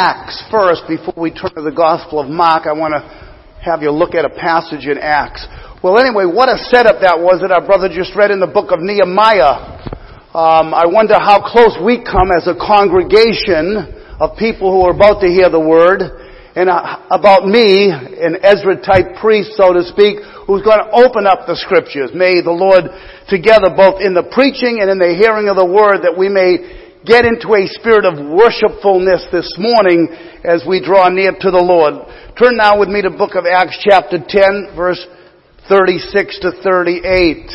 Acts 0.00 0.40
first 0.48 0.88
before 0.88 1.12
we 1.20 1.28
turn 1.28 1.52
to 1.52 1.60
the 1.60 1.76
Gospel 1.76 2.24
of 2.24 2.32
Mark. 2.32 2.64
I 2.64 2.72
want 2.72 2.96
to 2.96 3.04
have 3.60 3.84
you 3.84 3.92
look 3.92 4.16
at 4.16 4.24
a 4.24 4.32
passage 4.32 4.88
in 4.88 4.96
Acts. 4.96 5.44
Well, 5.84 6.00
anyway, 6.00 6.24
what 6.24 6.48
a 6.48 6.56
setup 6.56 7.04
that 7.04 7.20
was 7.20 7.44
that 7.44 7.52
our 7.52 7.60
brother 7.60 7.92
just 7.92 8.16
read 8.16 8.32
in 8.32 8.40
the 8.40 8.48
book 8.48 8.72
of 8.72 8.80
Nehemiah. 8.80 9.76
Um, 10.32 10.72
I 10.72 10.88
wonder 10.88 11.20
how 11.20 11.44
close 11.44 11.76
we 11.84 12.00
come 12.00 12.32
as 12.32 12.48
a 12.48 12.56
congregation 12.56 13.92
of 14.16 14.40
people 14.40 14.72
who 14.72 14.88
are 14.88 14.96
about 14.96 15.20
to 15.20 15.28
hear 15.28 15.52
the 15.52 15.60
word 15.60 16.00
and 16.56 16.72
uh, 16.72 17.04
about 17.12 17.44
me, 17.44 17.92
an 17.92 18.40
Ezra 18.40 18.80
type 18.80 19.20
priest, 19.20 19.52
so 19.60 19.76
to 19.76 19.84
speak, 19.84 20.24
who's 20.48 20.64
going 20.64 20.80
to 20.80 20.88
open 20.96 21.28
up 21.28 21.44
the 21.44 21.60
scriptures. 21.60 22.16
May 22.16 22.40
the 22.40 22.56
Lord 22.56 22.88
together 23.28 23.68
both 23.68 24.00
in 24.00 24.16
the 24.16 24.24
preaching 24.32 24.80
and 24.80 24.88
in 24.88 24.96
the 24.96 25.12
hearing 25.12 25.52
of 25.52 25.60
the 25.60 25.68
word 25.68 26.08
that 26.08 26.16
we 26.16 26.32
may 26.32 26.88
get 27.04 27.24
into 27.24 27.54
a 27.54 27.66
spirit 27.66 28.04
of 28.04 28.18
worshipfulness 28.18 29.26
this 29.32 29.54
morning 29.58 30.08
as 30.44 30.64
we 30.68 30.84
draw 30.84 31.08
near 31.08 31.32
to 31.32 31.50
the 31.50 31.62
Lord. 31.62 31.94
Turn 32.36 32.56
now 32.56 32.78
with 32.78 32.88
me 32.88 33.02
to 33.02 33.10
book 33.10 33.34
of 33.34 33.46
Acts 33.46 33.78
chapter 33.82 34.18
10 34.18 34.76
verse 34.76 35.06
36 35.68 36.40
to 36.40 36.52
38. 36.62 37.50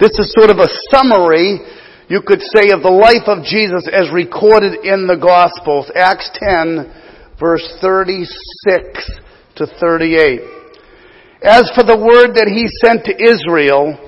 This 0.00 0.14
is 0.18 0.32
sort 0.38 0.50
of 0.50 0.58
a 0.58 0.68
summary, 0.90 1.58
you 2.08 2.22
could 2.24 2.40
say, 2.40 2.70
of 2.70 2.82
the 2.82 2.90
life 2.90 3.26
of 3.26 3.44
Jesus 3.44 3.88
as 3.92 4.12
recorded 4.12 4.84
in 4.84 5.06
the 5.06 5.18
Gospels. 5.18 5.90
Acts 5.94 6.30
10 6.34 7.34
verse 7.38 7.66
36 7.80 9.10
to 9.56 9.66
38. 9.80 10.40
As 11.42 11.70
for 11.74 11.82
the 11.82 11.98
word 11.98 12.34
that 12.34 12.50
he 12.50 12.66
sent 12.82 13.04
to 13.06 13.14
Israel, 13.14 14.07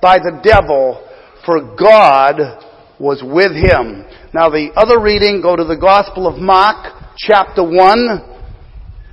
by 0.00 0.18
the 0.18 0.40
devil, 0.42 1.06
for 1.44 1.76
God 1.76 2.64
was 2.98 3.22
with 3.22 3.52
him. 3.52 4.04
Now 4.32 4.48
the 4.50 4.70
other 4.76 5.00
reading, 5.00 5.40
go 5.42 5.56
to 5.56 5.64
the 5.64 5.76
Gospel 5.76 6.26
of 6.26 6.40
Mark, 6.40 6.94
chapter 7.16 7.62
1, 7.62 8.30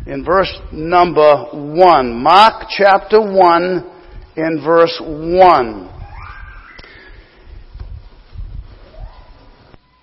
in 0.07 0.23
verse 0.23 0.53
number 0.71 1.45
1. 1.52 2.23
Mark 2.23 2.67
chapter 2.69 3.19
1, 3.19 3.91
in 4.38 4.61
verse 4.63 5.02
1. 5.02 5.94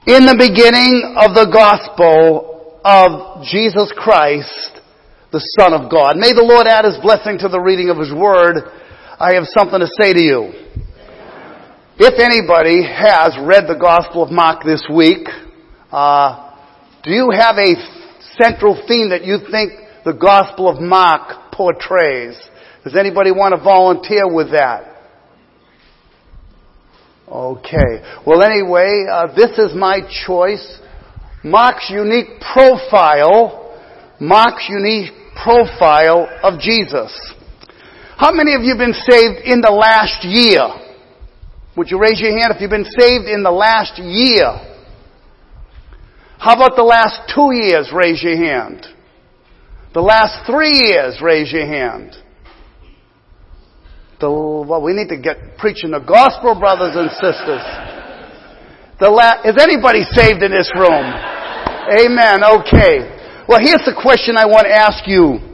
In 0.06 0.26
the 0.26 0.36
beginning 0.36 1.16
of 1.16 1.32
the 1.32 1.48
Gospel 1.50 2.80
of 2.84 3.42
Jesus 3.44 3.90
Christ, 3.96 4.80
the 5.32 5.40
Son 5.58 5.72
of 5.72 5.90
God. 5.90 6.16
May 6.16 6.32
the 6.32 6.44
Lord 6.44 6.66
add 6.66 6.84
His 6.84 7.00
blessing 7.00 7.38
to 7.38 7.48
the 7.48 7.58
reading 7.58 7.88
of 7.88 7.96
His 7.96 8.12
Word. 8.12 8.70
I 9.18 9.34
have 9.34 9.44
something 9.46 9.78
to 9.78 9.86
say 10.00 10.12
to 10.12 10.20
you. 10.20 10.52
If 11.96 12.18
anybody 12.18 12.82
has 12.82 13.36
read 13.46 13.68
the 13.68 13.78
Gospel 13.80 14.24
of 14.24 14.32
Mark 14.32 14.64
this 14.64 14.82
week, 14.92 15.28
uh, 15.92 16.50
do 17.04 17.12
you 17.12 17.30
have 17.30 17.56
a 17.56 17.76
central 18.36 18.74
theme 18.88 19.10
that 19.10 19.24
you 19.24 19.38
think 19.52 19.72
the 20.04 20.14
Gospel 20.14 20.68
of 20.68 20.80
Mark 20.80 21.52
portrays? 21.52 22.36
Does 22.82 22.96
anybody 22.96 23.30
want 23.30 23.54
to 23.54 23.62
volunteer 23.62 24.26
with 24.26 24.50
that? 24.50 24.90
Okay. 27.28 28.02
Well, 28.26 28.42
anyway, 28.42 29.06
uh, 29.08 29.32
this 29.34 29.56
is 29.58 29.76
my 29.76 30.00
choice. 30.26 30.80
Mark's 31.44 31.88
unique 31.88 32.40
profile, 32.52 33.78
Mark's 34.18 34.66
unique 34.68 35.12
profile 35.40 36.28
of 36.42 36.58
Jesus. 36.58 37.34
How 38.16 38.32
many 38.32 38.54
of 38.54 38.62
you 38.62 38.70
have 38.70 38.78
been 38.78 38.94
saved 38.94 39.42
in 39.44 39.60
the 39.60 39.72
last 39.72 40.24
year? 40.24 40.62
Would 41.76 41.90
you 41.90 41.98
raise 41.98 42.20
your 42.20 42.38
hand 42.38 42.54
if 42.54 42.60
you've 42.60 42.70
been 42.70 42.84
saved 42.84 43.26
in 43.26 43.42
the 43.42 43.50
last 43.50 43.98
year? 43.98 44.46
How 46.38 46.54
about 46.54 46.76
the 46.76 46.84
last 46.84 47.26
two 47.34 47.50
years? 47.50 47.90
Raise 47.92 48.22
your 48.22 48.36
hand. 48.36 48.86
The 49.94 50.00
last 50.00 50.46
three 50.46 50.86
years? 50.86 51.18
Raise 51.20 51.50
your 51.50 51.66
hand. 51.66 52.14
The, 54.20 54.30
well, 54.30 54.82
we 54.82 54.92
need 54.92 55.08
to 55.08 55.18
get 55.18 55.58
preaching 55.58 55.90
the 55.90 55.98
gospel, 55.98 56.54
brothers 56.54 56.94
and 56.94 57.10
sisters. 57.18 57.64
The 59.00 59.10
la- 59.10 59.42
is 59.42 59.58
anybody 59.58 60.06
saved 60.14 60.42
in 60.42 60.52
this 60.54 60.70
room? 60.78 61.06
Amen. 61.90 62.46
Okay. 62.62 63.10
Well, 63.48 63.58
here's 63.58 63.82
the 63.82 63.98
question 63.98 64.36
I 64.38 64.46
want 64.46 64.70
to 64.70 64.74
ask 64.74 65.02
you. 65.10 65.53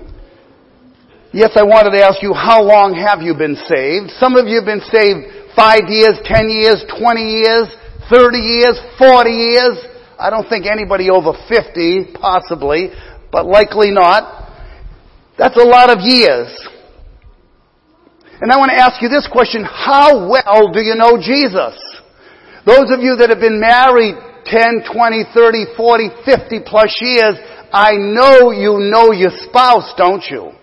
Yes, 1.33 1.55
I 1.55 1.63
wanted 1.63 1.95
to 1.95 2.03
ask 2.03 2.19
you, 2.27 2.35
how 2.35 2.59
long 2.59 2.91
have 2.99 3.23
you 3.23 3.39
been 3.39 3.55
saved? 3.55 4.11
Some 4.19 4.35
of 4.35 4.51
you 4.51 4.59
have 4.59 4.67
been 4.67 4.83
saved 4.83 5.55
five 5.55 5.87
years, 5.87 6.19
ten 6.27 6.51
years, 6.51 6.83
twenty 6.99 7.47
years, 7.47 7.71
thirty 8.11 8.43
years, 8.43 8.75
forty 8.99 9.55
years. 9.55 9.79
I 10.19 10.27
don't 10.27 10.51
think 10.51 10.67
anybody 10.67 11.07
over 11.07 11.31
fifty, 11.47 12.11
possibly, 12.19 12.91
but 13.31 13.47
likely 13.47 13.95
not. 13.95 14.51
That's 15.39 15.55
a 15.55 15.63
lot 15.63 15.87
of 15.87 16.03
years. 16.03 16.51
And 18.43 18.51
I 18.51 18.59
want 18.59 18.75
to 18.75 18.83
ask 18.83 18.99
you 18.99 19.07
this 19.07 19.31
question, 19.31 19.63
how 19.63 20.27
well 20.27 20.75
do 20.75 20.83
you 20.83 20.99
know 20.99 21.15
Jesus? 21.15 21.79
Those 22.67 22.91
of 22.91 23.07
you 23.07 23.15
that 23.23 23.31
have 23.31 23.39
been 23.39 23.63
married 23.63 24.19
10, 24.51 24.83
20, 24.83 25.31
30, 25.31 25.79
40, 25.79 26.11
50 26.27 26.59
plus 26.67 26.91
years, 27.01 27.39
I 27.71 27.95
know 27.95 28.51
you 28.51 28.83
know 28.91 29.13
your 29.13 29.31
spouse, 29.47 29.95
don't 29.97 30.27
you? 30.27 30.59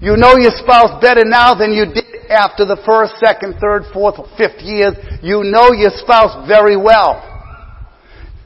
You 0.00 0.16
know 0.16 0.36
your 0.36 0.52
spouse 0.60 1.00
better 1.00 1.24
now 1.24 1.54
than 1.54 1.72
you 1.72 1.86
did 1.86 2.28
after 2.28 2.66
the 2.66 2.76
first, 2.84 3.16
second, 3.22 3.56
third, 3.60 3.84
fourth, 3.94 4.16
fifth 4.36 4.60
years, 4.60 4.94
you 5.22 5.40
know 5.44 5.72
your 5.72 5.94
spouse 5.96 6.46
very 6.46 6.76
well. 6.76 7.22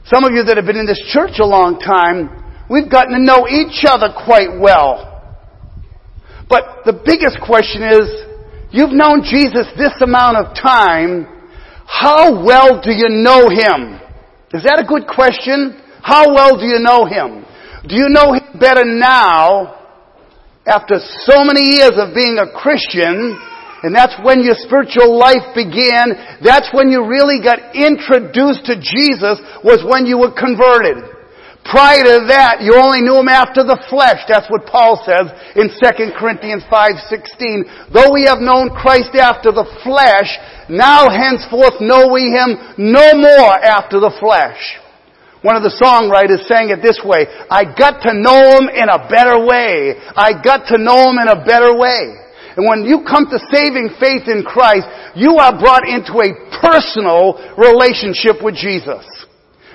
Some 0.05 0.23
of 0.23 0.31
you 0.31 0.43
that 0.43 0.55
have 0.55 0.65
been 0.65 0.79
in 0.79 0.85
this 0.85 1.01
church 1.11 1.39
a 1.39 1.45
long 1.45 1.79
time, 1.79 2.29
we've 2.69 2.89
gotten 2.89 3.13
to 3.13 3.21
know 3.21 3.47
each 3.49 3.83
other 3.83 4.13
quite 4.13 4.59
well. 4.59 5.11
But 6.47 6.83
the 6.85 6.93
biggest 6.93 7.39
question 7.43 7.83
is, 7.83 8.07
you've 8.71 8.95
known 8.95 9.23
Jesus 9.23 9.67
this 9.75 9.95
amount 9.99 10.37
of 10.37 10.55
time, 10.55 11.27
how 11.85 12.43
well 12.43 12.79
do 12.79 12.91
you 12.91 13.09
know 13.09 13.51
Him? 13.51 13.99
Is 14.53 14.63
that 14.63 14.79
a 14.79 14.87
good 14.87 15.03
question? 15.07 15.79
How 16.01 16.33
well 16.33 16.55
do 16.55 16.65
you 16.65 16.79
know 16.79 17.03
Him? 17.03 17.43
Do 17.87 17.95
you 17.95 18.07
know 18.07 18.33
Him 18.33 18.59
better 18.59 18.83
now, 18.85 19.80
after 20.65 21.01
so 21.25 21.43
many 21.43 21.77
years 21.77 21.97
of 21.97 22.13
being 22.13 22.37
a 22.37 22.51
Christian, 22.53 23.37
and 23.83 23.95
that's 23.95 24.13
when 24.21 24.43
your 24.43 24.53
spiritual 24.61 25.17
life 25.17 25.57
began. 25.57 26.13
That's 26.43 26.69
when 26.71 26.91
you 26.93 27.07
really 27.09 27.41
got 27.41 27.73
introduced 27.73 28.69
to 28.69 28.77
Jesus 28.77 29.41
was 29.65 29.81
when 29.81 30.05
you 30.05 30.21
were 30.21 30.33
converted. 30.37 31.01
Prior 31.65 32.01
to 32.03 32.25
that, 32.29 32.61
you 32.61 32.73
only 32.73 33.01
knew 33.01 33.17
him 33.17 33.29
after 33.29 33.61
the 33.61 33.77
flesh. 33.89 34.21
That's 34.27 34.49
what 34.49 34.65
Paul 34.65 35.01
says 35.05 35.29
in 35.55 35.69
2 35.69 36.13
Corinthians 36.17 36.63
5:16. 36.69 37.65
Though 37.93 38.13
we 38.13 38.25
have 38.25 38.41
known 38.41 38.69
Christ 38.73 39.13
after 39.13 39.51
the 39.51 39.65
flesh, 39.85 40.29
now 40.69 41.09
henceforth 41.09 41.79
know 41.81 42.09
we 42.09 42.33
him 42.33 42.57
no 42.77 43.13
more 43.13 43.53
after 43.61 43.99
the 43.99 44.13
flesh. 44.19 44.80
One 45.41 45.57
of 45.57 45.65
the 45.65 45.73
songwriters 45.73 46.45
sang 46.45 46.69
it 46.69 46.85
this 46.85 47.01
way, 47.03 47.25
I 47.49 47.65
got 47.65 48.01
to 48.05 48.13
know 48.13 48.61
him 48.61 48.69
in 48.69 48.85
a 48.89 49.09
better 49.09 49.41
way. 49.41 49.97
I 50.13 50.37
got 50.37 50.69
to 50.69 50.77
know 50.77 51.09
him 51.09 51.17
in 51.17 51.27
a 51.27 51.41
better 51.43 51.73
way. 51.73 52.21
And 52.57 52.67
when 52.67 52.83
you 52.85 53.01
come 53.07 53.25
to 53.31 53.39
saving 53.49 53.95
faith 53.99 54.27
in 54.27 54.43
Christ, 54.43 54.85
you 55.15 55.37
are 55.37 55.57
brought 55.57 55.87
into 55.87 56.21
a 56.21 56.35
personal 56.61 57.41
relationship 57.57 58.43
with 58.43 58.55
Jesus. 58.55 59.01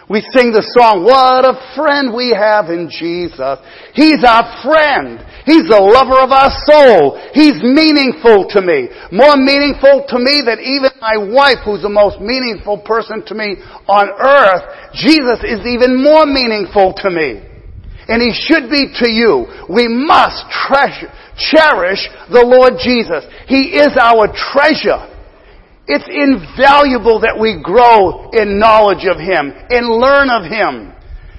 We 0.07 0.23
sing 0.31 0.55
the 0.55 0.63
song, 0.63 1.03
What 1.03 1.43
a 1.43 1.59
friend 1.75 2.15
we 2.15 2.31
have 2.31 2.71
in 2.71 2.87
Jesus. 2.87 3.59
He's 3.91 4.23
our 4.23 4.47
friend. 4.63 5.19
He's 5.43 5.67
the 5.67 5.83
lover 5.83 6.23
of 6.23 6.31
our 6.31 6.55
soul. 6.63 7.19
He's 7.35 7.59
meaningful 7.59 8.47
to 8.55 8.63
me. 8.63 8.87
More 9.11 9.35
meaningful 9.35 10.07
to 10.07 10.19
me 10.23 10.47
than 10.47 10.63
even 10.63 10.95
my 11.03 11.19
wife, 11.19 11.67
who's 11.67 11.83
the 11.83 11.91
most 11.91 12.23
meaningful 12.23 12.87
person 12.87 13.27
to 13.27 13.35
me 13.35 13.59
on 13.91 14.07
earth. 14.15 14.95
Jesus 14.95 15.43
is 15.43 15.67
even 15.67 15.99
more 15.99 16.23
meaningful 16.23 16.95
to 17.03 17.11
me. 17.11 17.43
And 18.07 18.23
He 18.23 18.31
should 18.31 18.71
be 18.71 18.95
to 19.03 19.11
you. 19.11 19.51
We 19.67 19.91
must 19.91 20.47
treasure, 20.55 21.11
cherish 21.35 22.07
the 22.31 22.47
Lord 22.47 22.79
Jesus. 22.79 23.27
He 23.51 23.75
is 23.83 23.99
our 23.99 24.31
treasure. 24.31 25.16
It's 25.87 26.07
invaluable 26.11 27.21
that 27.21 27.39
we 27.39 27.63
grow 27.63 28.31
in 28.35 28.59
knowledge 28.59 29.07
of 29.07 29.23
Him 29.23 29.55
and 29.71 29.87
learn 29.87 30.31
of 30.31 30.43
Him. 30.51 30.93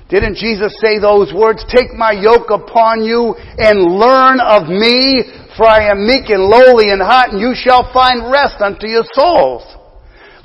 Didn't 0.08 0.40
Jesus 0.40 0.72
say 0.80 1.00
those 1.00 1.36
words? 1.36 1.66
Take 1.68 1.92
my 1.92 2.16
yoke 2.16 2.50
upon 2.50 3.04
you 3.04 3.36
and 3.60 4.00
learn 4.00 4.40
of 4.40 4.72
me, 4.72 5.20
for 5.60 5.68
I 5.68 5.92
am 5.92 6.08
meek 6.08 6.32
and 6.32 6.48
lowly 6.48 6.92
in 6.92 7.04
heart, 7.04 7.36
and 7.36 7.42
you 7.42 7.52
shall 7.54 7.92
find 7.92 8.32
rest 8.32 8.64
unto 8.64 8.88
your 8.88 9.04
souls. 9.12 9.68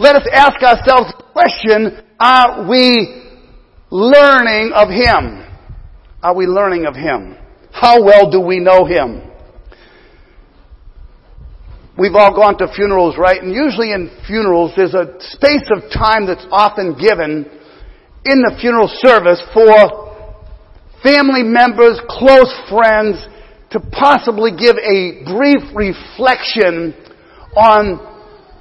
Let 0.00 0.16
us 0.16 0.26
ask 0.34 0.58
ourselves 0.62 1.14
the 1.14 1.22
question, 1.30 2.02
are 2.18 2.68
we 2.68 3.22
learning 3.90 4.72
of 4.74 4.88
Him? 4.90 5.46
Are 6.24 6.34
we 6.34 6.46
learning 6.46 6.86
of 6.86 6.96
Him? 6.96 7.36
How 7.70 8.02
well 8.02 8.30
do 8.30 8.40
we 8.40 8.58
know 8.58 8.84
Him? 8.84 9.31
We've 11.98 12.14
all 12.14 12.34
gone 12.34 12.56
to 12.58 12.72
funerals, 12.74 13.16
right? 13.18 13.42
And 13.42 13.52
usually 13.52 13.92
in 13.92 14.10
funerals, 14.26 14.72
there's 14.76 14.94
a 14.94 15.12
space 15.20 15.68
of 15.76 15.90
time 15.92 16.26
that's 16.26 16.46
often 16.50 16.96
given 16.96 17.44
in 18.24 18.40
the 18.40 18.56
funeral 18.60 18.88
service 18.88 19.42
for 19.52 20.08
family 21.02 21.42
members, 21.42 22.00
close 22.08 22.48
friends, 22.70 23.20
to 23.72 23.80
possibly 23.92 24.52
give 24.52 24.76
a 24.76 25.24
brief 25.24 25.60
reflection 25.74 26.94
on 27.56 28.00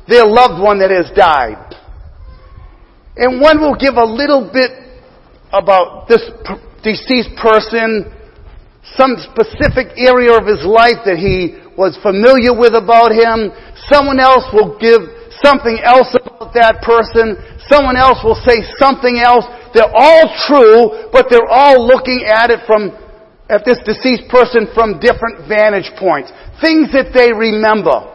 their 0.08 0.26
loved 0.26 0.62
one 0.62 0.80
that 0.80 0.92
has 0.92 1.12
died. 1.16 1.76
And 3.16 3.40
one 3.40 3.62
will 3.62 3.76
give 3.76 3.96
a 3.96 4.04
little 4.04 4.50
bit 4.52 4.72
about 5.54 6.08
this 6.08 6.24
deceased 6.84 7.36
person, 7.40 8.12
some 8.98 9.16
specific 9.32 9.96
area 9.96 10.36
of 10.36 10.48
his 10.48 10.66
life 10.66 11.04
that 11.06 11.16
he 11.16 11.61
was 11.78 11.98
familiar 12.04 12.52
with 12.52 12.76
about 12.76 13.12
him. 13.12 13.52
Someone 13.88 14.20
else 14.20 14.48
will 14.52 14.78
give 14.80 15.02
something 15.42 15.80
else 15.84 16.12
about 16.14 16.54
that 16.54 16.84
person. 16.84 17.40
Someone 17.72 17.96
else 17.96 18.20
will 18.24 18.40
say 18.44 18.62
something 18.78 19.18
else. 19.18 19.46
They're 19.74 19.92
all 19.92 20.28
true, 20.48 21.10
but 21.12 21.28
they're 21.32 21.50
all 21.50 21.80
looking 21.80 22.28
at 22.28 22.52
it 22.52 22.68
from, 22.68 22.92
at 23.50 23.64
this 23.64 23.80
deceased 23.84 24.28
person 24.28 24.68
from 24.76 25.00
different 25.00 25.48
vantage 25.48 25.90
points. 25.96 26.32
Things 26.60 26.92
that 26.92 27.16
they 27.16 27.32
remember. 27.32 28.12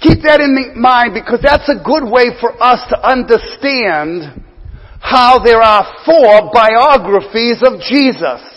Keep 0.00 0.26
that 0.26 0.42
in 0.42 0.74
mind 0.74 1.14
because 1.14 1.38
that's 1.38 1.68
a 1.70 1.78
good 1.78 2.02
way 2.02 2.34
for 2.42 2.50
us 2.58 2.82
to 2.90 2.98
understand 2.98 4.42
how 4.98 5.38
there 5.38 5.62
are 5.62 5.86
four 6.02 6.50
biographies 6.50 7.62
of 7.62 7.78
Jesus. 7.86 8.51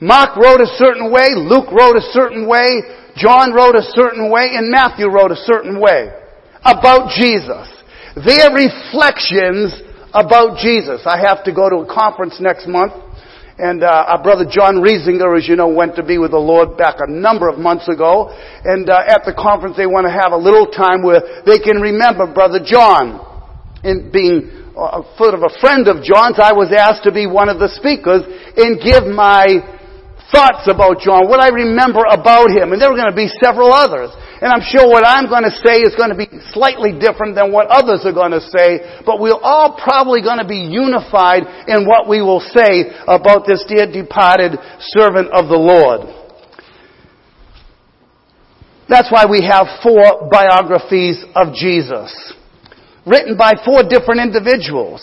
Mark 0.00 0.36
wrote 0.36 0.60
a 0.60 0.70
certain 0.78 1.10
way, 1.10 1.34
Luke 1.34 1.70
wrote 1.72 1.96
a 1.96 2.06
certain 2.12 2.46
way, 2.46 2.82
John 3.16 3.52
wrote 3.52 3.74
a 3.74 3.82
certain 3.82 4.30
way, 4.30 4.54
and 4.54 4.70
Matthew 4.70 5.10
wrote 5.10 5.32
a 5.32 5.42
certain 5.42 5.80
way 5.80 6.10
about 6.62 7.10
Jesus. 7.10 7.66
Their 8.14 8.54
reflections 8.54 9.74
about 10.14 10.58
Jesus. 10.58 11.02
I 11.04 11.18
have 11.18 11.42
to 11.44 11.52
go 11.52 11.68
to 11.68 11.82
a 11.82 11.86
conference 11.86 12.38
next 12.40 12.68
month, 12.68 12.92
and 13.58 13.82
uh, 13.82 14.14
our 14.14 14.22
brother 14.22 14.46
John 14.46 14.78
Reisinger, 14.78 15.36
as 15.36 15.48
you 15.48 15.56
know, 15.56 15.66
went 15.66 15.96
to 15.96 16.04
be 16.04 16.18
with 16.18 16.30
the 16.30 16.38
Lord 16.38 16.78
back 16.78 17.02
a 17.02 17.10
number 17.10 17.48
of 17.48 17.58
months 17.58 17.88
ago. 17.88 18.30
And 18.62 18.88
uh, 18.88 19.02
at 19.02 19.26
the 19.26 19.34
conference, 19.34 19.76
they 19.76 19.86
want 19.86 20.06
to 20.06 20.14
have 20.14 20.30
a 20.30 20.38
little 20.38 20.70
time 20.70 21.02
where 21.02 21.42
they 21.42 21.58
can 21.58 21.82
remember 21.82 22.32
brother 22.32 22.62
John. 22.62 23.18
And 23.82 24.12
being 24.12 24.46
a 24.78 25.02
sort 25.18 25.34
of 25.34 25.42
a 25.42 25.50
friend 25.58 25.90
of 25.90 26.06
John's, 26.06 26.38
I 26.38 26.54
was 26.54 26.70
asked 26.70 27.02
to 27.02 27.10
be 27.10 27.26
one 27.26 27.50
of 27.50 27.58
the 27.58 27.66
speakers 27.74 28.22
and 28.54 28.78
give 28.78 29.10
my 29.10 29.77
thoughts 30.32 30.68
about 30.68 31.00
John, 31.00 31.28
what 31.28 31.40
I 31.40 31.48
remember 31.48 32.04
about 32.04 32.52
him, 32.52 32.72
and 32.72 32.80
there 32.80 32.92
are 32.92 32.96
going 32.96 33.10
to 33.10 33.16
be 33.16 33.28
several 33.40 33.72
others. 33.72 34.12
And 34.40 34.52
I'm 34.52 34.62
sure 34.62 34.86
what 34.86 35.02
I'm 35.06 35.26
going 35.26 35.42
to 35.42 35.56
say 35.64 35.80
is 35.82 35.96
going 35.96 36.12
to 36.12 36.18
be 36.18 36.28
slightly 36.52 36.94
different 36.94 37.34
than 37.34 37.50
what 37.50 37.66
others 37.68 38.04
are 38.04 38.12
going 38.12 38.32
to 38.36 38.40
say, 38.40 39.02
but 39.04 39.18
we're 39.18 39.40
all 39.40 39.74
probably 39.82 40.22
going 40.22 40.38
to 40.38 40.46
be 40.46 40.68
unified 40.68 41.42
in 41.66 41.88
what 41.88 42.08
we 42.08 42.20
will 42.22 42.40
say 42.40 42.92
about 43.08 43.48
this 43.48 43.64
dear 43.66 43.90
departed 43.90 44.60
servant 44.94 45.32
of 45.32 45.48
the 45.48 45.58
Lord. 45.58 46.06
That's 48.88 49.10
why 49.10 49.26
we 49.26 49.42
have 49.44 49.66
four 49.82 50.28
biographies 50.30 51.24
of 51.34 51.52
Jesus, 51.52 52.08
written 53.06 53.36
by 53.36 53.52
four 53.64 53.82
different 53.82 54.20
individuals. 54.20 55.02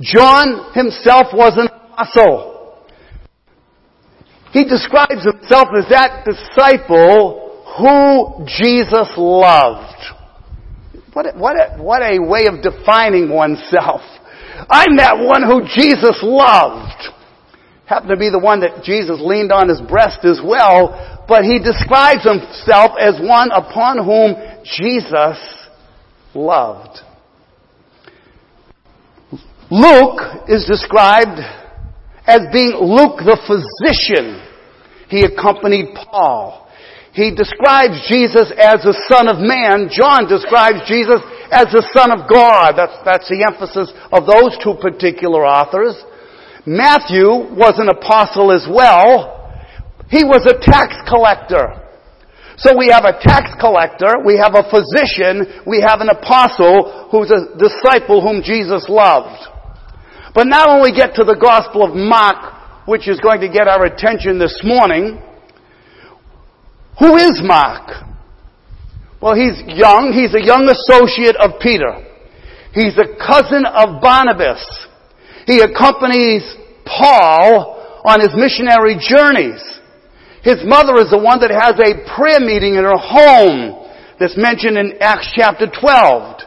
John 0.00 0.72
himself 0.74 1.28
was 1.32 1.56
an 1.56 1.66
apostle. 1.66 2.57
He 4.52 4.64
describes 4.64 5.24
himself 5.24 5.68
as 5.76 5.88
that 5.90 6.24
disciple 6.24 7.48
who 7.78 8.44
Jesus 8.46 9.08
loved. 9.16 9.94
What 11.12 11.26
a, 11.26 11.38
what 11.38 11.56
a, 11.56 11.82
what 11.82 12.02
a 12.02 12.18
way 12.18 12.46
of 12.46 12.62
defining 12.62 13.28
oneself. 13.28 14.00
I'm 14.70 14.96
that 14.96 15.18
one 15.18 15.42
who 15.42 15.62
Jesus 15.74 16.18
loved. 16.22 17.14
Happened 17.86 18.10
to 18.10 18.16
be 18.16 18.30
the 18.30 18.38
one 18.38 18.60
that 18.60 18.82
Jesus 18.84 19.18
leaned 19.20 19.52
on 19.52 19.68
his 19.68 19.80
breast 19.80 20.24
as 20.24 20.40
well, 20.44 21.24
but 21.28 21.44
he 21.44 21.58
describes 21.58 22.24
himself 22.24 22.92
as 23.00 23.14
one 23.20 23.50
upon 23.50 23.98
whom 23.98 24.34
Jesus 24.64 25.38
loved. 26.34 27.00
Luke 29.70 30.20
is 30.48 30.64
described 30.66 31.40
as 32.28 32.44
being 32.52 32.76
Luke 32.76 33.24
the 33.24 33.40
physician. 33.48 34.44
He 35.08 35.24
accompanied 35.24 35.96
Paul. 35.96 36.68
He 37.16 37.34
describes 37.34 38.04
Jesus 38.06 38.52
as 38.52 38.84
the 38.84 38.94
Son 39.08 39.26
of 39.26 39.40
Man. 39.40 39.88
John 39.88 40.28
describes 40.28 40.84
Jesus 40.84 41.24
as 41.50 41.72
the 41.72 41.82
Son 41.96 42.12
of 42.12 42.28
God. 42.28 42.76
That's, 42.76 42.94
that's 43.02 43.28
the 43.32 43.42
emphasis 43.42 43.90
of 44.12 44.28
those 44.28 44.54
two 44.62 44.76
particular 44.76 45.42
authors. 45.48 45.96
Matthew 46.68 47.48
was 47.56 47.80
an 47.80 47.88
apostle 47.88 48.52
as 48.52 48.68
well. 48.68 49.34
He 50.12 50.22
was 50.22 50.44
a 50.44 50.60
tax 50.60 50.94
collector. 51.08 51.88
So 52.58 52.76
we 52.76 52.92
have 52.92 53.04
a 53.06 53.16
tax 53.22 53.54
collector, 53.60 54.18
we 54.26 54.36
have 54.36 54.58
a 54.58 54.66
physician, 54.66 55.62
we 55.64 55.80
have 55.80 56.02
an 56.02 56.10
apostle 56.10 57.08
who's 57.10 57.30
a 57.30 57.54
disciple 57.54 58.20
whom 58.20 58.42
Jesus 58.42 58.86
loved. 58.90 59.46
But 60.34 60.46
now 60.46 60.74
when 60.74 60.82
we 60.82 60.92
get 60.92 61.14
to 61.14 61.24
the 61.24 61.36
Gospel 61.36 61.84
of 61.84 61.94
Mark, 61.94 62.86
which 62.86 63.08
is 63.08 63.20
going 63.20 63.40
to 63.40 63.48
get 63.48 63.68
our 63.68 63.84
attention 63.84 64.38
this 64.38 64.60
morning, 64.64 65.20
who 66.98 67.16
is 67.16 67.40
Mark? 67.42 68.08
Well, 69.20 69.34
he's 69.34 69.62
young. 69.66 70.12
He's 70.12 70.34
a 70.34 70.44
young 70.44 70.68
associate 70.68 71.36
of 71.36 71.60
Peter. 71.60 72.06
He's 72.72 72.96
a 72.98 73.16
cousin 73.18 73.66
of 73.66 74.00
Barnabas. 74.00 74.62
He 75.46 75.60
accompanies 75.60 76.44
Paul 76.84 78.02
on 78.04 78.20
his 78.20 78.30
missionary 78.36 78.96
journeys. 79.00 79.62
His 80.42 80.62
mother 80.64 80.94
is 81.02 81.10
the 81.10 81.18
one 81.18 81.40
that 81.40 81.50
has 81.50 81.74
a 81.80 82.06
prayer 82.14 82.40
meeting 82.40 82.74
in 82.74 82.84
her 82.84 82.96
home 82.96 83.88
that's 84.20 84.36
mentioned 84.36 84.78
in 84.78 84.98
Acts 85.00 85.32
chapter 85.34 85.66
12. 85.66 86.37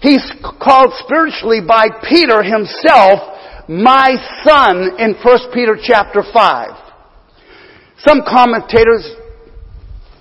He's 0.00 0.24
called 0.60 0.92
spiritually 1.04 1.60
by 1.66 1.88
Peter 2.08 2.42
himself, 2.42 3.20
my 3.68 4.16
son, 4.44 4.98
in 4.98 5.14
1 5.22 5.38
Peter 5.52 5.76
chapter 5.80 6.22
5. 6.22 6.70
Some 7.98 8.20
commentators 8.28 9.16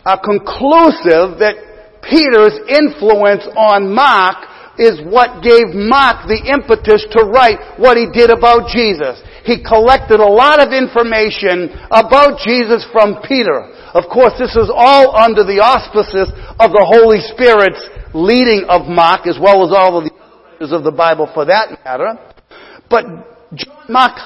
are 0.05 0.19
conclusive 0.21 1.39
that 1.43 2.01
Peter's 2.01 2.55
influence 2.69 3.43
on 3.57 3.93
Mark 3.93 4.37
is 4.77 4.99
what 5.07 5.41
gave 5.43 5.71
Mark 5.71 6.27
the 6.27 6.39
impetus 6.51 7.07
to 7.15 7.25
write 7.25 7.79
what 7.79 7.95
he 7.97 8.11
did 8.11 8.29
about 8.29 8.67
Jesus. 8.69 9.19
He 9.47 9.63
collected 9.63 10.19
a 10.19 10.27
lot 10.27 10.59
of 10.59 10.75
information 10.75 11.71
about 11.91 12.43
Jesus 12.43 12.83
from 12.91 13.23
Peter. 13.23 13.71
Of 13.95 14.11
course, 14.11 14.35
this 14.37 14.55
is 14.55 14.67
all 14.67 15.15
under 15.15 15.47
the 15.47 15.63
auspices 15.63 16.27
of 16.59 16.75
the 16.75 16.83
Holy 16.83 17.23
Spirit's 17.31 17.79
leading 18.15 18.65
of 18.69 18.87
Mark, 18.87 19.27
as 19.27 19.37
well 19.39 19.67
as 19.67 19.75
all 19.75 19.99
of 19.99 20.05
the 20.05 20.11
others 20.55 20.71
of 20.71 20.83
the 20.83 20.91
Bible 20.91 21.29
for 21.33 21.45
that 21.45 21.83
matter. 21.83 22.17
But 22.89 23.05
John 23.53 23.85
Mark 23.89 24.17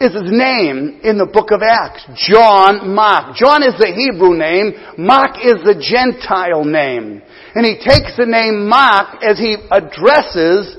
is 0.00 0.12
his 0.12 0.30
name 0.30 1.00
in 1.02 1.18
the 1.18 1.26
book 1.26 1.50
of 1.50 1.64
Acts. 1.64 2.06
John 2.14 2.94
Mark. 2.94 3.34
John 3.34 3.64
is 3.64 3.74
the 3.80 3.90
Hebrew 3.90 4.36
name. 4.36 4.76
Mark 5.00 5.40
is 5.42 5.58
the 5.64 5.74
Gentile 5.74 6.64
name. 6.64 7.22
And 7.54 7.64
he 7.64 7.80
takes 7.80 8.14
the 8.14 8.28
name 8.28 8.68
Mark 8.68 9.24
as 9.24 9.38
he 9.38 9.56
addresses 9.72 10.76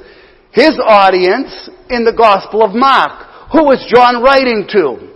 his 0.53 0.79
audience 0.79 1.69
in 1.89 2.05
the 2.05 2.15
Gospel 2.15 2.63
of 2.63 2.71
Mark. 2.71 3.51
Who 3.51 3.71
is 3.71 3.83
John 3.89 4.21
writing 4.21 4.69
to? 4.71 5.09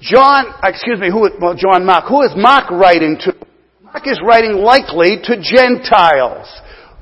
John, 0.00 0.52
excuse 0.62 1.00
me, 1.00 1.08
who, 1.08 1.30
well, 1.40 1.56
John 1.56 1.86
Mark. 1.86 2.04
Who 2.08 2.22
is 2.22 2.34
Mark 2.36 2.70
writing 2.70 3.16
to? 3.24 3.32
Mark 3.80 4.06
is 4.06 4.20
writing 4.20 4.60
likely 4.60 5.16
to 5.22 5.40
Gentiles 5.40 6.44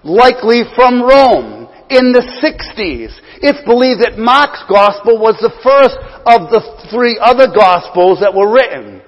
likely 0.04 0.62
from 0.76 1.02
Rome 1.02 1.68
in 1.90 2.12
the 2.12 2.24
60s. 2.40 3.12
It's 3.40 3.60
believed 3.64 4.00
that 4.00 4.20
Mark's 4.20 4.62
gospel 4.68 5.18
was 5.18 5.36
the 5.40 5.52
first 5.64 5.96
of 6.28 6.52
the 6.52 6.62
three 6.92 7.18
other 7.20 7.48
gospels 7.48 8.20
that 8.20 8.32
were 8.32 8.52
written. 8.52 9.00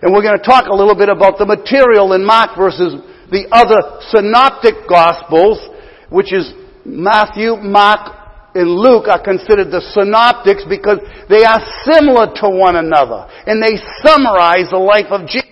And 0.00 0.12
we're 0.12 0.24
going 0.24 0.38
to 0.38 0.44
talk 0.44 0.68
a 0.68 0.76
little 0.76 0.96
bit 0.96 1.08
about 1.08 1.40
the 1.40 1.48
material 1.48 2.12
in 2.12 2.24
Mark 2.24 2.56
versus 2.56 3.00
the 3.32 3.48
other 3.52 4.04
synoptic 4.12 4.84
gospels 4.88 5.58
which 6.14 6.32
is 6.32 6.52
Matthew, 6.84 7.56
Mark, 7.56 8.54
and 8.54 8.70
Luke 8.70 9.08
are 9.08 9.18
considered 9.18 9.72
the 9.74 9.82
synoptics 9.96 10.62
because 10.68 11.02
they 11.26 11.42
are 11.42 11.58
similar 11.82 12.30
to 12.38 12.46
one 12.46 12.76
another 12.76 13.26
and 13.50 13.58
they 13.58 13.74
summarize 14.04 14.70
the 14.70 14.78
life 14.78 15.10
of 15.10 15.26
Jesus 15.26 15.43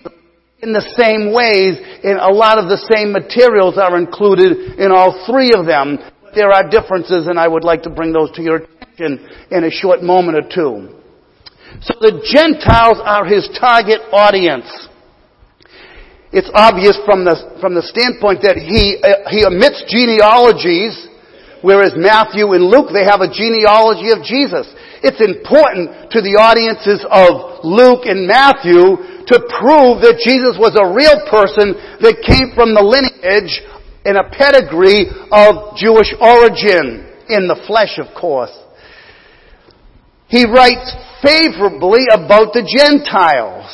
in 0.63 0.73
the 0.73 0.87
same 0.95 1.35
ways 1.35 1.75
and 2.07 2.23
a 2.23 2.31
lot 2.31 2.57
of 2.57 2.71
the 2.71 2.79
same 2.95 3.11
materials 3.11 3.75
are 3.77 3.99
included 3.99 4.79
in 4.79 4.95
all 4.95 5.27
three 5.27 5.51
of 5.51 5.67
them. 5.67 5.99
There 6.39 6.55
are 6.55 6.63
differences 6.63 7.27
and 7.27 7.35
I 7.39 7.49
would 7.51 7.65
like 7.65 7.83
to 7.83 7.91
bring 7.91 8.13
those 8.15 8.31
to 8.39 8.43
your 8.43 8.63
attention 8.63 9.27
in 9.51 9.65
a 9.65 9.71
short 9.71 10.03
moment 10.03 10.39
or 10.39 10.47
two. 10.47 11.03
So 11.83 11.99
the 11.99 12.23
Gentiles 12.23 13.03
are 13.03 13.27
his 13.27 13.51
target 13.59 14.01
audience. 14.15 14.71
It's 16.31 16.51
obvious 16.55 16.97
from 17.05 17.27
the, 17.27 17.59
from 17.61 17.75
the 17.75 17.83
standpoint 17.83 18.47
that 18.47 18.57
he, 18.57 19.03
uh, 19.03 19.29
he 19.29 19.45
omits 19.45 19.83
genealogies 19.91 21.11
Whereas 21.63 21.95
Matthew 21.95 22.53
and 22.53 22.67
Luke, 22.67 22.91
they 22.91 23.07
have 23.07 23.23
a 23.23 23.31
genealogy 23.31 24.11
of 24.11 24.27
Jesus. 24.27 24.67
It's 25.03 25.19
important 25.19 26.15
to 26.15 26.23
the 26.23 26.39
audiences 26.39 27.03
of 27.11 27.67
Luke 27.67 28.07
and 28.07 28.27
Matthew 28.27 29.03
to 29.27 29.37
prove 29.59 30.03
that 30.03 30.23
Jesus 30.23 30.55
was 30.59 30.79
a 30.79 30.87
real 30.95 31.27
person 31.27 31.75
that 32.03 32.23
came 32.23 32.55
from 32.55 32.75
the 32.75 32.83
lineage 32.83 33.63
and 34.07 34.19
a 34.19 34.31
pedigree 34.31 35.11
of 35.31 35.75
Jewish 35.75 36.11
origin 36.19 37.07
in 37.31 37.47
the 37.51 37.59
flesh, 37.67 37.99
of 37.99 38.15
course. 38.15 38.55
He 40.27 40.47
writes 40.47 40.91
favorably 41.23 42.07
about 42.11 42.55
the 42.55 42.67
Gentiles. 42.67 43.69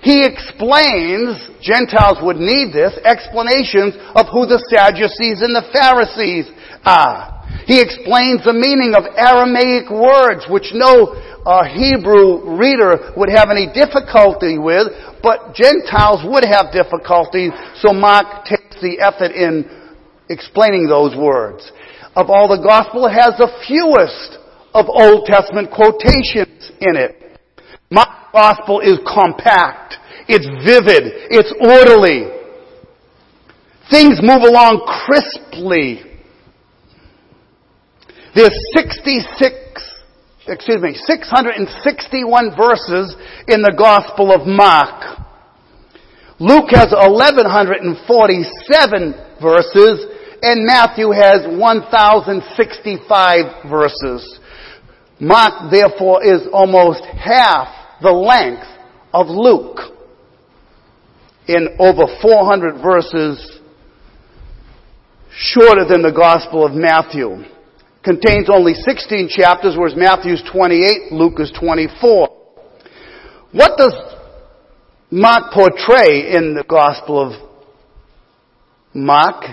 He 0.00 0.24
explains, 0.24 1.36
Gentiles 1.60 2.20
would 2.22 2.40
need 2.40 2.72
this, 2.72 2.96
explanations 3.04 3.96
of 4.14 4.28
who 4.32 4.46
the 4.46 4.62
Sadducees 4.68 5.40
and 5.40 5.52
the 5.52 5.68
Pharisees 5.72 6.48
are. 6.84 7.43
He 7.66 7.80
explains 7.80 8.44
the 8.44 8.52
meaning 8.52 8.92
of 8.92 9.08
Aramaic 9.16 9.88
words, 9.88 10.44
which 10.50 10.74
no 10.74 11.16
uh, 11.46 11.64
Hebrew 11.64 12.56
reader 12.56 13.12
would 13.16 13.28
have 13.28 13.48
any 13.50 13.68
difficulty 13.72 14.58
with, 14.58 14.88
but 15.22 15.54
Gentiles 15.54 16.24
would 16.24 16.44
have 16.44 16.72
difficulty, 16.72 17.48
so 17.80 17.92
Mark 17.92 18.44
takes 18.44 18.80
the 18.80 19.00
effort 19.00 19.32
in 19.32 19.64
explaining 20.28 20.88
those 20.88 21.16
words. 21.16 21.70
Of 22.16 22.30
all 22.30 22.48
the 22.48 22.62
gospel, 22.62 23.06
it 23.06 23.12
has 23.12 23.36
the 23.36 23.50
fewest 23.66 24.38
of 24.72 24.86
Old 24.88 25.26
Testament 25.26 25.70
quotations 25.70 26.72
in 26.80 26.96
it. 26.96 27.40
Mark's 27.90 28.32
gospel 28.32 28.80
is 28.80 28.98
compact, 29.06 29.96
it's 30.28 30.46
vivid, 30.64 31.28
it's 31.30 31.52
orderly. 31.60 32.32
Things 33.90 34.20
move 34.22 34.42
along 34.42 34.80
crisply. 35.06 36.13
There's 38.34 38.58
66, 38.74 40.02
excuse 40.48 40.82
me, 40.82 40.94
661 40.94 42.56
verses 42.56 43.14
in 43.46 43.62
the 43.62 43.72
Gospel 43.78 44.34
of 44.34 44.44
Mark. 44.44 45.20
Luke 46.40 46.70
has 46.70 46.90
1147 46.90 49.14
verses 49.40 50.04
and 50.42 50.66
Matthew 50.66 51.12
has 51.12 51.46
1065 51.46 53.70
verses. 53.70 54.40
Mark 55.20 55.70
therefore 55.70 56.24
is 56.24 56.48
almost 56.52 57.04
half 57.04 57.68
the 58.02 58.10
length 58.10 58.66
of 59.12 59.28
Luke 59.28 59.78
in 61.46 61.76
over 61.78 62.08
400 62.20 62.82
verses 62.82 63.60
shorter 65.30 65.84
than 65.88 66.02
the 66.02 66.10
Gospel 66.10 66.66
of 66.66 66.72
Matthew 66.72 67.44
contains 68.04 68.48
only 68.52 68.74
16 68.74 69.28
chapters, 69.30 69.74
whereas 69.76 69.96
Matthew's 69.96 70.42
28, 70.52 71.12
Luke 71.12 71.40
is 71.40 71.50
24. 71.58 72.28
What 73.52 73.78
does 73.78 73.94
Mark 75.10 75.52
portray 75.52 76.36
in 76.36 76.54
the 76.54 76.64
Gospel 76.68 77.18
of 77.18 77.32
Mark 78.92 79.44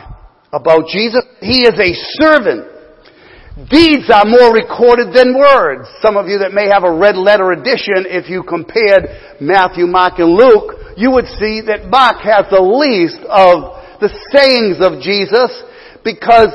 about 0.52 0.88
Jesus? 0.90 1.24
He 1.40 1.64
is 1.64 1.80
a 1.80 1.94
servant. 2.20 2.68
Deeds 3.70 4.10
are 4.10 4.26
more 4.26 4.54
recorded 4.54 5.14
than 5.14 5.38
words. 5.38 5.88
Some 6.02 6.18
of 6.18 6.28
you 6.28 6.40
that 6.40 6.54
may 6.54 6.68
have 6.72 6.84
a 6.84 6.92
red 6.92 7.16
letter 7.16 7.52
edition, 7.52 8.08
if 8.08 8.30
you 8.30 8.44
compared 8.44 9.40
Matthew, 9.40 9.88
Mark, 9.88 10.20
and 10.20 10.34
Luke, 10.34 10.98
you 10.98 11.12
would 11.12 11.28
see 11.40 11.62
that 11.68 11.88
Mark 11.88 12.24
has 12.24 12.48
the 12.50 12.64
least 12.64 13.20
of 13.28 13.80
the 14.00 14.10
sayings 14.34 14.80
of 14.82 15.00
Jesus 15.00 15.52
because 16.04 16.50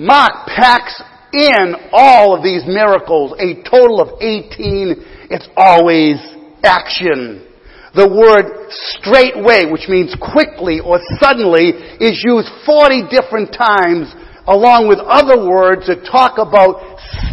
Mark 0.00 0.48
packs 0.48 0.96
in 1.32 1.76
all 1.92 2.34
of 2.34 2.42
these 2.42 2.64
miracles, 2.64 3.36
a 3.36 3.60
total 3.68 4.00
of 4.00 4.16
18. 4.16 4.96
It's 5.28 5.48
always 5.60 6.16
action. 6.64 7.44
The 7.92 8.08
word 8.08 8.48
straightway, 8.96 9.68
which 9.68 9.92
means 9.92 10.16
quickly 10.16 10.80
or 10.80 11.04
suddenly, 11.20 11.76
is 12.00 12.16
used 12.24 12.48
40 12.64 13.12
different 13.12 13.52
times 13.52 14.08
along 14.48 14.88
with 14.88 15.04
other 15.04 15.44
words 15.44 15.84
that 15.84 16.08
talk 16.08 16.40
about 16.40 16.80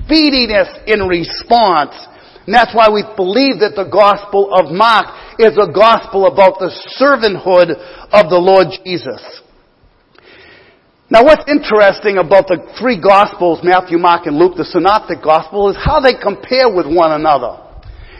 speediness 0.03 0.67
in 0.91 1.07
response. 1.07 1.95
And 2.43 2.51
that's 2.51 2.75
why 2.75 2.91
we 2.91 3.07
believe 3.15 3.63
that 3.63 3.79
the 3.79 3.88
Gospel 3.88 4.51
of 4.51 4.75
Mark 4.75 5.07
is 5.39 5.55
a 5.55 5.71
gospel 5.71 6.27
about 6.27 6.59
the 6.59 6.67
servanthood 7.00 7.71
of 8.12 8.27
the 8.27 8.39
Lord 8.43 8.67
Jesus. 8.83 9.24
Now 11.07 11.23
what's 11.23 11.47
interesting 11.47 12.19
about 12.19 12.51
the 12.51 12.59
three 12.75 12.99
Gospels, 12.99 13.63
Matthew, 13.63 13.95
Mark, 13.95 14.27
and 14.27 14.35
Luke, 14.35 14.59
the 14.59 14.67
Synoptic 14.67 15.23
Gospel, 15.23 15.71
is 15.71 15.79
how 15.79 16.03
they 16.03 16.11
compare 16.11 16.67
with 16.67 16.83
one 16.83 17.15
another. 17.15 17.63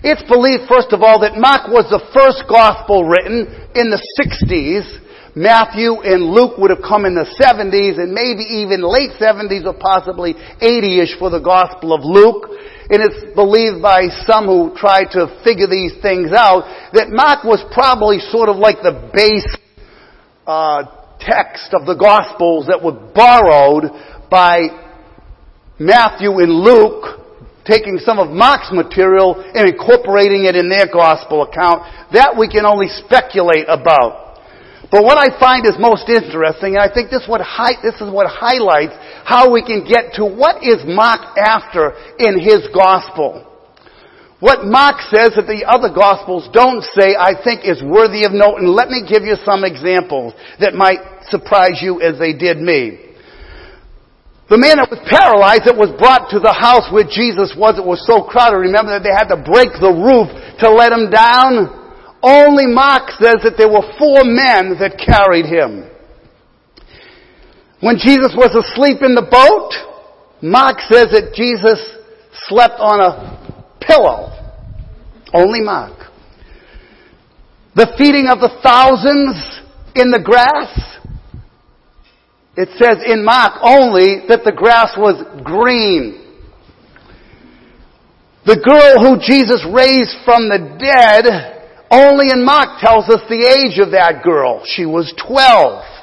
It's 0.08 0.24
believed, 0.24 0.72
first 0.72 0.96
of 0.96 1.04
all, 1.04 1.20
that 1.20 1.36
Mark 1.36 1.68
was 1.68 1.84
the 1.92 2.00
first 2.16 2.48
Gospel 2.48 3.04
written 3.04 3.44
in 3.76 3.92
the 3.92 4.00
60s. 4.24 4.88
Matthew 5.36 6.00
and 6.00 6.32
Luke 6.32 6.56
would 6.64 6.72
have 6.72 6.80
come 6.80 7.04
in 7.04 7.12
the 7.12 7.28
70s 7.36 8.00
and 8.00 8.16
maybe 8.16 8.48
even 8.64 8.80
late 8.80 9.12
70s 9.20 9.68
or 9.68 9.76
possibly 9.76 10.40
80ish 10.64 11.20
for 11.20 11.28
the 11.28 11.44
Gospel 11.44 11.92
of 11.92 12.08
Luke. 12.08 12.56
And 12.88 13.04
it's 13.04 13.36
believed 13.36 13.84
by 13.84 14.08
some 14.24 14.48
who 14.48 14.72
try 14.80 15.04
to 15.12 15.28
figure 15.44 15.68
these 15.68 15.92
things 16.00 16.32
out 16.32 16.64
that 16.96 17.12
Mark 17.12 17.44
was 17.44 17.60
probably 17.76 18.24
sort 18.32 18.48
of 18.48 18.56
like 18.56 18.80
the 18.80 19.12
base 19.12 19.52
uh, 20.48 20.98
text 21.20 21.74
of 21.74 21.86
the 21.86 21.96
Gospels 21.96 22.68
that 22.68 22.82
were 22.84 22.94
borrowed 22.94 23.92
by 24.30 24.70
Matthew 25.80 26.32
and 26.40 26.52
Luke, 26.52 27.22
taking 27.66 28.00
some 28.00 28.20
of 28.20 28.30
Mark's 28.30 28.72
material 28.72 29.36
and 29.38 29.68
incorporating 29.68 30.46
it 30.46 30.56
in 30.56 30.70
their 30.70 30.88
Gospel 30.88 31.44
account. 31.44 31.84
That 32.14 32.36
we 32.38 32.48
can 32.48 32.66
only 32.66 32.88
speculate 32.88 33.66
about. 33.68 34.28
But 34.90 35.04
what 35.04 35.18
I 35.18 35.38
find 35.40 35.66
is 35.66 35.76
most 35.78 36.08
interesting, 36.08 36.76
and 36.76 36.84
I 36.84 36.88
think 36.92 37.10
this, 37.10 37.28
hi- 37.28 37.82
this 37.84 38.00
is 38.00 38.10
what 38.10 38.28
highlights 38.28 38.96
how 39.26 39.52
we 39.52 39.62
can 39.62 39.84
get 39.84 40.16
to 40.16 40.24
what 40.24 40.64
is 40.64 40.84
Mark 40.88 41.36
after 41.36 41.92
in 42.20 42.40
his 42.40 42.68
Gospel. 42.74 43.47
What 44.40 44.70
Mark 44.70 45.02
says 45.10 45.34
that 45.34 45.50
the 45.50 45.66
other 45.66 45.90
Gospels 45.90 46.46
don't 46.54 46.86
say, 46.94 47.18
I 47.18 47.34
think 47.34 47.66
is 47.66 47.82
worthy 47.82 48.22
of 48.22 48.38
note, 48.38 48.62
and 48.62 48.70
let 48.70 48.94
me 48.94 49.02
give 49.02 49.26
you 49.26 49.34
some 49.42 49.66
examples 49.66 50.38
that 50.62 50.78
might 50.78 51.02
surprise 51.34 51.82
you 51.82 52.02
as 52.06 52.22
they 52.22 52.38
did 52.38 52.62
me. 52.62 53.02
The 54.48 54.62
man 54.62 54.78
that 54.78 54.94
was 54.94 55.02
paralyzed 55.10 55.66
that 55.66 55.76
was 55.76 55.92
brought 55.98 56.30
to 56.32 56.40
the 56.40 56.54
house 56.54 56.88
where 56.94 57.04
Jesus 57.04 57.58
was, 57.58 57.82
it 57.82 57.84
was 57.84 58.00
so 58.06 58.24
crowded, 58.24 58.62
remember 58.62 58.94
that 58.94 59.04
they 59.04 59.12
had 59.12 59.28
to 59.34 59.42
break 59.42 59.74
the 59.82 59.92
roof 59.92 60.30
to 60.62 60.70
let 60.70 60.94
him 60.94 61.10
down? 61.10 61.74
Only 62.22 62.70
Mark 62.70 63.10
says 63.18 63.42
that 63.42 63.58
there 63.58 63.68
were 63.68 63.84
four 63.98 64.22
men 64.22 64.78
that 64.78 65.02
carried 65.02 65.50
him. 65.50 65.90
When 67.82 67.98
Jesus 67.98 68.38
was 68.38 68.54
asleep 68.54 69.02
in 69.02 69.18
the 69.18 69.26
boat, 69.26 69.74
Mark 70.46 70.80
says 70.86 71.10
that 71.12 71.34
Jesus 71.34 71.82
slept 72.48 72.80
on 72.80 73.02
a 73.02 73.57
pillow. 73.88 74.34
Only 75.34 75.62
Mark. 75.62 75.98
The 77.76 77.94
feeding 77.98 78.28
of 78.28 78.40
the 78.40 78.60
thousands 78.64 79.62
in 79.96 80.12
the 80.12 80.22
grass. 80.24 80.98
It 82.56 82.70
says 82.82 83.04
in 83.06 83.24
Mark 83.24 83.54
only 83.62 84.28
that 84.30 84.44
the 84.44 84.52
grass 84.52 84.96
was 84.98 85.24
green. 85.44 86.26
The 88.46 88.58
girl 88.64 89.04
who 89.04 89.20
Jesus 89.20 89.66
raised 89.70 90.16
from 90.26 90.50
the 90.50 90.80
dead, 90.80 91.28
only 91.92 92.32
in 92.32 92.46
Mark 92.46 92.80
tells 92.80 93.10
us 93.10 93.22
the 93.30 93.46
age 93.46 93.78
of 93.80 93.92
that 93.92 94.24
girl. 94.24 94.64
She 94.66 94.86
was 94.86 95.14
12. 95.28 95.97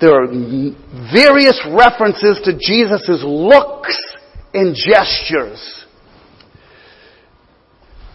There 0.00 0.12
are 0.12 0.26
various 1.12 1.60
references 1.72 2.40
to 2.44 2.52
Jesus' 2.52 3.22
looks 3.24 3.96
and 4.52 4.74
gestures. 4.74 5.84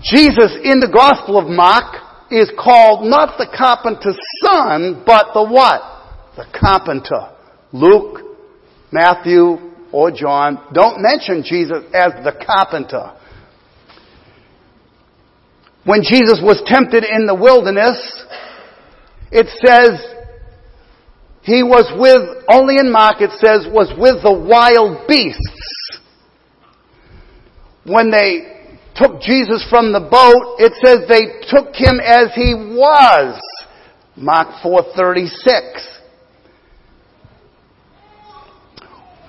Jesus 0.03 0.57
in 0.63 0.79
the 0.79 0.89
Gospel 0.91 1.37
of 1.37 1.47
Mark 1.47 1.95
is 2.31 2.51
called 2.57 3.05
not 3.05 3.37
the 3.37 3.47
carpenter's 3.55 4.17
son, 4.43 5.03
but 5.05 5.33
the 5.33 5.43
what? 5.43 5.81
The 6.37 6.45
carpenter. 6.57 7.35
Luke, 7.73 8.37
Matthew, 8.91 9.57
or 9.91 10.11
John 10.11 10.67
don't 10.73 11.01
mention 11.01 11.43
Jesus 11.43 11.83
as 11.93 12.13
the 12.23 12.33
carpenter. 12.45 13.17
When 15.83 16.03
Jesus 16.03 16.39
was 16.43 16.61
tempted 16.65 17.03
in 17.03 17.25
the 17.25 17.35
wilderness, 17.35 17.97
it 19.31 19.47
says 19.65 20.20
he 21.43 21.63
was 21.63 21.89
with, 21.97 22.45
only 22.49 22.77
in 22.77 22.91
Mark 22.91 23.17
it 23.19 23.31
says, 23.41 23.65
was 23.71 23.89
with 23.97 24.21
the 24.21 24.33
wild 24.33 25.07
beasts. 25.07 25.99
When 27.83 28.11
they 28.11 28.69
took 28.95 29.21
Jesus 29.21 29.65
from 29.69 29.91
the 29.91 29.99
boat, 29.99 30.61
it 30.61 30.73
says 30.85 31.09
they 31.09 31.41
took 31.49 31.73
him 31.73 31.97
as 31.97 32.29
he 32.35 32.53
was. 32.53 33.41
Mark 34.15 34.61
436. 34.61 35.99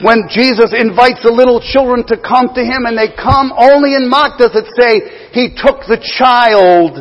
When 0.03 0.29
Jesus 0.29 0.75
invites 0.77 1.23
the 1.23 1.33
little 1.33 1.63
children 1.63 2.05
to 2.09 2.19
come 2.19 2.53
to 2.53 2.61
him 2.61 2.85
and 2.85 2.99
they 2.99 3.15
come, 3.15 3.55
only 3.57 3.95
in 3.95 4.11
Mark 4.11 4.37
does 4.37 4.53
it 4.53 4.67
say 4.77 5.31
he 5.33 5.55
took 5.55 5.87
the 5.87 6.03
child 6.19 6.99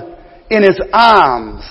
in 0.51 0.61
his 0.63 0.79
arms. 0.93 1.65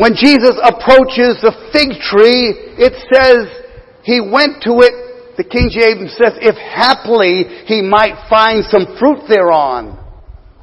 When 0.00 0.16
Jesus 0.16 0.56
approaches 0.64 1.44
the 1.44 1.52
fig 1.76 2.00
tree, 2.00 2.56
it 2.80 2.96
says 3.12 3.52
he 4.00 4.16
went 4.16 4.64
to 4.64 4.80
it, 4.80 5.36
the 5.36 5.44
King 5.44 5.68
James 5.68 6.16
says, 6.16 6.40
if 6.40 6.56
haply 6.56 7.44
he 7.68 7.84
might 7.84 8.16
find 8.32 8.64
some 8.64 8.96
fruit 8.96 9.28
thereon. 9.28 10.00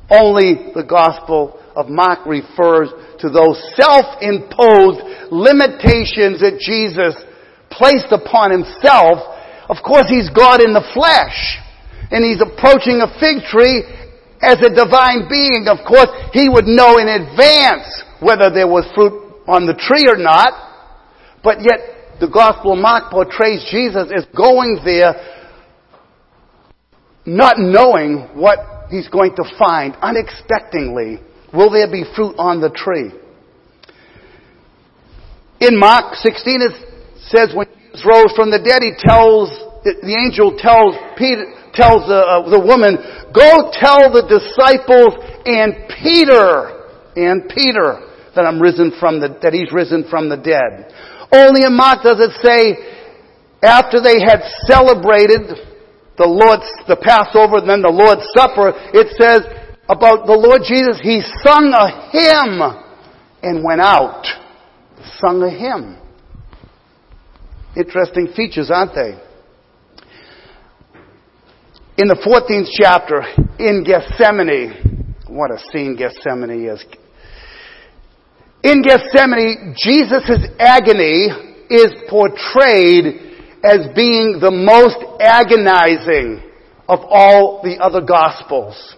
Only 0.09 0.73
the 0.73 0.81
Gospel 0.81 1.61
of 1.77 1.85
Mark 1.85 2.25
refers 2.25 2.89
to 3.21 3.29
those 3.29 3.61
self-imposed 3.77 5.29
limitations 5.29 6.41
that 6.41 6.57
Jesus 6.57 7.13
placed 7.69 8.09
upon 8.09 8.49
himself. 8.49 9.21
Of 9.69 9.85
course, 9.85 10.09
he's 10.09 10.33
God 10.33 10.65
in 10.65 10.73
the 10.73 10.89
flesh. 10.97 11.61
And 12.09 12.25
he's 12.25 12.41
approaching 12.41 13.05
a 13.05 13.13
fig 13.21 13.45
tree 13.45 13.85
as 14.41 14.57
a 14.65 14.73
divine 14.73 15.29
being. 15.29 15.69
Of 15.69 15.85
course, 15.85 16.09
he 16.33 16.49
would 16.49 16.65
know 16.65 16.97
in 16.97 17.05
advance 17.05 17.85
whether 18.17 18.49
there 18.49 18.65
was 18.65 18.89
fruit 18.97 19.26
on 19.47 19.65
the 19.65 19.73
tree 19.73 20.07
or 20.07 20.17
not. 20.17 20.53
But 21.43 21.61
yet, 21.61 22.19
the 22.19 22.27
Gospel 22.27 22.73
of 22.73 22.79
Mark 22.79 23.11
portrays 23.11 23.65
Jesus 23.71 24.11
as 24.15 24.25
going 24.35 24.79
there 24.83 25.15
not 27.25 27.59
knowing 27.59 28.29
what 28.33 28.89
he's 28.89 29.07
going 29.09 29.35
to 29.35 29.43
find 29.57 29.95
unexpectedly 30.01 31.19
Will 31.53 31.71
there 31.71 31.89
be 31.89 32.03
fruit 32.15 32.35
on 32.37 32.59
the 32.59 32.69
tree? 32.69 33.11
In 35.59 35.79
Mark 35.79 36.15
16 36.15 36.61
it 36.61 36.75
says 37.31 37.55
when 37.55 37.67
Jesus 37.67 38.05
rose 38.05 38.31
from 38.35 38.51
the 38.51 38.59
dead, 38.59 38.83
he 38.83 38.93
tells, 38.99 39.49
the 39.83 40.13
angel 40.13 40.53
tells 40.59 40.93
Peter, 41.17 41.47
tells 41.73 42.05
the, 42.05 42.19
uh, 42.19 42.49
the 42.51 42.59
woman, 42.59 42.99
go 43.33 43.71
tell 43.73 44.11
the 44.11 44.27
disciples 44.27 45.17
and 45.47 45.87
Peter, 46.03 46.77
and 47.15 47.49
Peter, 47.49 48.05
that 48.37 48.45
I'm 48.45 48.61
risen 48.61 48.93
from 49.01 49.19
the, 49.19 49.33
that 49.41 49.51
he's 49.51 49.73
risen 49.73 50.05
from 50.09 50.29
the 50.29 50.37
dead. 50.37 50.93
Only 51.33 51.65
in 51.65 51.75
Mark 51.75 52.05
does 52.05 52.21
it 52.21 52.31
say, 52.39 52.77
after 53.61 53.99
they 53.99 54.21
had 54.21 54.45
celebrated 54.69 55.49
the 56.15 56.29
Lord's, 56.29 56.69
the 56.87 56.95
Passover, 56.95 57.57
and 57.57 57.69
then 57.69 57.81
the 57.81 57.91
Lord's 57.91 58.23
Supper, 58.37 58.71
it 58.93 59.09
says, 59.17 59.43
about 59.89 60.27
the 60.27 60.37
Lord 60.37 60.61
Jesus, 60.63 60.99
he 61.01 61.21
sung 61.43 61.73
a 61.73 62.11
hymn 62.13 62.61
and 63.43 63.63
went 63.63 63.81
out. 63.81 64.25
Sung 65.19 65.41
a 65.43 65.49
hymn. 65.49 65.97
Interesting 67.75 68.33
features, 68.35 68.69
aren't 68.71 68.95
they? 68.95 69.17
In 71.97 72.07
the 72.07 72.15
14th 72.15 72.69
chapter, 72.79 73.23
in 73.59 73.83
Gethsemane, 73.83 75.15
what 75.27 75.51
a 75.51 75.57
scene 75.71 75.95
Gethsemane 75.95 76.65
is. 76.65 76.83
In 78.63 78.81
Gethsemane, 78.81 79.75
Jesus' 79.77 80.49
agony 80.59 81.29
is 81.69 81.93
portrayed 82.09 83.27
as 83.63 83.87
being 83.95 84.39
the 84.39 84.51
most 84.51 84.97
agonizing 85.21 86.41
of 86.89 86.99
all 87.01 87.61
the 87.63 87.77
other 87.77 88.01
gospels. 88.01 88.95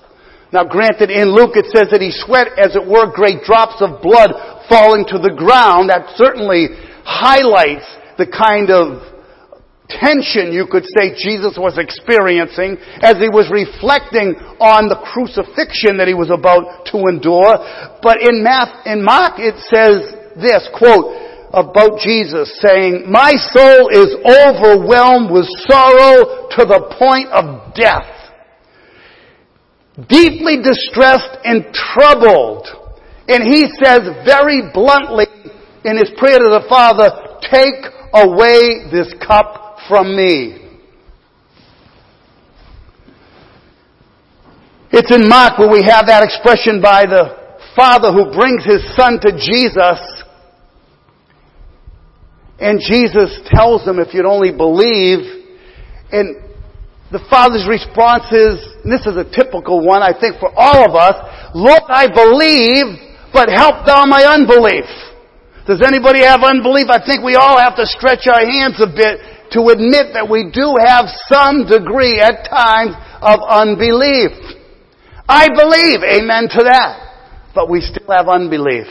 Now 0.52 0.64
granted, 0.64 1.12
in 1.12 1.34
Luke 1.34 1.56
it 1.56 1.66
says 1.76 1.90
that 1.92 2.02
he 2.02 2.12
sweat 2.12 2.58
as 2.58 2.76
it 2.76 2.86
were 2.86 3.12
great 3.12 3.44
drops 3.44 3.82
of 3.82 4.02
blood 4.02 4.32
falling 4.70 5.06
to 5.10 5.20
the 5.20 5.34
ground. 5.36 5.90
That 5.90 6.10
certainly 6.16 6.70
highlights 7.04 7.86
the 8.18 8.28
kind 8.28 8.70
of 8.72 9.19
tension 9.90 10.54
you 10.54 10.70
could 10.70 10.86
say 10.86 11.18
Jesus 11.18 11.58
was 11.58 11.78
experiencing 11.82 12.78
as 13.02 13.18
he 13.18 13.28
was 13.28 13.50
reflecting 13.50 14.38
on 14.62 14.88
the 14.88 15.02
crucifixion 15.02 15.98
that 15.98 16.08
he 16.08 16.14
was 16.14 16.30
about 16.30 16.86
to 16.94 17.10
endure. 17.10 17.58
But 18.06 18.22
in, 18.22 18.46
Math, 18.46 18.86
in 18.86 19.04
Mark 19.04 19.42
it 19.42 19.58
says 19.66 20.14
this, 20.38 20.70
quote, 20.78 21.28
about 21.50 21.98
Jesus 21.98 22.54
saying, 22.62 23.10
My 23.10 23.34
soul 23.34 23.90
is 23.90 24.14
overwhelmed 24.22 25.34
with 25.34 25.50
sorrow 25.66 26.48
to 26.54 26.62
the 26.64 26.94
point 26.96 27.34
of 27.34 27.74
death 27.74 28.20
deeply 30.08 30.62
distressed 30.64 31.36
and 31.44 31.74
troubled. 31.74 32.68
And 33.28 33.44
he 33.44 33.68
says 33.84 34.08
very 34.24 34.64
bluntly 34.74 35.28
in 35.84 35.98
his 35.98 36.12
prayer 36.18 36.40
to 36.40 36.50
the 36.50 36.66
Father, 36.70 37.40
take 37.42 37.84
away 38.14 38.90
this 38.92 39.14
cup 39.26 39.59
from 39.90 40.16
me. 40.16 40.70
It's 44.92 45.12
in 45.12 45.28
Mark 45.28 45.60
where 45.60 45.70
we 45.70 45.84
have 45.84 46.08
that 46.08 46.24
expression 46.24 46.82
by 46.82 47.06
the 47.06 47.58
Father 47.76 48.12
who 48.14 48.32
brings 48.32 48.64
his 48.66 48.82
Son 48.96 49.20
to 49.22 49.32
Jesus. 49.34 50.00
And 52.60 52.80
Jesus 52.80 53.40
tells 53.46 53.86
him, 53.86 54.00
if 54.00 54.14
you'd 54.14 54.26
only 54.26 54.52
believe, 54.52 55.24
and 56.12 56.44
the 57.12 57.24
father's 57.30 57.66
response 57.70 58.28
is, 58.30 58.60
and 58.84 58.92
this 58.92 59.06
is 59.06 59.16
a 59.16 59.26
typical 59.26 59.86
one, 59.86 60.04
I 60.04 60.12
think, 60.12 60.38
for 60.40 60.52
all 60.54 60.86
of 60.86 60.94
us, 60.94 61.16
Lord, 61.56 61.82
I 61.88 62.06
believe, 62.06 63.00
but 63.32 63.50
help 63.50 63.86
thou 63.86 64.06
my 64.06 64.26
unbelief. 64.26 64.86
Does 65.66 65.82
anybody 65.86 66.26
have 66.26 66.42
unbelief? 66.44 66.90
I 66.90 67.00
think 67.00 67.24
we 67.24 67.36
all 67.36 67.58
have 67.58 67.78
to 67.78 67.86
stretch 67.86 68.26
our 68.28 68.42
hands 68.42 68.82
a 68.82 68.90
bit 68.90 69.39
to 69.52 69.70
admit 69.70 70.14
that 70.14 70.30
we 70.30 70.50
do 70.52 70.76
have 70.80 71.06
some 71.28 71.66
degree 71.66 72.20
at 72.20 72.50
times 72.50 72.94
of 73.22 73.40
unbelief. 73.48 74.32
I 75.28 75.48
believe, 75.50 76.02
amen 76.04 76.50
to 76.58 76.64
that, 76.64 77.52
but 77.54 77.70
we 77.70 77.82
still 77.82 78.10
have 78.10 78.28
unbelief. 78.28 78.88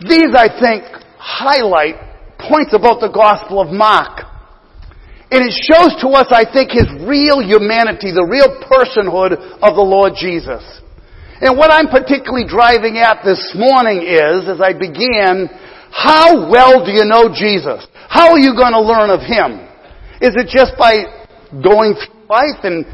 These, 0.00 0.34
I 0.34 0.48
think, 0.48 0.84
highlight 1.18 1.96
points 2.38 2.74
about 2.74 3.00
the 3.00 3.10
Gospel 3.12 3.60
of 3.60 3.70
Mark 3.70 4.32
and 5.32 5.48
it 5.48 5.56
shows 5.56 5.96
to 6.04 6.12
us, 6.12 6.28
I 6.28 6.44
think, 6.44 6.76
his 6.76 6.84
real 7.08 7.40
humanity, 7.40 8.12
the 8.12 8.28
real 8.28 8.52
personhood 8.68 9.32
of 9.64 9.72
the 9.72 9.80
Lord 9.80 10.12
Jesus. 10.12 10.60
And 11.40 11.56
what 11.56 11.72
I'm 11.72 11.88
particularly 11.88 12.44
driving 12.44 13.00
at 13.00 13.24
this 13.24 13.56
morning 13.56 14.04
is, 14.04 14.44
as 14.44 14.60
I 14.60 14.76
begin, 14.76 15.48
how 15.88 16.52
well 16.52 16.84
do 16.84 16.92
you 16.92 17.08
know 17.08 17.32
Jesus? 17.32 17.80
How 18.12 18.36
are 18.36 18.38
you 18.38 18.52
going 18.52 18.76
to 18.76 18.84
learn 18.84 19.08
of 19.08 19.24
Him? 19.24 19.56
Is 20.20 20.36
it 20.36 20.52
just 20.52 20.76
by 20.76 21.08
going 21.64 21.96
through 21.96 22.28
life 22.28 22.60
and, 22.60 22.84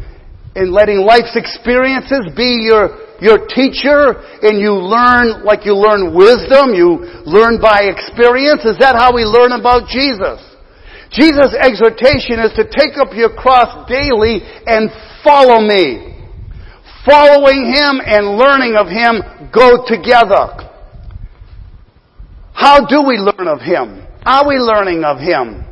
and 0.54 0.70
letting 0.70 1.02
life's 1.02 1.34
experiences 1.34 2.30
be 2.38 2.62
your, 2.62 3.18
your 3.18 3.50
teacher 3.50 4.14
and 4.46 4.62
you 4.62 4.78
learn 4.78 5.42
like 5.42 5.66
you 5.66 5.74
learn 5.74 6.14
wisdom, 6.14 6.70
you 6.70 7.02
learn 7.26 7.58
by 7.58 7.90
experience? 7.90 8.62
Is 8.62 8.78
that 8.78 8.94
how 8.94 9.10
we 9.10 9.26
learn 9.26 9.58
about 9.58 9.90
Jesus? 9.90 10.38
Jesus' 11.10 11.50
exhortation 11.50 12.38
is 12.38 12.54
to 12.54 12.62
take 12.62 12.94
up 12.94 13.10
your 13.10 13.34
cross 13.34 13.90
daily 13.90 14.46
and 14.70 14.86
follow 15.26 15.58
me. 15.66 16.14
Following 17.02 17.74
Him 17.74 17.98
and 18.06 18.38
learning 18.38 18.78
of 18.78 18.86
Him 18.86 19.50
go 19.50 19.82
together. 19.82 20.62
How 22.54 22.86
do 22.86 23.02
we 23.02 23.18
learn 23.18 23.50
of 23.50 23.58
Him? 23.58 24.06
Are 24.24 24.46
we 24.46 24.56
learning 24.56 25.04
of 25.04 25.18
Him? 25.18 25.64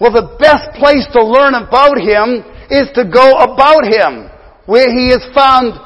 Well, 0.00 0.12
the 0.12 0.36
best 0.40 0.74
place 0.78 1.06
to 1.12 1.22
learn 1.22 1.54
about 1.54 1.96
Him 2.00 2.42
is 2.70 2.90
to 2.94 3.04
go 3.06 3.38
about 3.38 3.86
Him, 3.86 4.30
where 4.66 4.90
He 4.90 5.08
is 5.08 5.22
found 5.34 5.78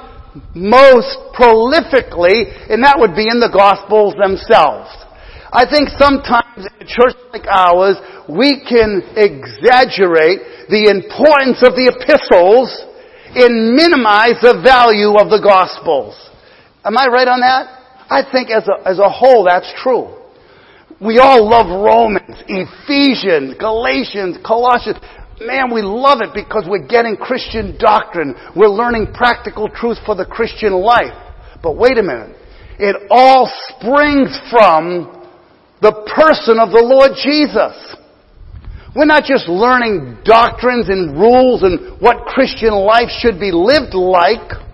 most 0.55 1.19
prolifically, 1.35 2.49
and 2.71 2.83
that 2.85 2.97
would 2.99 3.15
be 3.15 3.29
in 3.29 3.41
the 3.41 3.53
Gospels 3.53 4.15
themselves. 4.15 4.89
I 5.53 5.65
think 5.65 5.89
sometimes 5.97 6.69
in 6.69 6.75
a 6.81 6.89
church 6.89 7.17
like 7.33 7.49
ours, 7.49 7.97
we 8.29 8.61
can 8.69 9.01
exaggerate 9.17 10.69
the 10.69 10.93
importance 10.93 11.65
of 11.65 11.73
the 11.73 11.89
epistles 11.89 12.69
and 13.33 13.73
minimize 13.73 14.37
the 14.45 14.61
value 14.61 15.17
of 15.17 15.33
the 15.33 15.41
gospels. 15.41 16.17
Am 16.85 16.97
I 16.97 17.09
right 17.09 17.29
on 17.29 17.41
that? 17.41 17.65
I 18.09 18.25
think 18.31 18.51
as 18.51 18.69
a, 18.69 18.89
as 18.89 18.99
a 18.99 19.09
whole 19.09 19.45
that's 19.45 19.73
true. 19.81 20.18
We 21.01 21.19
all 21.19 21.49
love 21.49 21.67
Romans, 21.71 22.43
Ephesians, 22.49 23.55
Galatians, 23.59 24.39
Colossians. 24.45 24.99
Man, 25.41 25.73
we 25.73 25.81
love 25.81 26.19
it 26.23 26.31
because 26.35 26.67
we're 26.67 26.89
getting 26.89 27.17
Christian 27.17 27.79
doctrine. 27.79 28.35
We're 28.57 28.69
learning 28.69 29.15
practical 29.15 29.69
truth 29.69 29.99
for 30.05 30.17
the 30.17 30.27
Christian 30.27 30.73
life. 30.73 31.15
But 31.63 31.77
wait 31.77 31.99
a 31.99 32.03
minute. 32.03 32.35
It 32.81 32.97
all 33.11 33.47
springs 33.69 34.35
from 34.51 35.15
the 35.81 35.93
person 36.15 36.59
of 36.59 36.71
the 36.71 36.83
Lord 36.83 37.15
Jesus. 37.23 37.97
We're 38.97 39.07
not 39.07 39.23
just 39.23 39.47
learning 39.49 40.19
doctrines 40.25 40.89
and 40.89 41.15
rules 41.15 41.63
and 41.63 42.01
what 42.01 42.27
Christian 42.27 42.75
life 42.75 43.11
should 43.23 43.39
be 43.39 43.53
lived 43.53 43.95
like. 43.95 44.68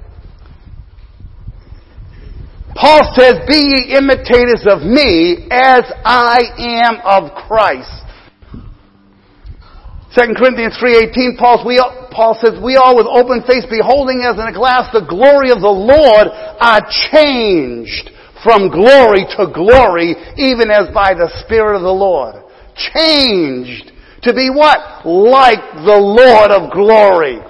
Paul 2.74 3.02
says, 3.14 3.38
Be 3.46 3.56
ye 3.56 3.96
imitators 3.96 4.66
of 4.66 4.82
me 4.82 5.46
as 5.50 5.84
I 6.04 6.40
am 6.58 6.98
of 7.04 7.34
Christ. 7.46 8.02
2 10.14 10.34
Corinthians 10.38 10.78
3.18, 10.78 11.38
Paul, 11.38 11.62
Paul 12.10 12.38
says, 12.40 12.58
We 12.62 12.76
all 12.76 12.96
with 12.96 13.06
open 13.06 13.42
face 13.46 13.66
beholding 13.70 14.22
as 14.22 14.38
in 14.38 14.46
a 14.46 14.52
glass 14.52 14.90
the 14.92 15.06
glory 15.06 15.50
of 15.50 15.60
the 15.60 15.66
Lord 15.66 16.28
are 16.30 16.82
changed 17.10 18.10
from 18.42 18.70
glory 18.70 19.26
to 19.38 19.50
glory, 19.52 20.14
even 20.37 20.70
as 20.70 20.92
by 20.94 21.14
the 21.14 21.30
Spirit 21.42 21.76
of 21.76 21.82
the 21.82 21.88
Lord. 21.88 22.37
Changed 22.76 23.90
to 24.22 24.34
be 24.34 24.50
what? 24.50 25.06
Like 25.06 25.62
the 25.82 25.98
Lord 25.98 26.50
of 26.50 26.70
glory. 26.72 27.40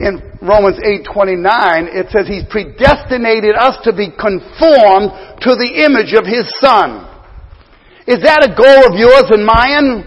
In 0.00 0.22
Romans 0.40 0.78
8:29 0.78 1.88
it 1.90 2.10
says 2.10 2.26
he's 2.26 2.44
predestinated 2.50 3.56
us 3.56 3.78
to 3.82 3.92
be 3.92 4.10
conformed 4.10 5.10
to 5.42 5.54
the 5.54 5.84
image 5.84 6.14
of 6.14 6.24
his 6.24 6.46
son. 6.60 7.06
Is 8.06 8.22
that 8.22 8.46
a 8.46 8.54
goal 8.54 8.86
of 8.88 8.98
yours 8.98 9.30
and 9.30 9.44
mine? 9.44 10.06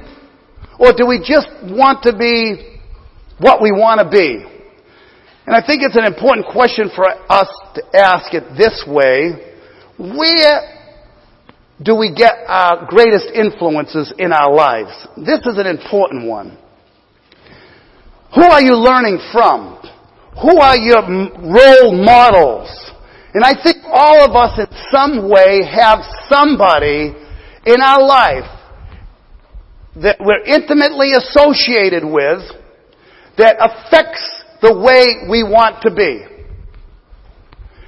Or 0.80 0.94
do 0.94 1.06
we 1.06 1.20
just 1.20 1.48
want 1.62 2.04
to 2.04 2.18
be 2.18 2.80
what 3.38 3.62
we 3.62 3.72
want 3.72 4.02
to 4.02 4.10
be? 4.10 4.44
And 5.46 5.56
I 5.56 5.62
think 5.66 5.84
it's 5.84 5.98
an 5.98 6.06
important 6.06 6.48
question 6.48 6.90
for 6.96 7.06
us 7.06 7.50
to 7.76 7.84
ask 7.94 8.34
it 8.34 8.44
this 8.58 8.84
way. 8.88 9.54
Where 9.98 10.82
do 11.82 11.96
we 11.96 12.14
get 12.14 12.34
our 12.48 12.88
greatest 12.88 13.28
influences 13.34 14.14
in 14.18 14.32
our 14.32 14.54
lives? 14.54 15.08
This 15.18 15.46
is 15.46 15.58
an 15.58 15.68
important 15.68 16.28
one. 16.28 16.58
Who 18.36 18.44
are 18.44 18.62
you 18.62 18.76
learning 18.76 19.20
from? 19.32 19.78
Who 20.42 20.60
are 20.60 20.78
your 20.78 21.02
role 21.04 21.94
models? 21.94 22.70
And 23.34 23.44
I 23.44 23.54
think 23.62 23.78
all 23.86 24.24
of 24.24 24.36
us 24.36 24.60
in 24.60 24.68
some 24.92 25.30
way 25.30 25.64
have 25.64 26.00
somebody 26.30 27.14
in 27.66 27.82
our 27.82 28.02
life 28.02 28.50
that 29.98 30.18
we're 30.20 30.44
intimately 30.46 31.12
associated 31.14 32.04
with 32.04 32.42
that 33.38 33.58
affects 33.60 34.24
the 34.62 34.74
way 34.78 35.30
we 35.30 35.44
want 35.44 35.82
to 35.82 35.94
be. 35.94 36.24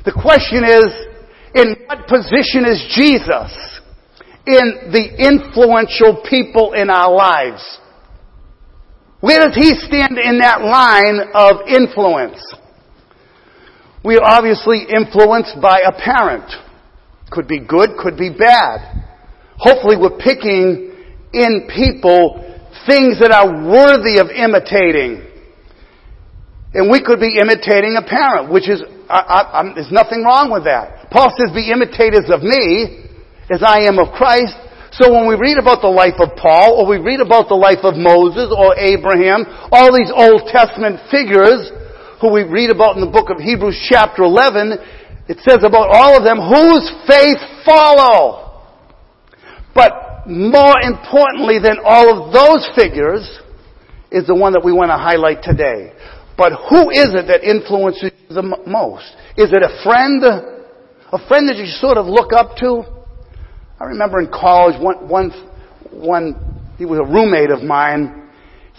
The 0.05 0.11
question 0.11 0.63
is, 0.63 0.91
in 1.55 1.75
what 1.87 2.07
position 2.07 2.65
is 2.65 2.83
Jesus 2.95 3.79
in 4.45 4.91
the 4.91 5.15
influential 5.17 6.23
people 6.29 6.73
in 6.73 6.89
our 6.89 7.13
lives? 7.13 7.63
Where 9.23 9.39
does 9.39 9.55
he 9.55 9.71
stand 9.87 10.19
in 10.19 10.43
that 10.43 10.59
line 10.67 11.31
of 11.31 11.63
influence? 11.71 12.43
We 14.03 14.19
are 14.19 14.27
obviously 14.27 14.83
influenced 14.83 15.63
by 15.63 15.79
a 15.79 15.95
parent. 15.95 16.43
Could 17.31 17.47
be 17.47 17.63
good, 17.63 17.95
could 17.95 18.17
be 18.19 18.35
bad. 18.35 18.83
Hopefully 19.55 19.95
we're 19.95 20.19
picking 20.19 20.91
in 21.31 21.71
people 21.71 22.43
things 22.83 23.23
that 23.23 23.31
are 23.31 23.47
worthy 23.63 24.19
of 24.19 24.27
imitating. 24.27 25.23
And 26.75 26.91
we 26.91 26.99
could 26.99 27.23
be 27.23 27.39
imitating 27.39 27.95
a 27.95 28.03
parent, 28.03 28.51
which 28.51 28.67
is, 28.67 28.83
I, 29.07 29.63
I, 29.63 29.71
there's 29.73 29.87
nothing 29.87 30.27
wrong 30.27 30.51
with 30.51 30.65
that. 30.65 31.07
Paul 31.11 31.31
says, 31.39 31.55
be 31.55 31.71
imitators 31.71 32.27
of 32.27 32.43
me 32.43 33.07
as 33.47 33.63
I 33.63 33.87
am 33.87 33.99
of 33.99 34.11
Christ. 34.19 34.59
So 35.01 35.09
when 35.09 35.25
we 35.25 35.33
read 35.33 35.57
about 35.57 35.81
the 35.81 35.89
life 35.89 36.21
of 36.21 36.37
Paul, 36.37 36.77
or 36.77 36.85
we 36.85 37.01
read 37.01 37.17
about 37.17 37.49
the 37.49 37.57
life 37.57 37.81
of 37.81 37.97
Moses 37.97 38.53
or 38.53 38.77
Abraham, 38.77 39.41
all 39.73 39.89
these 39.89 40.13
Old 40.13 40.45
Testament 40.53 41.01
figures 41.09 41.73
who 42.21 42.29
we 42.29 42.45
read 42.45 42.69
about 42.69 42.93
in 42.93 43.01
the 43.01 43.09
book 43.09 43.33
of 43.33 43.41
Hebrews 43.41 43.73
chapter 43.89 44.21
11, 44.21 44.77
it 45.25 45.41
says 45.41 45.65
about 45.65 45.89
all 45.89 46.13
of 46.13 46.21
them, 46.21 46.37
whose 46.37 46.85
faith 47.09 47.41
follow. 47.65 48.61
But 49.73 50.29
more 50.29 50.77
importantly 50.77 51.57
than 51.57 51.81
all 51.81 52.13
of 52.13 52.29
those 52.29 52.61
figures 52.77 53.25
is 54.13 54.29
the 54.29 54.37
one 54.37 54.53
that 54.53 54.61
we 54.61 54.77
want 54.77 54.93
to 54.93 54.97
highlight 55.01 55.41
today. 55.41 55.89
But 56.37 56.53
who 56.69 56.93
is 56.93 57.17
it 57.17 57.25
that 57.33 57.41
influences 57.41 58.13
you 58.13 58.29
the 58.29 58.45
most? 58.69 59.09
Is 59.41 59.49
it 59.49 59.65
a 59.65 59.73
friend? 59.81 60.21
A 60.21 61.21
friend 61.25 61.49
that 61.49 61.57
you 61.57 61.65
sort 61.81 61.97
of 61.97 62.05
look 62.05 62.29
up 62.29 62.57
to? 62.61 62.92
I 63.79 63.85
remember 63.85 64.19
in 64.19 64.29
college, 64.31 64.79
one, 64.81 65.07
one, 65.09 65.31
one, 65.91 66.35
he 66.77 66.85
was 66.85 66.99
a 66.99 67.07
roommate 67.07 67.49
of 67.49 67.63
mine. 67.63 68.29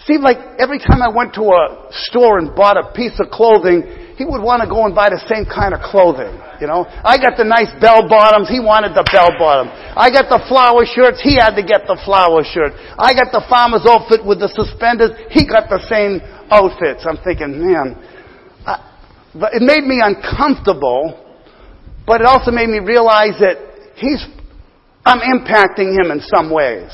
Seemed 0.05 0.23
like 0.23 0.37
every 0.59 0.79
time 0.79 1.01
I 1.01 1.09
went 1.09 1.33
to 1.35 1.43
a 1.55 1.87
store 2.11 2.37
and 2.39 2.55
bought 2.55 2.77
a 2.77 2.91
piece 2.93 3.19
of 3.19 3.31
clothing, 3.31 3.83
he 4.15 4.23
would 4.23 4.39
want 4.39 4.63
to 4.63 4.67
go 4.67 4.87
and 4.87 4.95
buy 4.95 5.11
the 5.11 5.19
same 5.27 5.43
kind 5.43 5.75
of 5.75 5.83
clothing. 5.83 6.31
You 6.63 6.67
know, 6.71 6.87
I 6.87 7.19
got 7.19 7.35
the 7.35 7.43
nice 7.43 7.67
bell 7.83 8.07
bottoms, 8.07 8.47
he 8.47 8.63
wanted 8.63 8.95
the 8.95 9.03
bell 9.11 9.35
bottom. 9.35 9.67
I 9.71 10.07
got 10.07 10.31
the 10.31 10.39
flower 10.47 10.87
shirts, 10.87 11.19
he 11.19 11.35
had 11.35 11.59
to 11.59 11.63
get 11.63 11.83
the 11.83 11.99
flower 12.07 12.43
shirt. 12.47 12.71
I 12.95 13.11
got 13.11 13.35
the 13.35 13.43
farmer's 13.51 13.83
outfit 13.83 14.23
with 14.23 14.39
the 14.39 14.47
suspenders, 14.47 15.11
he 15.31 15.43
got 15.43 15.67
the 15.67 15.83
same 15.91 16.23
outfits. 16.47 17.03
I'm 17.03 17.19
thinking, 17.27 17.59
man, 17.59 17.99
I, 18.63 18.79
it 19.51 19.63
made 19.63 19.83
me 19.83 19.99
uncomfortable, 19.99 21.19
but 22.07 22.23
it 22.23 22.27
also 22.27 22.55
made 22.55 22.71
me 22.71 22.79
realize 22.79 23.35
that 23.43 23.59
he's 23.99 24.23
I'm 25.05 25.21
impacting 25.21 25.93
him 25.93 26.09
in 26.09 26.19
some 26.19 26.49
ways. 26.49 26.89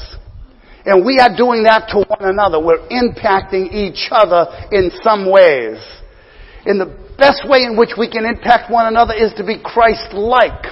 And 0.84 1.06
we 1.06 1.20
are 1.20 1.32
doing 1.36 1.64
that 1.64 1.88
to 1.94 2.04
one 2.04 2.28
another. 2.28 2.60
We're 2.60 2.84
impacting 2.90 3.72
each 3.72 4.10
other 4.12 4.50
in 4.72 4.92
some 5.02 5.30
ways. 5.30 5.80
And 6.66 6.82
the 6.82 6.92
best 7.18 7.48
way 7.48 7.64
in 7.64 7.78
which 7.78 7.94
we 7.98 8.10
can 8.10 8.26
impact 8.26 8.70
one 8.70 8.88
another 8.88 9.14
is 9.14 9.32
to 9.38 9.46
be 9.46 9.62
Christ-like. 9.64 10.66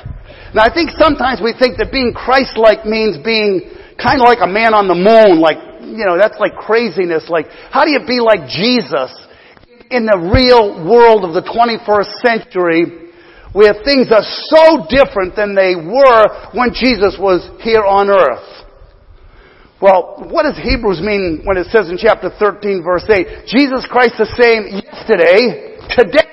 Now 0.54 0.66
I 0.66 0.74
think 0.74 0.90
sometimes 0.98 1.40
we 1.42 1.54
think 1.54 1.78
that 1.78 1.94
being 1.94 2.12
Christ-like 2.14 2.86
means 2.86 3.18
being 3.24 3.70
kind 4.02 4.20
of 4.20 4.26
like 4.26 4.42
a 4.42 4.50
man 4.50 4.74
on 4.74 4.90
the 4.90 4.98
moon, 4.98 5.40
like, 5.40 5.62
you 5.82 6.06
know, 6.06 6.18
that's 6.18 6.40
like 6.40 6.58
craziness. 6.58 7.30
Like, 7.30 7.48
how 7.70 7.86
do 7.86 7.92
you 7.92 8.02
be 8.02 8.20
like 8.20 8.50
Jesus 8.50 9.14
in 9.94 10.06
the 10.06 10.18
real 10.18 10.86
world 10.86 11.24
of 11.26 11.38
the 11.38 11.46
21st 11.46 12.12
century 12.26 13.09
where 13.54 13.74
things 13.84 14.12
are 14.12 14.24
so 14.24 14.86
different 14.90 15.36
than 15.36 15.56
they 15.56 15.76
were 15.76 16.52
when 16.54 16.74
Jesus 16.74 17.18
was 17.20 17.42
here 17.62 17.84
on 17.84 18.10
earth. 18.10 18.60
Well, 19.82 20.28
what 20.30 20.44
does 20.44 20.60
Hebrews 20.60 21.00
mean 21.02 21.42
when 21.46 21.58
it 21.58 21.68
says 21.72 21.90
in 21.90 21.98
chapter 21.98 22.30
13 22.30 22.84
verse 22.84 23.08
8, 23.08 23.48
Jesus 23.48 23.88
Christ 23.90 24.20
the 24.20 24.28
same 24.36 24.68
yesterday, 24.68 25.80
today, 25.96 26.30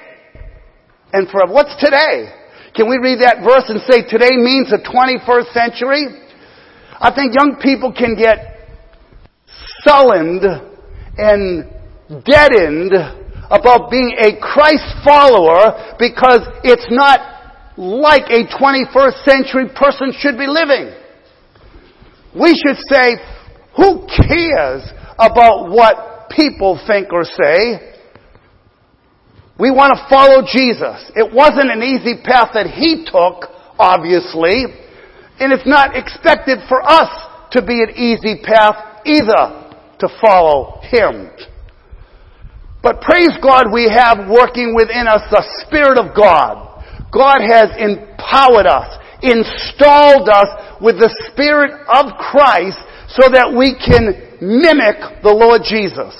and 1.12 1.28
for 1.30 1.46
what's 1.46 1.74
today? 1.78 2.34
Can 2.74 2.90
we 2.90 2.98
read 2.98 3.22
that 3.22 3.40
verse 3.40 3.70
and 3.70 3.80
say 3.88 4.02
today 4.04 4.36
means 4.36 4.68
the 4.68 4.82
21st 4.82 5.52
century? 5.54 6.26
I 6.98 7.14
think 7.14 7.32
young 7.32 7.56
people 7.62 7.92
can 7.92 8.16
get 8.16 8.68
sullened 9.86 10.42
and 11.16 11.70
deadened 12.24 12.92
about 13.50 13.90
being 13.90 14.16
a 14.18 14.38
Christ 14.40 14.84
follower 15.04 15.96
because 15.98 16.42
it's 16.64 16.86
not 16.90 17.20
like 17.76 18.30
a 18.30 18.48
21st 18.48 19.24
century 19.24 19.68
person 19.74 20.12
should 20.18 20.38
be 20.38 20.46
living. 20.46 20.94
We 22.34 22.54
should 22.54 22.78
say, 22.88 23.16
who 23.76 24.06
cares 24.08 24.82
about 25.18 25.70
what 25.70 26.30
people 26.30 26.80
think 26.86 27.12
or 27.12 27.24
say? 27.24 27.92
We 29.58 29.70
want 29.70 29.96
to 29.96 30.04
follow 30.08 30.42
Jesus. 30.44 31.12
It 31.16 31.32
wasn't 31.32 31.70
an 31.70 31.82
easy 31.82 32.20
path 32.22 32.50
that 32.52 32.66
he 32.66 33.04
took, 33.08 33.48
obviously, 33.78 34.64
and 35.40 35.52
it's 35.52 35.66
not 35.66 35.96
expected 35.96 36.58
for 36.68 36.82
us 36.82 37.08
to 37.52 37.64
be 37.64 37.82
an 37.82 37.90
easy 37.96 38.42
path 38.42 39.00
either 39.06 39.72
to 40.00 40.08
follow 40.20 40.80
him. 40.82 41.30
But 42.86 43.02
praise 43.02 43.34
God, 43.42 43.74
we 43.74 43.90
have 43.90 44.30
working 44.30 44.70
within 44.70 45.10
us 45.10 45.26
the 45.26 45.42
Spirit 45.66 45.98
of 45.98 46.14
God. 46.14 46.86
God 47.10 47.42
has 47.42 47.74
empowered 47.74 48.70
us, 48.70 48.94
installed 49.26 50.30
us 50.30 50.46
with 50.78 50.94
the 51.02 51.10
Spirit 51.26 51.82
of 51.90 52.14
Christ 52.14 52.78
so 53.10 53.26
that 53.26 53.50
we 53.50 53.74
can 53.74 54.38
mimic 54.38 55.18
the 55.26 55.34
Lord 55.34 55.66
Jesus. 55.66 56.14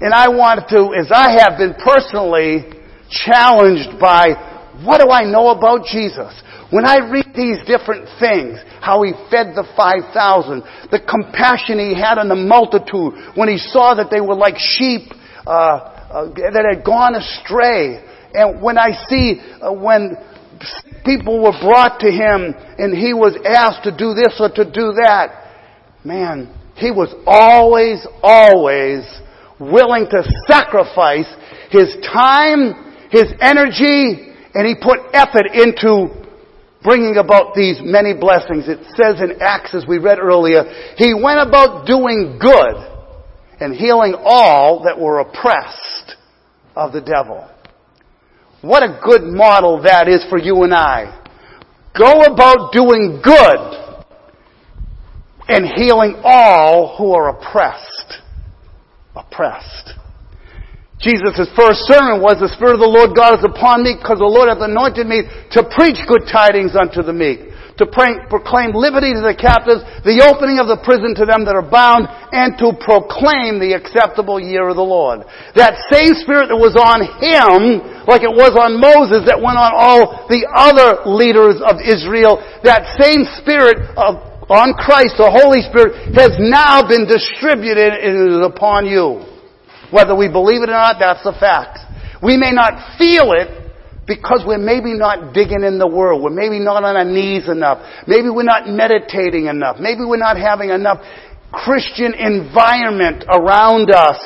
And 0.00 0.16
I 0.16 0.32
want 0.32 0.72
to, 0.72 0.96
as 0.96 1.12
I 1.12 1.36
have 1.36 1.60
been 1.60 1.76
personally, 1.76 2.64
challenged 3.12 4.00
by 4.00 4.56
what 4.80 5.04
do 5.04 5.12
I 5.12 5.28
know 5.28 5.52
about 5.52 5.84
Jesus? 5.84 6.32
When 6.72 6.88
I 6.88 7.12
read 7.12 7.36
these 7.36 7.60
different 7.68 8.08
things, 8.16 8.56
how 8.80 9.04
he 9.04 9.12
fed 9.28 9.52
the 9.52 9.68
5,000, 9.76 10.64
the 10.88 11.04
compassion 11.04 11.76
he 11.76 11.92
had 11.92 12.16
on 12.16 12.32
the 12.32 12.40
multitude, 12.40 13.36
when 13.36 13.52
he 13.52 13.60
saw 13.60 13.92
that 14.00 14.08
they 14.08 14.24
were 14.24 14.36
like 14.36 14.56
sheep 14.56 15.12
uh, 15.48 15.96
uh, 16.12 16.28
that 16.52 16.64
had 16.68 16.84
gone 16.84 17.14
astray, 17.16 18.04
and 18.34 18.60
when 18.60 18.76
I 18.76 18.92
see 19.08 19.40
uh, 19.62 19.72
when 19.72 20.16
people 21.04 21.42
were 21.42 21.56
brought 21.60 22.00
to 22.00 22.10
him 22.10 22.54
and 22.76 22.92
he 22.92 23.14
was 23.14 23.32
asked 23.46 23.84
to 23.84 23.92
do 23.96 24.12
this 24.12 24.36
or 24.40 24.50
to 24.52 24.64
do 24.64 24.92
that, 25.00 25.48
man, 26.04 26.52
he 26.76 26.90
was 26.90 27.14
always, 27.26 28.06
always 28.22 29.08
willing 29.58 30.06
to 30.10 30.22
sacrifice 30.46 31.28
his 31.70 31.96
time, 32.04 33.08
his 33.10 33.32
energy, 33.40 34.36
and 34.54 34.66
he 34.68 34.76
put 34.76 35.00
effort 35.12 35.48
into 35.52 36.12
bringing 36.82 37.16
about 37.16 37.54
these 37.54 37.80
many 37.82 38.12
blessings. 38.12 38.68
It 38.68 38.84
says 38.94 39.20
in 39.20 39.40
Acts, 39.40 39.74
as 39.74 39.86
we 39.86 39.98
read 39.98 40.18
earlier, 40.18 40.64
he 40.96 41.14
went 41.14 41.40
about 41.40 41.86
doing 41.86 42.38
good 42.40 42.97
and 43.60 43.74
healing 43.74 44.14
all 44.18 44.84
that 44.84 44.98
were 44.98 45.20
oppressed 45.20 46.16
of 46.76 46.92
the 46.92 47.00
devil. 47.00 47.48
What 48.62 48.82
a 48.82 49.00
good 49.04 49.22
model 49.22 49.82
that 49.82 50.08
is 50.08 50.24
for 50.28 50.38
you 50.38 50.62
and 50.62 50.74
I. 50.74 51.14
Go 51.96 52.22
about 52.22 52.72
doing 52.72 53.20
good 53.22 53.78
and 55.48 55.66
healing 55.66 56.20
all 56.22 56.96
who 56.96 57.12
are 57.12 57.30
oppressed. 57.30 58.22
Oppressed. 59.16 59.94
Jesus' 61.00 61.48
first 61.56 61.86
sermon 61.86 62.20
was, 62.20 62.42
The 62.42 62.50
Spirit 62.54 62.74
of 62.74 62.82
the 62.82 62.90
Lord 62.90 63.14
God 63.14 63.38
is 63.38 63.44
upon 63.46 63.86
me, 63.86 63.94
because 63.94 64.18
the 64.18 64.26
Lord 64.26 64.50
hath 64.50 64.58
anointed 64.58 65.06
me 65.06 65.22
to 65.54 65.62
preach 65.70 65.98
good 66.10 66.26
tidings 66.26 66.74
unto 66.74 67.06
the 67.06 67.14
meek, 67.14 67.47
to 67.78 67.86
proclaim 67.86 68.74
liberty 68.74 69.14
to 69.14 69.22
the 69.22 69.38
captives, 69.38 69.86
the 70.02 70.18
opening 70.26 70.58
of 70.58 70.66
the 70.66 70.82
prison 70.82 71.14
to 71.14 71.24
them 71.24 71.46
that 71.46 71.54
are 71.54 71.64
bound, 71.64 72.10
and 72.34 72.58
to 72.58 72.74
proclaim 72.74 73.62
the 73.62 73.78
acceptable 73.78 74.42
year 74.42 74.66
of 74.66 74.74
the 74.74 74.84
Lord. 74.84 75.22
That 75.54 75.78
same 75.86 76.18
Spirit 76.18 76.50
that 76.50 76.58
was 76.58 76.74
on 76.74 77.06
him, 77.22 77.78
like 78.10 78.26
it 78.26 78.34
was 78.34 78.58
on 78.58 78.82
Moses, 78.82 79.22
that 79.30 79.38
went 79.38 79.56
on 79.56 79.70
all 79.70 80.26
the 80.26 80.42
other 80.50 81.06
leaders 81.06 81.62
of 81.62 81.78
Israel, 81.78 82.42
that 82.66 82.98
same 82.98 83.22
Spirit 83.38 83.78
of, 83.94 84.26
on 84.50 84.74
Christ, 84.74 85.14
the 85.14 85.30
Holy 85.30 85.62
Spirit, 85.62 86.18
has 86.18 86.34
now 86.42 86.82
been 86.82 87.06
distributed 87.06 87.94
and 87.94 88.42
is 88.42 88.42
upon 88.42 88.90
you. 88.90 89.22
Whether 89.94 90.18
we 90.18 90.26
believe 90.26 90.66
it 90.66 90.68
or 90.68 90.76
not, 90.76 90.98
that's 90.98 91.22
the 91.22 91.36
fact. 91.38 91.78
We 92.20 92.34
may 92.34 92.50
not 92.50 92.98
feel 92.98 93.30
it 93.38 93.67
because 94.08 94.42
we're 94.46 94.58
maybe 94.58 94.94
not 94.94 95.34
digging 95.34 95.62
in 95.62 95.78
the 95.78 95.86
Word. 95.86 96.18
We're 96.18 96.34
maybe 96.34 96.58
not 96.58 96.82
on 96.82 96.96
our 96.96 97.04
knees 97.04 97.46
enough. 97.46 97.84
Maybe 98.08 98.30
we're 98.30 98.48
not 98.48 98.66
meditating 98.66 99.46
enough. 99.46 99.76
Maybe 99.78 100.00
we're 100.02 100.16
not 100.16 100.38
having 100.38 100.70
enough 100.70 101.04
Christian 101.52 102.14
environment 102.14 103.24
around 103.28 103.92
us. 103.92 104.18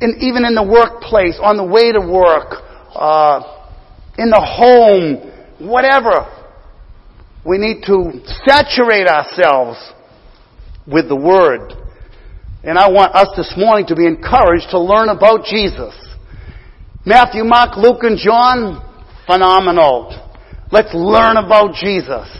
And 0.00 0.22
even 0.22 0.44
in 0.44 0.54
the 0.54 0.62
workplace, 0.62 1.40
on 1.40 1.56
the 1.56 1.64
way 1.64 1.90
to 1.90 2.00
work, 2.04 2.60
uh, 2.94 3.62
in 4.18 4.28
the 4.28 4.40
home, 4.40 5.32
whatever. 5.58 6.28
We 7.44 7.58
need 7.58 7.82
to 7.86 8.20
saturate 8.44 9.08
ourselves 9.08 9.78
with 10.86 11.08
the 11.08 11.16
Word. 11.16 11.72
And 12.62 12.78
I 12.78 12.90
want 12.90 13.14
us 13.14 13.28
this 13.36 13.54
morning 13.56 13.86
to 13.86 13.96
be 13.96 14.06
encouraged 14.06 14.70
to 14.70 14.78
learn 14.78 15.08
about 15.08 15.44
Jesus. 15.44 16.11
Matthew, 17.04 17.42
Mark, 17.42 17.76
Luke, 17.76 18.06
and 18.06 18.16
John, 18.16 18.78
phenomenal. 19.26 20.14
Let's 20.70 20.94
learn 20.94 21.36
about 21.36 21.74
Jesus. 21.74 22.30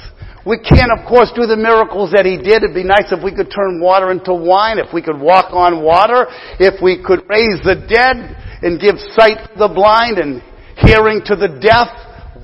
We 0.47 0.63
can't, 0.63 0.95
of 0.95 1.03
course, 1.03 1.35
do 1.35 1.51
the 1.51 1.59
miracles 1.59 2.15
that 2.15 2.23
he 2.23 2.39
did. 2.39 2.63
It'd 2.63 2.75
be 2.75 2.87
nice 2.87 3.11
if 3.11 3.23
we 3.27 3.35
could 3.35 3.51
turn 3.51 3.83
water 3.83 4.15
into 4.15 4.31
wine, 4.31 4.79
if 4.79 4.95
we 4.95 5.03
could 5.03 5.19
walk 5.19 5.51
on 5.51 5.83
water, 5.83 6.31
if 6.63 6.79
we 6.79 7.03
could 7.03 7.27
raise 7.27 7.59
the 7.67 7.75
dead 7.75 8.39
and 8.63 8.79
give 8.79 9.03
sight 9.19 9.51
to 9.51 9.59
the 9.59 9.71
blind 9.71 10.23
and 10.23 10.39
hearing 10.79 11.27
to 11.27 11.35
the 11.35 11.59
deaf. 11.59 11.91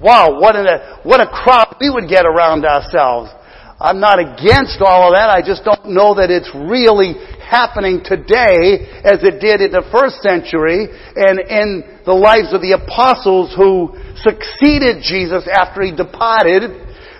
Wow, 0.02 0.42
what 0.42 0.58
a, 0.58 0.98
what 1.06 1.22
a 1.22 1.30
crop 1.30 1.78
we 1.78 1.86
would 1.86 2.10
get 2.10 2.26
around 2.26 2.66
ourselves. 2.66 3.30
I'm 3.78 4.02
not 4.02 4.18
against 4.18 4.82
all 4.82 5.06
of 5.06 5.14
that. 5.14 5.30
I 5.30 5.38
just 5.38 5.62
don't 5.62 5.94
know 5.94 6.18
that 6.18 6.34
it's 6.34 6.50
really 6.50 7.14
happening 7.48 8.04
today 8.04 9.00
as 9.00 9.24
it 9.24 9.40
did 9.40 9.64
in 9.64 9.72
the 9.72 9.88
first 9.88 10.20
century 10.20 10.84
and 11.16 11.40
in 11.40 11.82
the 12.04 12.12
lives 12.12 12.52
of 12.52 12.60
the 12.60 12.76
apostles 12.76 13.56
who 13.56 13.96
succeeded 14.20 15.00
Jesus 15.00 15.48
after 15.48 15.80
he 15.80 15.96
departed. 15.96 16.68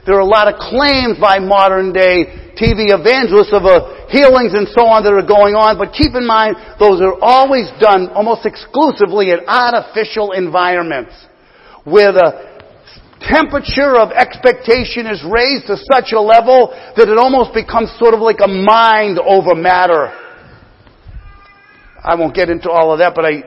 There 0.05 0.17
are 0.17 0.25
a 0.25 0.29
lot 0.29 0.53
of 0.53 0.61
claims 0.61 1.17
by 1.17 1.41
modern 1.41 1.93
day 1.97 2.53
TV 2.57 2.93
evangelists 2.93 3.53
of 3.53 3.65
uh, 3.65 4.09
healings 4.09 4.53
and 4.53 4.69
so 4.73 4.85
on 4.89 5.05
that 5.05 5.13
are 5.13 5.25
going 5.25 5.57
on, 5.57 5.77
but 5.77 5.93
keep 5.97 6.13
in 6.13 6.27
mind 6.27 6.57
those 6.81 7.01
are 7.01 7.17
always 7.21 7.69
done 7.81 8.09
almost 8.13 8.45
exclusively 8.45 9.33
in 9.33 9.41
artificial 9.49 10.33
environments 10.33 11.13
where 11.85 12.13
the 12.13 12.48
temperature 13.21 13.97
of 13.97 14.11
expectation 14.13 15.07
is 15.07 15.23
raised 15.27 15.67
to 15.67 15.77
such 15.93 16.13
a 16.13 16.21
level 16.21 16.69
that 16.97 17.09
it 17.09 17.19
almost 17.19 17.55
becomes 17.55 17.91
sort 17.99 18.15
of 18.15 18.21
like 18.21 18.39
a 18.43 18.49
mind 18.49 19.19
over 19.19 19.55
matter. 19.55 20.13
I 22.03 22.15
won't 22.15 22.35
get 22.35 22.49
into 22.49 22.71
all 22.71 22.93
of 22.93 22.99
that, 23.01 23.15
but 23.15 23.25
I, 23.25 23.43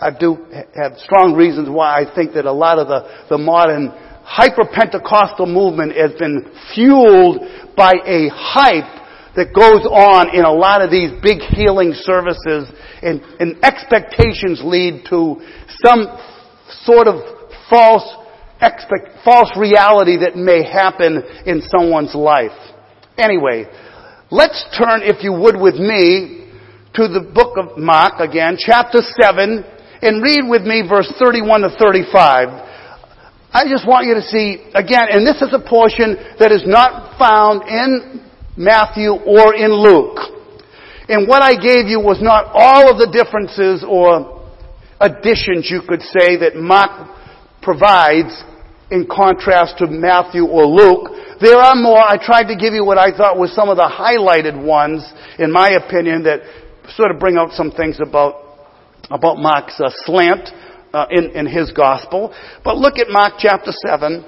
I 0.00 0.10
do 0.10 0.44
have 0.76 0.98
strong 0.98 1.34
reasons 1.34 1.68
why 1.68 2.02
I 2.02 2.14
think 2.14 2.34
that 2.34 2.44
a 2.44 2.52
lot 2.52 2.78
of 2.78 2.88
the, 2.88 3.26
the 3.30 3.38
modern 3.38 3.88
hyper-Pentecostal 4.24 5.46
movement 5.46 5.96
has 5.96 6.12
been 6.18 6.50
fueled 6.74 7.40
by 7.76 7.92
a 8.06 8.28
hype 8.32 9.04
that 9.36 9.52
goes 9.52 9.84
on 9.84 10.34
in 10.34 10.44
a 10.44 10.52
lot 10.52 10.80
of 10.80 10.90
these 10.90 11.10
big 11.22 11.40
healing 11.40 11.92
services 11.92 12.70
and, 13.02 13.20
and 13.40 13.62
expectations 13.64 14.62
lead 14.64 15.04
to 15.10 15.42
some 15.84 16.06
sort 16.86 17.08
of 17.08 17.20
false 17.68 18.06
expect, 18.64 19.24
false 19.24 19.50
reality 19.56 20.18
that 20.18 20.36
may 20.36 20.64
happen 20.64 21.22
in 21.46 21.62
someone's 21.68 22.14
life. 22.14 22.56
Anyway, 23.18 23.66
let's 24.30 24.64
turn, 24.76 25.02
if 25.02 25.22
you 25.22 25.32
would, 25.32 25.60
with 25.60 25.76
me 25.76 26.50
to 26.94 27.08
the 27.08 27.20
book 27.20 27.58
of 27.58 27.76
Mark 27.78 28.20
again, 28.20 28.56
chapter 28.58 28.98
7, 29.20 29.64
and 30.02 30.22
read 30.22 30.48
with 30.48 30.62
me 30.62 30.82
verse 30.88 31.12
31 31.18 31.62
to 31.62 31.70
35. 31.78 32.48
I 33.54 33.70
just 33.70 33.86
want 33.86 34.06
you 34.06 34.14
to 34.14 34.22
see, 34.22 34.66
again, 34.74 35.06
and 35.10 35.26
this 35.26 35.40
is 35.42 35.54
a 35.54 35.62
portion 35.62 36.16
that 36.38 36.50
is 36.50 36.66
not 36.66 37.18
found 37.18 37.62
in 37.68 38.26
Matthew 38.56 39.14
or 39.14 39.54
in 39.54 39.70
Luke. 39.70 40.18
And 41.08 41.28
what 41.28 41.42
I 41.42 41.54
gave 41.54 41.86
you 41.86 42.00
was 42.00 42.18
not 42.22 42.50
all 42.50 42.90
of 42.90 42.98
the 42.98 43.10
differences 43.10 43.84
or 43.86 44.42
additions, 45.00 45.70
you 45.70 45.82
could 45.86 46.02
say, 46.02 46.38
that 46.42 46.56
Mark 46.56 47.10
provides 47.62 48.34
in 48.90 49.06
contrast 49.10 49.78
to 49.78 49.86
Matthew 49.86 50.44
or 50.44 50.66
Luke. 50.66 51.10
There 51.40 51.58
are 51.58 51.74
more. 51.74 51.98
I 51.98 52.16
tried 52.16 52.48
to 52.52 52.56
give 52.56 52.74
you 52.74 52.84
what 52.84 52.98
I 52.98 53.16
thought 53.16 53.38
was 53.38 53.54
some 53.54 53.68
of 53.68 53.76
the 53.76 53.88
highlighted 53.88 54.60
ones, 54.60 55.04
in 55.38 55.50
my 55.50 55.70
opinion, 55.70 56.24
that 56.24 56.40
sort 56.96 57.10
of 57.10 57.18
bring 57.18 57.36
out 57.36 57.52
some 57.52 57.70
things 57.70 57.98
about, 58.00 58.34
about 59.10 59.38
Mark's 59.38 59.80
uh, 59.80 59.90
slant 60.04 60.50
uh, 60.92 61.06
in, 61.10 61.30
in 61.34 61.46
his 61.46 61.72
gospel. 61.72 62.34
But 62.62 62.76
look 62.76 62.98
at 62.98 63.08
Mark 63.08 63.34
chapter 63.38 63.72
7, 63.72 64.24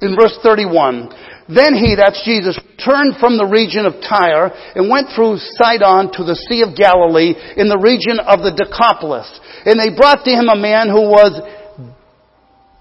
in 0.00 0.16
verse 0.16 0.38
31. 0.42 1.08
Then 1.48 1.76
he, 1.76 1.94
that's 1.94 2.24
Jesus, 2.24 2.58
turned 2.80 3.20
from 3.20 3.36
the 3.36 3.44
region 3.44 3.84
of 3.84 4.00
Tyre 4.00 4.48
and 4.74 4.88
went 4.88 5.12
through 5.12 5.36
Sidon 5.60 6.08
to 6.16 6.24
the 6.24 6.36
Sea 6.48 6.64
of 6.64 6.72
Galilee 6.72 7.36
in 7.60 7.68
the 7.68 7.76
region 7.76 8.16
of 8.16 8.40
the 8.40 8.52
Decapolis. 8.56 9.28
And 9.68 9.76
they 9.76 9.92
brought 9.92 10.24
to 10.24 10.32
him 10.32 10.48
a 10.48 10.56
man 10.56 10.88
who 10.88 11.04
was 11.04 11.36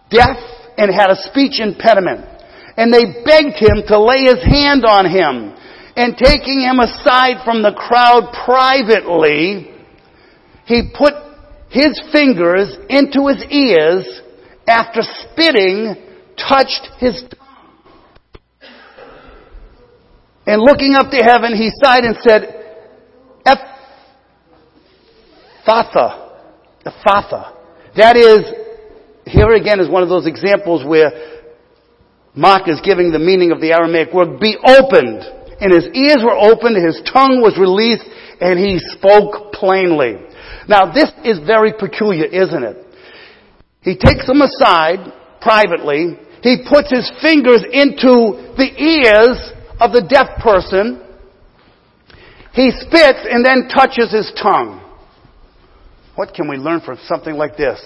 deaf 0.08 0.40
and 0.78 0.94
had 0.94 1.10
a 1.10 1.16
speech 1.16 1.60
impediment. 1.60 2.26
And 2.78 2.94
they 2.94 3.24
begged 3.24 3.60
him 3.60 3.84
to 3.88 4.00
lay 4.00 4.24
his 4.24 4.44
hand 4.44 4.86
on 4.86 5.06
him. 5.06 5.56
And 5.96 6.18
taking 6.18 6.62
him 6.62 6.80
aside 6.80 7.44
from 7.46 7.62
the 7.62 7.74
crowd 7.74 8.34
privately, 8.46 9.72
he 10.66 10.92
put 10.98 11.14
his 11.70 12.02
fingers 12.12 12.76
into 12.90 13.28
his 13.28 13.44
ears 13.52 14.22
after 14.68 15.02
spitting, 15.02 15.96
touched 16.38 16.90
his 17.00 17.24
tongue. 17.24 17.40
And 20.46 20.62
looking 20.62 20.96
up 20.96 21.10
to 21.12 21.18
heaven, 21.18 21.56
he 21.56 21.70
sighed 21.82 22.04
and 22.04 22.18
said, 22.22 22.64
Ephphatha. 25.66 26.32
Ephphatha. 26.86 27.54
That 27.96 28.18
is, 28.18 28.63
here 29.26 29.52
again 29.54 29.80
is 29.80 29.90
one 29.90 30.04
of 30.04 30.10
those 30.10 30.28
examples 30.28 30.86
where 30.86 31.12
Mark 32.36 32.68
is 32.68 32.82
giving 32.82 33.12
the 33.12 33.20
meaning 33.20 33.52
of 33.52 33.62
the 33.62 33.72
Aramaic 33.72 34.14
word, 34.14 34.40
be 34.40 34.58
opened. 34.58 35.24
And 35.62 35.74
his 35.74 35.88
ears 35.94 36.24
were 36.24 36.36
opened, 36.36 36.76
his 36.76 37.02
tongue 37.06 37.40
was 37.40 37.58
released, 37.58 38.04
and 38.42 38.60
he 38.60 38.80
spoke 38.80 39.54
plainly. 39.54 40.18
Now 40.68 40.92
this 40.92 41.12
is 41.24 41.40
very 41.46 41.74
peculiar, 41.78 42.26
isn't 42.26 42.64
it? 42.64 42.78
He 43.82 43.96
takes 43.96 44.28
them 44.28 44.42
aside 44.42 45.14
privately. 45.42 46.18
He 46.42 46.68
puts 46.68 46.92
his 46.92 47.10
fingers 47.22 47.64
into 47.72 48.52
the 48.58 48.72
ears 48.76 49.40
of 49.80 49.92
the 49.92 50.04
deaf 50.04 50.42
person. 50.42 51.02
He 52.54 52.72
spits 52.72 53.24
and 53.30 53.46
then 53.46 53.70
touches 53.70 54.12
his 54.12 54.32
tongue. 54.42 54.83
What 56.16 56.34
can 56.34 56.48
we 56.48 56.58
learn 56.58 56.82
from 56.82 56.98
something 57.08 57.36
like 57.36 57.58
this? 57.58 57.80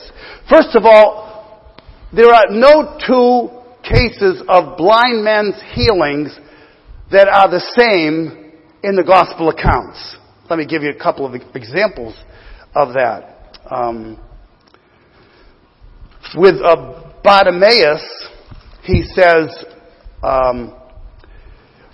First 0.50 0.76
of 0.76 0.84
all, 0.86 1.72
there 2.14 2.34
are 2.34 2.46
no 2.50 2.98
two 3.06 3.50
cases 3.84 4.44
of 4.50 4.78
blind 4.78 5.24
men's 5.24 5.56
healings 5.74 6.38
that 7.12 7.30
are 7.30 7.50
the 7.50 7.62
same 7.78 8.52
in 8.84 8.96
the 8.96 9.04
gospel 9.04 9.50
accounts. 9.50 10.18
Let 10.50 10.60
me 10.60 10.66
give 10.66 10.84
you 10.84 10.90
a 10.90 11.02
couple 11.02 11.26
of 11.26 11.36
examples 11.56 12.16
of 12.76 12.94
that. 12.94 13.60
Um, 13.70 14.20
with 16.36 16.56
uh, 16.64 17.12
Bartimaeus, 17.24 18.30
he 18.84 19.04
says, 19.04 19.66
um, 20.24 20.76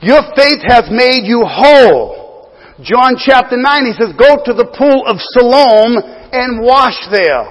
Your 0.01 0.21
faith 0.35 0.61
has 0.65 0.89
made 0.89 1.25
you 1.25 1.43
whole. 1.45 2.51
John 2.81 3.15
chapter 3.17 3.55
9, 3.55 3.85
he 3.85 3.93
says, 3.93 4.13
Go 4.17 4.41
to 4.45 4.53
the 4.53 4.65
pool 4.65 5.05
of 5.05 5.17
Siloam 5.19 6.22
and 6.33 6.61
wash 6.61 6.97
there. 7.11 7.45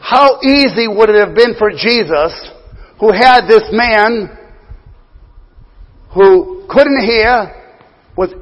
How 0.00 0.40
easy 0.42 0.86
would 0.86 1.08
it 1.08 1.16
have 1.16 1.34
been 1.34 1.54
for 1.58 1.70
Jesus, 1.70 2.50
who 3.00 3.12
had 3.12 3.46
this 3.48 3.64
man 3.72 4.36
who 6.14 6.66
couldn't 6.68 7.02
hear, 7.04 7.52
was 8.16 8.32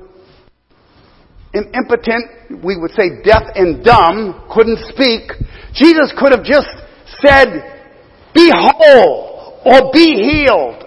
impotent, 1.55 2.63
we 2.65 2.77
would 2.77 2.91
say 2.93 3.23
deaf 3.25 3.43
and 3.55 3.85
dumb, 3.85 4.49
couldn't 4.53 4.79
speak. 4.89 5.31
Jesus 5.75 6.13
could 6.19 6.33
have 6.33 6.45
just 6.45 6.69
said, 7.25 7.75
be 8.35 8.51
whole 8.53 9.61
or 9.65 9.93
be 9.93 10.15
healed. 10.15 10.85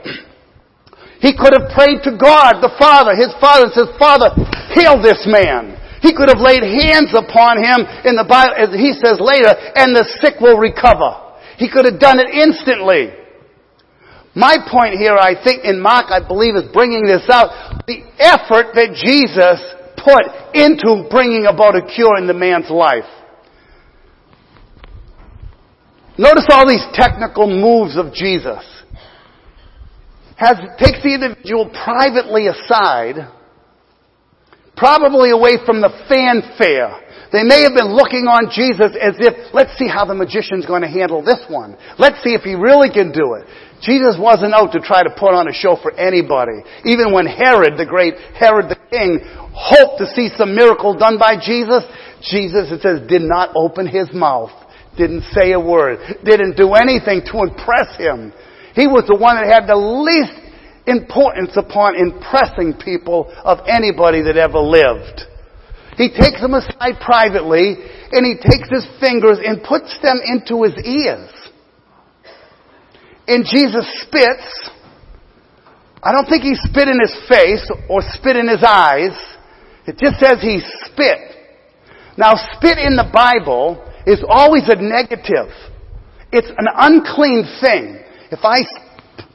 He 1.19 1.36
could 1.36 1.53
have 1.57 1.71
prayed 1.73 2.03
to 2.03 2.17
God, 2.17 2.62
the 2.62 2.71
Father, 2.77 3.15
his 3.15 3.33
Father, 3.41 3.65
and 3.65 3.73
says, 3.73 3.89
Father, 3.97 4.29
heal 4.75 5.01
this 5.01 5.25
man. 5.25 5.76
He 6.01 6.13
could 6.13 6.29
have 6.29 6.41
laid 6.41 6.62
hands 6.62 7.13
upon 7.13 7.57
him 7.57 7.81
in 8.05 8.15
the 8.15 8.25
Bible, 8.27 8.53
as 8.53 8.69
he 8.73 8.93
says 8.93 9.17
later, 9.17 9.49
and 9.49 9.95
the 9.95 10.05
sick 10.21 10.39
will 10.39 10.57
recover. 10.57 11.27
He 11.57 11.69
could 11.69 11.86
have 11.86 11.99
done 11.99 12.19
it 12.19 12.29
instantly. 12.29 13.10
My 14.38 14.57
point 14.69 14.93
here, 15.01 15.17
I 15.17 15.33
think, 15.33 15.65
in 15.65 15.81
Mark, 15.81 16.13
I 16.13 16.21
believe, 16.21 16.55
is 16.55 16.69
bringing 16.71 17.05
this 17.05 17.25
out. 17.33 17.81
The 17.88 18.05
effort 18.21 18.77
that 18.77 18.93
Jesus 18.93 19.57
put 19.97 20.29
into 20.53 21.10
bringing 21.10 21.47
about 21.47 21.75
a 21.75 21.81
cure 21.81 22.17
in 22.17 22.27
the 22.27 22.38
man's 22.38 22.69
life. 22.69 23.10
Notice 26.19 26.45
all 26.49 26.67
these 26.67 26.86
technical 26.93 27.47
moves 27.49 27.97
of 27.97 28.13
Jesus. 28.13 28.62
Has, 30.38 30.57
takes 30.77 31.01
the 31.01 31.17
individual 31.17 31.69
privately 31.83 32.45
aside, 32.45 33.27
probably 34.77 35.31
away 35.31 35.57
from 35.65 35.81
the 35.81 35.91
fanfare. 36.07 37.03
They 37.33 37.43
may 37.43 37.67
have 37.67 37.75
been 37.75 37.91
looking 37.91 38.23
on 38.23 38.47
Jesus 38.47 38.95
as 38.95 39.19
if, 39.19 39.51
let's 39.51 39.75
see 39.75 39.89
how 39.89 40.05
the 40.07 40.15
magician's 40.15 40.65
going 40.65 40.85
to 40.85 40.87
handle 40.87 41.19
this 41.19 41.43
one. 41.49 41.75
Let's 41.99 42.23
see 42.23 42.31
if 42.31 42.47
he 42.47 42.55
really 42.55 42.87
can 42.87 43.11
do 43.11 43.35
it. 43.35 43.43
Jesus 43.83 44.15
wasn't 44.15 44.55
out 44.55 44.71
to 44.73 44.79
try 44.79 45.03
to 45.03 45.11
put 45.11 45.35
on 45.35 45.51
a 45.51 45.53
show 45.53 45.75
for 45.75 45.91
anybody. 45.99 46.63
Even 46.85 47.11
when 47.11 47.27
Herod, 47.27 47.75
the 47.75 47.85
great 47.85 48.15
Herod 48.33 48.71
the 48.71 48.79
king, 48.89 49.19
hoped 49.51 49.99
to 49.99 50.07
see 50.15 50.31
some 50.37 50.55
miracle 50.55 50.95
done 50.95 51.19
by 51.19 51.35
Jesus, 51.35 51.83
Jesus, 52.23 52.71
it 52.71 52.81
says, 52.81 53.03
did 53.11 53.21
not 53.21 53.51
open 53.59 53.85
his 53.85 54.07
mouth, 54.13 54.55
didn't 54.95 55.27
say 55.35 55.51
a 55.51 55.59
word, 55.59 55.99
didn't 56.23 56.55
do 56.55 56.73
anything 56.73 57.21
to 57.27 57.43
impress 57.43 57.91
him. 57.99 58.31
He 58.73 58.87
was 58.87 59.03
the 59.05 59.19
one 59.19 59.35
that 59.35 59.51
had 59.51 59.67
the 59.67 59.77
least 59.77 60.46
importance 60.88 61.54
upon 61.56 61.95
impressing 61.95 62.73
people 62.73 63.32
of 63.43 63.60
anybody 63.67 64.23
that 64.23 64.38
ever 64.38 64.60
lived. 64.60 65.21
He 65.97 66.10
takes 66.10 66.41
them 66.41 66.54
aside 66.54 67.00
privately 67.04 67.76
and 68.12 68.26
he 68.26 68.36
takes 68.36 68.69
his 68.69 68.88
fingers 69.00 69.39
and 69.43 69.62
puts 69.63 70.00
them 70.02 70.19
into 70.23 70.63
his 70.63 70.78
ears 70.86 71.30
and 73.28 73.43
Jesus 73.45 73.86
spits, 74.04 74.69
I 76.02 76.13
don't 76.13 76.28
think 76.28 76.43
he 76.43 76.56
spit 76.56 76.88
in 76.88 77.00
his 77.00 77.15
face 77.28 77.69
or 77.89 78.00
spit 78.13 78.38
in 78.38 78.47
his 78.47 78.63
eyes. 78.63 79.12
It 79.86 79.97
just 79.97 80.19
says 80.19 80.41
he 80.41 80.62
spit. 80.86 81.36
Now, 82.17 82.34
spit 82.56 82.78
in 82.78 82.95
the 82.95 83.10
Bible 83.12 83.84
is 84.06 84.23
always 84.28 84.63
a 84.69 84.76
negative. 84.76 85.52
It's 86.32 86.50
an 86.50 86.67
unclean 86.73 87.43
thing. 87.62 88.00
If 88.32 88.39
I 88.43 88.60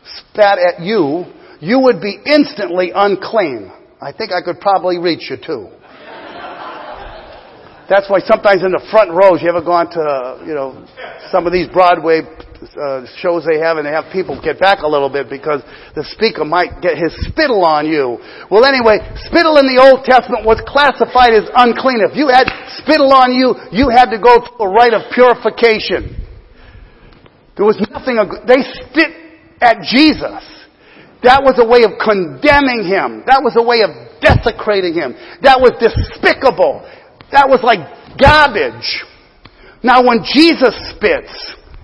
spat 0.05 0.59
at 0.59 0.81
you, 0.81 1.25
you 1.63 1.79
would 1.79 2.03
be 2.03 2.19
instantly 2.27 2.91
unclean. 2.91 3.71
I 4.03 4.11
think 4.11 4.35
I 4.35 4.43
could 4.43 4.59
probably 4.59 4.99
reach 4.99 5.31
you 5.31 5.39
too. 5.39 5.71
That's 7.87 8.11
why 8.11 8.19
sometimes 8.19 8.67
in 8.67 8.75
the 8.75 8.83
front 8.91 9.15
rows, 9.15 9.39
you 9.39 9.47
ever 9.47 9.63
gone 9.63 9.87
to, 9.95 10.43
you 10.43 10.59
know, 10.59 10.83
some 11.31 11.47
of 11.47 11.55
these 11.55 11.71
Broadway 11.71 12.27
uh, 12.27 13.07
shows 13.23 13.47
they 13.47 13.63
have 13.63 13.79
and 13.79 13.87
they 13.87 13.95
have 13.95 14.11
people 14.11 14.43
get 14.43 14.59
back 14.59 14.83
a 14.83 14.91
little 14.91 15.07
bit 15.07 15.31
because 15.31 15.63
the 15.95 16.03
speaker 16.19 16.43
might 16.43 16.83
get 16.83 16.99
his 16.99 17.15
spittle 17.31 17.63
on 17.63 17.87
you. 17.87 18.19
Well 18.51 18.67
anyway, 18.67 18.99
spittle 19.31 19.55
in 19.63 19.71
the 19.71 19.79
Old 19.79 20.03
Testament 20.03 20.43
was 20.43 20.59
classified 20.67 21.31
as 21.31 21.47
unclean. 21.55 22.03
If 22.03 22.19
you 22.19 22.27
had 22.27 22.51
spittle 22.83 23.15
on 23.15 23.31
you, 23.31 23.55
you 23.71 23.87
had 23.87 24.11
to 24.11 24.19
go 24.19 24.43
through 24.43 24.67
a 24.67 24.71
rite 24.71 24.99
of 24.99 25.07
purification. 25.15 26.27
There 27.55 27.67
was 27.67 27.79
nothing, 27.87 28.19
they 28.51 28.67
spit 28.83 29.15
at 29.63 29.87
Jesus. 29.87 30.62
That 31.23 31.43
was 31.43 31.59
a 31.59 31.67
way 31.67 31.87
of 31.87 31.99
condemning 32.03 32.83
him. 32.83 33.23
That 33.31 33.43
was 33.43 33.55
a 33.55 33.63
way 33.63 33.87
of 33.87 33.95
desecrating 34.19 34.95
him. 34.95 35.15
That 35.43 35.63
was 35.63 35.75
despicable. 35.79 36.83
That 37.31 37.47
was 37.47 37.63
like 37.63 37.81
garbage. 38.19 39.07
Now 39.83 40.03
when 40.03 40.23
Jesus 40.27 40.75
spits, 40.95 41.31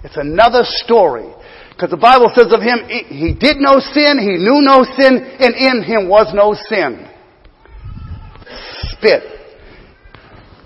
it's 0.03 0.19
another 0.19 0.63
story. 0.63 1.31
Because 1.71 1.91
the 1.91 2.03
Bible 2.03 2.27
says 2.35 2.51
of 2.51 2.59
him, 2.59 2.91
he 2.91 3.39
did 3.39 3.63
no 3.63 3.79
sin, 3.79 4.19
he 4.19 4.35
knew 4.35 4.59
no 4.67 4.83
sin, 4.99 5.15
and 5.15 5.55
in 5.55 5.87
him 5.87 6.11
was 6.11 6.35
no 6.35 6.51
sin. 6.51 7.07
Spit. 8.99 9.23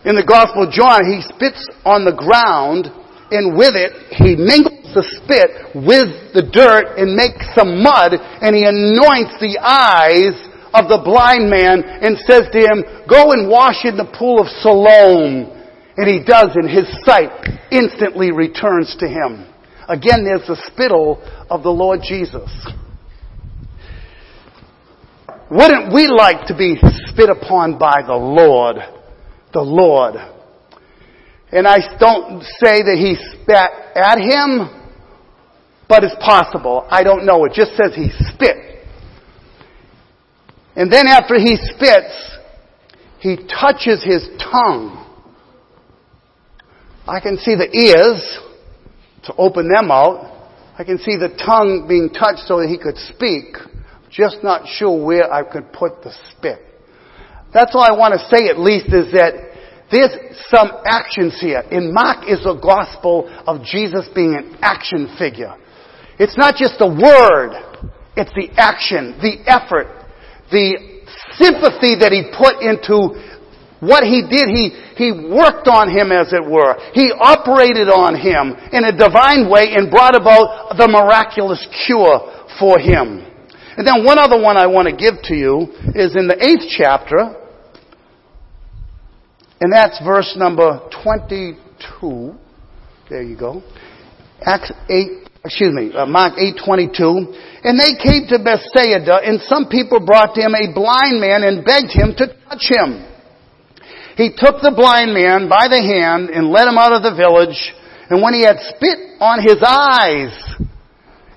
In 0.09 0.17
the 0.17 0.25
Gospel 0.25 0.65
of 0.65 0.73
John, 0.73 1.05
he 1.05 1.21
spits 1.21 1.69
on 1.85 2.09
the 2.09 2.17
ground, 2.17 2.89
and 3.31 3.53
with 3.53 3.77
it, 3.77 3.93
he 4.17 4.41
mingles 4.41 4.82
the 4.95 5.05
spit 5.05 5.75
with 5.75 6.33
the 6.33 6.45
dirt 6.45 6.99
and 6.99 7.17
makes 7.17 7.45
some 7.55 7.83
mud, 7.83 8.15
and 8.15 8.55
he 8.55 8.65
anoints 8.65 9.41
the 9.41 9.59
eyes 9.59 10.37
of 10.73 10.89
the 10.89 11.01
blind 11.05 11.51
man 11.51 11.85
and 11.85 12.17
says 12.25 12.49
to 12.53 12.59
him, 12.59 12.85
go 13.09 13.33
and 13.33 13.49
wash 13.49 13.85
in 13.85 13.97
the 13.97 14.09
pool 14.19 14.41
of 14.41 14.49
Siloam. 14.49 15.49
And 15.97 16.09
he 16.09 16.25
does 16.25 16.57
and 16.57 16.69
his 16.69 16.89
sight 17.05 17.29
instantly 17.71 18.33
returns 18.33 18.97
to 19.01 19.07
him. 19.07 19.47
Again, 19.89 20.25
there's 20.25 20.47
the 20.47 20.57
spittle 20.73 21.21
of 21.51 21.63
the 21.63 21.71
Lord 21.71 22.01
Jesus. 22.03 22.49
Wouldn't 25.51 25.93
we 25.93 26.07
like 26.07 26.47
to 26.47 26.57
be 26.57 26.77
spit 27.09 27.29
upon 27.29 27.79
by 27.79 28.01
the 28.07 28.15
Lord? 28.15 28.77
The 29.53 29.61
Lord. 29.61 30.15
And 31.53 31.69
I 31.69 31.77
don't 32.01 32.43
say 32.43 32.81
that 32.81 32.97
he 32.97 33.17
spat 33.21 33.71
at 33.95 34.17
him, 34.17 34.82
but 35.89 36.05
it's 36.05 36.15
possible. 36.21 36.87
I 36.91 37.03
don't 37.03 37.27
know. 37.27 37.45
It 37.45 37.53
just 37.53 37.73
says 37.77 37.95
he 37.95 38.11
spit. 38.11 38.57
And 40.75 40.91
then 40.91 41.07
after 41.07 41.35
he 41.35 41.57
spits, 41.57 42.39
he 43.21 43.37
touches 43.37 44.03
his 44.03 44.27
tongue. 44.39 44.99
I 47.07 47.21
can 47.21 47.37
see 47.37 47.55
the 47.55 47.69
ears 47.71 48.39
to 49.25 49.35
open 49.37 49.69
them 49.69 49.91
out. 49.91 50.31
I 50.79 50.85
can 50.85 50.99
see 50.99 51.17
the 51.17 51.29
tongue 51.45 51.87
being 51.89 52.09
touched 52.11 52.47
so 52.47 52.61
that 52.61 52.69
he 52.69 52.79
could 52.79 52.97
speak. 52.97 53.57
Just 54.11 54.43
not 54.43 54.67
sure 54.67 55.05
where 55.05 55.33
I 55.33 55.43
could 55.43 55.73
put 55.73 56.03
the 56.03 56.13
spit. 56.31 56.59
That's 57.53 57.75
all 57.75 57.83
I 57.83 57.93
want 57.93 58.15
to 58.15 58.21
say 58.35 58.49
at 58.49 58.59
least 58.59 58.87
is 58.87 59.13
that 59.13 59.35
there's 59.91 60.11
some 60.49 60.71
actions 60.87 61.39
here. 61.39 61.61
In 61.71 61.93
Mark 61.93 62.25
is 62.27 62.43
the 62.45 62.55
gospel 62.55 63.29
of 63.47 63.63
Jesus 63.63 64.09
being 64.15 64.35
an 64.35 64.57
action 64.63 65.15
figure. 65.19 65.55
It's 66.23 66.39
not 66.39 66.55
just 66.55 66.79
the 66.79 66.87
word, 66.87 67.51
it's 68.15 68.31
the 68.39 68.47
action, 68.55 69.19
the 69.19 69.43
effort, 69.51 69.91
the 70.55 71.03
sympathy 71.35 71.99
that 71.99 72.15
he 72.15 72.31
put 72.31 72.63
into 72.63 73.19
what 73.83 74.07
he 74.07 74.23
did, 74.23 74.47
he, 74.47 74.71
he 74.95 75.11
worked 75.11 75.67
on 75.67 75.91
him 75.91 76.15
as 76.15 76.31
it 76.31 76.47
were. 76.47 76.79
He 76.95 77.11
operated 77.11 77.91
on 77.91 78.15
him 78.15 78.55
in 78.71 78.87
a 78.87 78.95
divine 78.95 79.51
way 79.51 79.75
and 79.75 79.91
brought 79.91 80.15
about 80.15 80.79
the 80.79 80.87
miraculous 80.87 81.67
cure 81.87 82.47
for 82.61 82.79
him. 82.79 83.27
And 83.75 83.83
then 83.83 84.05
one 84.07 84.21
other 84.21 84.41
one 84.41 84.57
I 84.57 84.69
want 84.69 84.87
to 84.87 84.95
give 84.95 85.19
to 85.27 85.35
you 85.35 85.75
is 85.99 86.15
in 86.15 86.31
the 86.31 86.39
eighth 86.39 86.71
chapter, 86.71 87.35
and 89.59 89.73
that's 89.73 89.99
verse 90.07 90.37
number 90.39 90.87
22. 91.03 92.39
There 93.11 93.23
you 93.23 93.37
go. 93.37 93.65
Acts 94.47 94.71
8, 94.89 95.22
excuse 95.45 95.75
me, 95.75 95.93
uh, 95.95 96.07
Mark 96.07 96.35
8:22. 96.39 97.35
And 97.65 97.79
they 97.79 97.95
came 97.95 98.27
to 98.29 98.39
Bethsaida, 98.39 99.21
and 99.25 99.41
some 99.43 99.67
people 99.67 100.01
brought 100.01 100.35
to 100.35 100.41
him 100.41 100.55
a 100.55 100.73
blind 100.73 101.21
man 101.21 101.45
and 101.45 101.65
begged 101.65 101.93
him 101.93 102.15
to 102.17 102.27
touch 102.49 102.69
him. 102.71 103.05
He 104.17 104.31
took 104.31 104.61
the 104.61 104.73
blind 104.73 105.15
man 105.15 105.49
by 105.49 105.69
the 105.69 105.81
hand 105.81 106.29
and 106.31 106.51
led 106.51 106.69
him 106.69 106.77
out 106.77 106.93
of 106.93 107.03
the 107.03 107.15
village. 107.15 107.57
And 108.11 108.21
when 108.21 108.35
he 108.35 108.45
had 108.45 108.61
spit 108.61 108.99
on 109.21 109.41
his 109.41 109.57
eyes 109.65 110.37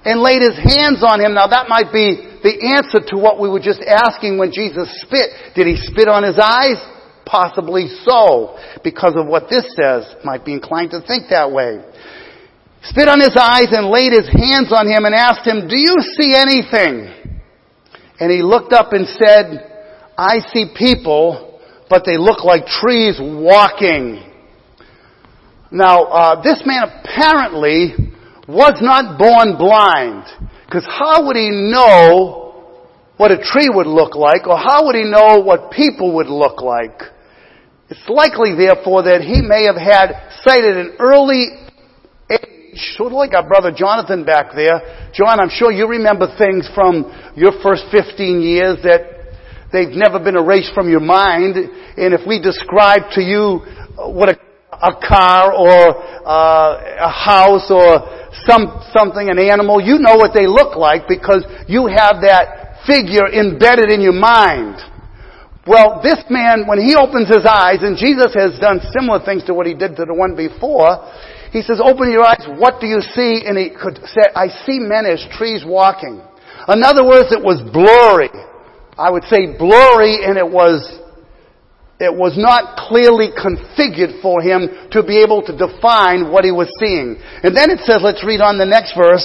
and 0.04 0.20
laid 0.20 0.42
his 0.42 0.58
hands 0.58 1.02
on 1.02 1.22
him, 1.22 1.34
now 1.34 1.48
that 1.48 1.70
might 1.70 1.94
be 1.94 2.20
the 2.44 2.76
answer 2.76 3.00
to 3.00 3.18
what 3.18 3.40
we 3.40 3.50
were 3.50 3.64
just 3.64 3.82
asking 3.82 4.38
when 4.38 4.52
Jesus 4.52 4.92
spit. 5.02 5.56
Did 5.56 5.68
he 5.68 5.78
spit 5.78 6.08
on 6.08 6.24
his 6.24 6.38
eyes? 6.38 6.78
Possibly 7.26 7.88
so, 8.04 8.60
because 8.84 9.16
of 9.16 9.26
what 9.26 9.50
this 9.50 9.66
says. 9.74 10.06
Might 10.24 10.46
be 10.46 10.54
inclined 10.54 10.92
to 10.92 11.02
think 11.02 11.30
that 11.30 11.52
way. 11.52 11.82
Spit 12.90 13.10
on 13.10 13.20
his 13.20 13.36
eyes 13.36 13.74
and 13.74 13.90
laid 13.90 14.14
his 14.14 14.30
hands 14.30 14.72
on 14.72 14.86
him 14.86 15.06
and 15.06 15.16
asked 15.16 15.46
him, 15.46 15.68
Do 15.68 15.80
you 15.80 15.98
see 16.18 16.36
anything? 16.38 17.10
And 18.20 18.32
he 18.32 18.44
looked 18.44 18.74
up 18.74 18.94
and 18.94 19.08
said, 19.08 19.72
I 20.18 20.40
see 20.54 20.72
people, 20.78 21.60
but 21.90 22.04
they 22.06 22.18
look 22.18 22.44
like 22.44 22.68
trees 22.68 23.18
walking. 23.20 24.22
Now, 25.72 26.04
uh, 26.06 26.42
this 26.44 26.62
man 26.66 26.84
apparently 26.84 28.14
was 28.48 28.78
not 28.82 29.18
born 29.18 29.58
blind. 29.58 30.24
Because 30.66 30.86
how 30.86 31.26
would 31.26 31.36
he 31.36 31.50
know 31.50 32.86
what 33.18 33.32
a 33.32 33.38
tree 33.42 33.70
would 33.70 33.88
look 33.88 34.14
like, 34.14 34.46
or 34.46 34.58
how 34.58 34.86
would 34.86 34.96
he 34.96 35.04
know 35.04 35.42
what 35.42 35.72
people 35.72 36.14
would 36.16 36.28
look 36.28 36.62
like? 36.62 37.02
It's 37.90 38.08
likely, 38.08 38.54
therefore, 38.56 39.04
that 39.04 39.22
he 39.22 39.42
may 39.42 39.66
have 39.66 39.76
had 39.76 40.30
sight 40.44 40.64
at 40.64 40.78
an 40.78 40.96
early 41.00 41.65
sort 42.98 43.12
of 43.12 43.18
like 43.18 43.34
our 43.34 43.48
brother 43.48 43.72
Jonathan 43.76 44.26
back 44.26 44.56
there. 44.56 45.10
John, 45.14 45.40
I'm 45.40 45.50
sure 45.50 45.72
you 45.72 45.88
remember 45.88 46.28
things 46.38 46.70
from 46.76 47.08
your 47.36 47.52
first 47.64 47.86
15 47.92 48.42
years 48.42 48.78
that 48.84 49.16
they've 49.72 49.96
never 49.96 50.20
been 50.20 50.36
erased 50.36 50.74
from 50.74 50.90
your 50.90 51.00
mind. 51.00 51.56
And 51.56 52.14
if 52.14 52.28
we 52.28 52.42
describe 52.42 53.12
to 53.16 53.22
you 53.22 53.64
what 53.98 54.30
a, 54.30 54.38
a 54.72 54.94
car 55.00 55.54
or 55.54 55.98
uh, 56.28 57.08
a 57.08 57.12
house 57.12 57.72
or 57.72 58.04
some, 58.44 58.84
something, 58.92 59.30
an 59.30 59.40
animal, 59.40 59.80
you 59.80 59.98
know 59.98 60.16
what 60.16 60.34
they 60.34 60.48
look 60.48 60.76
like 60.76 61.08
because 61.08 61.44
you 61.68 61.88
have 61.88 62.20
that 62.22 62.84
figure 62.86 63.26
embedded 63.32 63.90
in 63.90 64.02
your 64.02 64.14
mind. 64.16 64.78
Well, 65.66 66.00
this 66.04 66.22
man, 66.30 66.68
when 66.68 66.78
he 66.78 66.96
opens 66.96 67.28
his 67.28 67.42
eyes, 67.42 67.82
and 67.82 67.98
Jesus 67.98 68.38
has 68.38 68.60
done 68.62 68.80
similar 68.94 69.24
things 69.26 69.44
to 69.46 69.54
what 69.54 69.66
he 69.66 69.74
did 69.74 69.96
to 69.98 70.06
the 70.06 70.14
one 70.14 70.36
before, 70.36 71.02
he 71.56 71.64
says, 71.64 71.80
open 71.80 72.12
your 72.12 72.28
eyes, 72.28 72.44
what 72.60 72.82
do 72.84 72.88
you 72.88 73.00
see? 73.00 73.48
And 73.48 73.58
he 73.58 73.72
could 73.72 73.96
say, 74.12 74.28
I 74.36 74.52
see 74.68 74.76
men 74.76 75.08
as 75.08 75.24
trees 75.40 75.64
walking. 75.66 76.20
In 76.68 76.84
other 76.84 77.08
words, 77.08 77.32
it 77.32 77.40
was 77.40 77.64
blurry. 77.72 78.28
I 79.00 79.10
would 79.10 79.24
say 79.24 79.56
blurry 79.56 80.20
and 80.28 80.36
it 80.38 80.44
was 80.44 80.84
it 81.98 82.12
was 82.12 82.36
not 82.36 82.76
clearly 82.76 83.32
configured 83.32 84.20
for 84.22 84.44
him 84.44 84.68
to 84.92 85.00
be 85.00 85.24
able 85.24 85.40
to 85.48 85.56
define 85.56 86.28
what 86.28 86.44
he 86.44 86.52
was 86.52 86.68
seeing. 86.76 87.16
And 87.40 87.56
then 87.56 87.72
it 87.72 87.80
says, 87.88 88.04
let's 88.04 88.20
read 88.20 88.42
on 88.44 88.58
the 88.60 88.68
next 88.68 89.00
verse, 89.00 89.24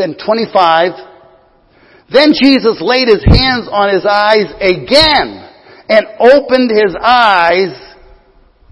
then 0.00 0.16
25, 0.16 0.96
then 2.08 2.32
Jesus 2.32 2.80
laid 2.80 3.12
his 3.12 3.20
hands 3.20 3.68
on 3.68 3.92
his 3.92 4.08
eyes 4.08 4.48
again 4.64 5.44
and 5.92 6.08
opened 6.16 6.72
his 6.72 6.96
eyes, 6.96 7.76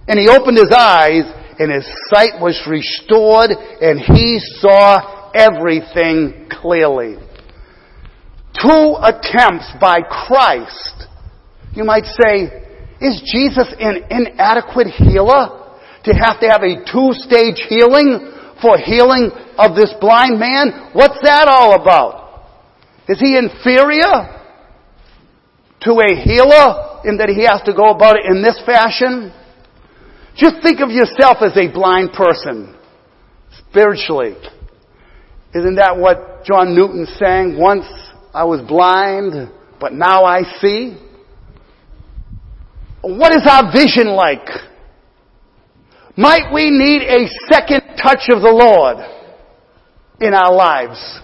and 0.08 0.16
he 0.16 0.28
opened 0.32 0.56
his 0.56 0.72
eyes, 0.72 1.28
and 1.58 1.72
his 1.72 1.86
sight 2.10 2.40
was 2.40 2.60
restored, 2.68 3.50
and 3.50 4.00
he 4.00 4.38
saw 4.60 5.30
everything 5.34 6.48
clearly. 6.50 7.16
Two 8.60 8.96
attempts 9.02 9.72
by 9.80 10.00
Christ 10.00 11.08
you 11.74 11.84
might 11.84 12.04
say, 12.04 12.62
is 13.00 13.20
Jesus 13.26 13.74
an 13.78 14.06
inadequate 14.10 14.88
healer? 14.88 15.60
To 16.04 16.12
have 16.12 16.38
to 16.40 16.48
have 16.48 16.62
a 16.62 16.84
two-stage 16.84 17.64
healing 17.68 18.30
for 18.62 18.78
healing 18.78 19.30
of 19.58 19.74
this 19.74 19.92
blind 20.00 20.38
man? 20.38 20.90
What's 20.92 21.20
that 21.22 21.48
all 21.48 21.74
about? 21.74 22.46
Is 23.08 23.18
he 23.18 23.36
inferior 23.36 24.40
to 25.80 25.90
a 25.92 26.14
healer 26.22 27.00
in 27.04 27.18
that 27.18 27.32
he 27.34 27.44
has 27.44 27.62
to 27.64 27.74
go 27.74 27.90
about 27.90 28.16
it 28.16 28.26
in 28.26 28.42
this 28.42 28.60
fashion? 28.64 29.32
Just 30.36 30.56
think 30.62 30.80
of 30.80 30.90
yourself 30.90 31.38
as 31.42 31.56
a 31.56 31.72
blind 31.72 32.12
person, 32.12 32.74
spiritually. 33.68 34.34
Isn't 35.54 35.76
that 35.76 35.96
what 35.96 36.44
John 36.44 36.74
Newton 36.74 37.06
sang? 37.18 37.56
Once 37.58 37.86
I 38.34 38.42
was 38.44 38.60
blind, 38.66 39.50
but 39.78 39.92
now 39.92 40.24
I 40.24 40.42
see. 40.60 40.98
What 43.00 43.32
is 43.32 43.46
our 43.48 43.70
vision 43.72 44.08
like? 44.08 44.48
Might 46.16 46.52
we 46.52 46.70
need 46.70 47.02
a 47.02 47.28
second 47.52 47.96
touch 48.02 48.26
of 48.30 48.42
the 48.42 48.50
Lord 48.50 48.98
in 50.20 50.34
our 50.34 50.52
lives? 50.52 51.20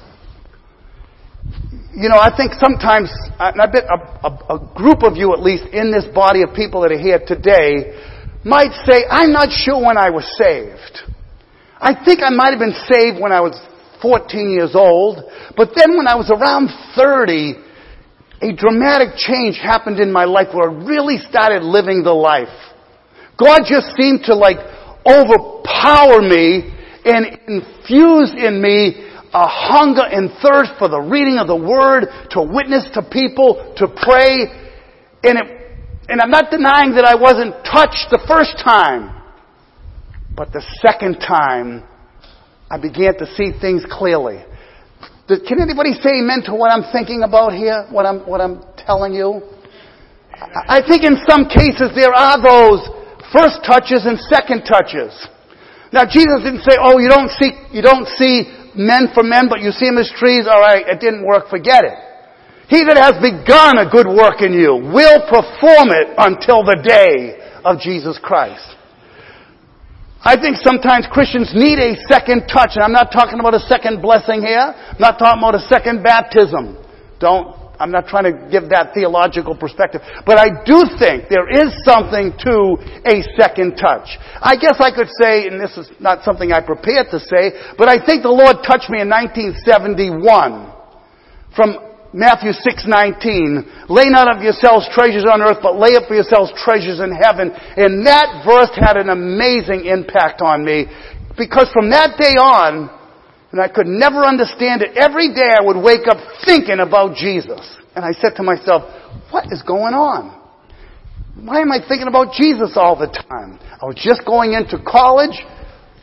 You 1.96 2.08
know, 2.08 2.18
I 2.18 2.30
think 2.36 2.52
sometimes, 2.54 3.10
and 3.40 3.60
I 3.60 3.66
bet 3.66 3.84
a, 3.84 4.26
a, 4.26 4.56
a, 4.56 4.72
group 4.76 5.02
of 5.02 5.16
you 5.16 5.32
at 5.32 5.40
least 5.40 5.64
in 5.72 5.90
this 5.90 6.06
body 6.14 6.42
of 6.42 6.54
people 6.54 6.82
that 6.82 6.92
are 6.92 6.98
here 6.98 7.20
today 7.26 8.09
might 8.44 8.72
say, 8.86 9.04
I'm 9.10 9.32
not 9.32 9.50
sure 9.50 9.84
when 9.84 9.98
I 9.98 10.10
was 10.10 10.24
saved. 10.36 11.12
I 11.80 11.94
think 12.04 12.20
I 12.22 12.30
might 12.30 12.50
have 12.50 12.58
been 12.58 12.76
saved 12.88 13.20
when 13.20 13.32
I 13.32 13.40
was 13.40 13.56
14 14.02 14.50
years 14.50 14.74
old, 14.74 15.18
but 15.56 15.70
then 15.76 15.96
when 15.96 16.06
I 16.08 16.14
was 16.14 16.30
around 16.30 16.68
30, 16.96 17.54
a 18.42 18.56
dramatic 18.56 19.16
change 19.16 19.56
happened 19.56 20.00
in 20.00 20.10
my 20.12 20.24
life 20.24 20.48
where 20.54 20.70
I 20.70 20.72
really 20.72 21.18
started 21.18 21.62
living 21.62 22.02
the 22.02 22.12
life. 22.12 22.48
God 23.38 23.62
just 23.68 23.92
seemed 23.96 24.24
to 24.24 24.34
like 24.34 24.56
overpower 25.04 26.20
me 26.20 26.72
and 27.04 27.26
infuse 27.48 28.32
in 28.36 28.60
me 28.60 29.08
a 29.32 29.46
hunger 29.46 30.02
and 30.02 30.30
thirst 30.42 30.72
for 30.78 30.88
the 30.88 31.00
reading 31.00 31.38
of 31.38 31.46
the 31.46 31.56
Word, 31.56 32.06
to 32.30 32.42
witness 32.42 32.88
to 32.94 33.02
people, 33.02 33.74
to 33.76 33.86
pray. 33.86 34.48
And, 35.22 35.38
it, 35.38 35.59
and 36.10 36.20
I'm 36.20 36.30
not 36.30 36.50
denying 36.50 36.98
that 36.98 37.06
I 37.06 37.14
wasn't 37.14 37.54
touched 37.62 38.10
the 38.10 38.18
first 38.26 38.58
time. 38.58 39.14
But 40.34 40.52
the 40.52 40.62
second 40.82 41.22
time, 41.22 41.86
I 42.70 42.78
began 42.78 43.14
to 43.18 43.26
see 43.38 43.54
things 43.60 43.86
clearly. 43.86 44.42
Can 45.30 45.62
anybody 45.62 45.94
say 45.94 46.18
amen 46.18 46.42
to 46.50 46.54
what 46.54 46.74
I'm 46.74 46.90
thinking 46.90 47.22
about 47.22 47.54
here? 47.54 47.86
What 47.90 48.06
I'm, 48.06 48.26
what 48.26 48.40
I'm 48.40 48.62
telling 48.74 49.14
you? 49.14 49.42
I 50.34 50.82
think 50.82 51.06
in 51.06 51.14
some 51.30 51.46
cases 51.46 51.94
there 51.94 52.10
are 52.10 52.42
those 52.42 52.82
first 53.30 53.62
touches 53.62 54.02
and 54.02 54.18
second 54.26 54.66
touches. 54.66 55.14
Now 55.94 56.02
Jesus 56.02 56.42
didn't 56.42 56.66
say, 56.66 56.74
oh, 56.82 56.98
you 56.98 57.06
don't 57.06 57.30
see, 57.38 57.54
you 57.70 57.82
don't 57.82 58.06
see 58.18 58.50
men 58.74 59.14
for 59.14 59.22
men, 59.22 59.46
but 59.46 59.62
you 59.62 59.70
see 59.70 59.86
them 59.86 59.98
as 59.98 60.10
trees. 60.18 60.50
All 60.50 60.58
right, 60.58 60.82
it 60.86 60.98
didn't 60.98 61.22
work. 61.22 61.46
Forget 61.50 61.84
it. 61.84 61.98
He 62.70 62.86
that 62.86 62.94
has 62.94 63.18
begun 63.18 63.82
a 63.82 63.90
good 63.90 64.06
work 64.06 64.38
in 64.46 64.54
you 64.54 64.78
will 64.78 65.26
perform 65.26 65.90
it 65.90 66.14
until 66.14 66.62
the 66.62 66.78
day 66.78 67.34
of 67.66 67.82
Jesus 67.82 68.14
Christ. 68.22 68.62
I 70.22 70.38
think 70.38 70.54
sometimes 70.62 71.10
Christians 71.10 71.50
need 71.50 71.82
a 71.82 71.98
second 72.06 72.46
touch, 72.46 72.78
and 72.78 72.86
I'm 72.86 72.94
not 72.94 73.10
talking 73.10 73.40
about 73.42 73.58
a 73.58 73.64
second 73.66 73.98
blessing 73.98 74.46
here. 74.46 74.70
I'm 74.70 75.02
not 75.02 75.18
talking 75.18 75.42
about 75.42 75.58
a 75.58 75.66
second 75.66 76.06
baptism. 76.06 76.78
Don't, 77.18 77.58
I'm 77.82 77.90
not 77.90 78.06
trying 78.06 78.30
to 78.30 78.38
give 78.46 78.70
that 78.70 78.94
theological 78.94 79.58
perspective. 79.58 80.06
But 80.22 80.38
I 80.38 80.62
do 80.62 80.86
think 80.94 81.26
there 81.26 81.50
is 81.50 81.74
something 81.82 82.30
to 82.46 82.54
a 83.02 83.26
second 83.34 83.82
touch. 83.82 84.14
I 84.38 84.54
guess 84.54 84.78
I 84.78 84.94
could 84.94 85.10
say, 85.18 85.50
and 85.50 85.58
this 85.58 85.74
is 85.74 85.90
not 85.98 86.22
something 86.22 86.54
I 86.54 86.62
prepared 86.62 87.10
to 87.10 87.18
say, 87.18 87.74
but 87.74 87.90
I 87.90 87.98
think 87.98 88.22
the 88.22 88.30
Lord 88.30 88.62
touched 88.62 88.94
me 88.94 89.02
in 89.02 89.10
1971 89.10 90.70
from 91.56 91.89
Matthew 92.12 92.50
6:19, 92.52 93.88
lay 93.88 94.10
not 94.10 94.26
up 94.26 94.42
yourselves 94.42 94.88
treasures 94.92 95.24
on 95.30 95.42
earth, 95.42 95.58
but 95.62 95.78
lay 95.78 95.94
up 95.94 96.08
for 96.08 96.14
yourselves 96.14 96.50
treasures 96.58 96.98
in 96.98 97.12
heaven. 97.12 97.52
And 97.76 98.06
that 98.06 98.42
verse 98.44 98.74
had 98.74 98.96
an 98.96 99.10
amazing 99.10 99.86
impact 99.86 100.42
on 100.42 100.64
me 100.64 100.86
because 101.38 101.70
from 101.72 101.90
that 101.90 102.18
day 102.18 102.34
on, 102.34 102.90
and 103.52 103.60
I 103.60 103.68
could 103.68 103.86
never 103.86 104.26
understand 104.26 104.82
it, 104.82 104.96
every 104.96 105.32
day 105.34 105.50
I 105.54 105.62
would 105.62 105.78
wake 105.78 106.06
up 106.10 106.18
thinking 106.44 106.80
about 106.80 107.14
Jesus. 107.14 107.60
And 107.94 108.04
I 108.04 108.12
said 108.20 108.34
to 108.36 108.42
myself, 108.42 108.82
what 109.30 109.46
is 109.50 109.62
going 109.62 109.94
on? 109.94 110.38
Why 111.42 111.60
am 111.60 111.72
I 111.72 111.78
thinking 111.86 112.08
about 112.08 112.34
Jesus 112.34 112.72
all 112.76 112.96
the 112.96 113.06
time? 113.06 113.58
I 113.80 113.86
was 113.86 113.96
just 113.96 114.24
going 114.26 114.52
into 114.52 114.78
college, 114.82 115.34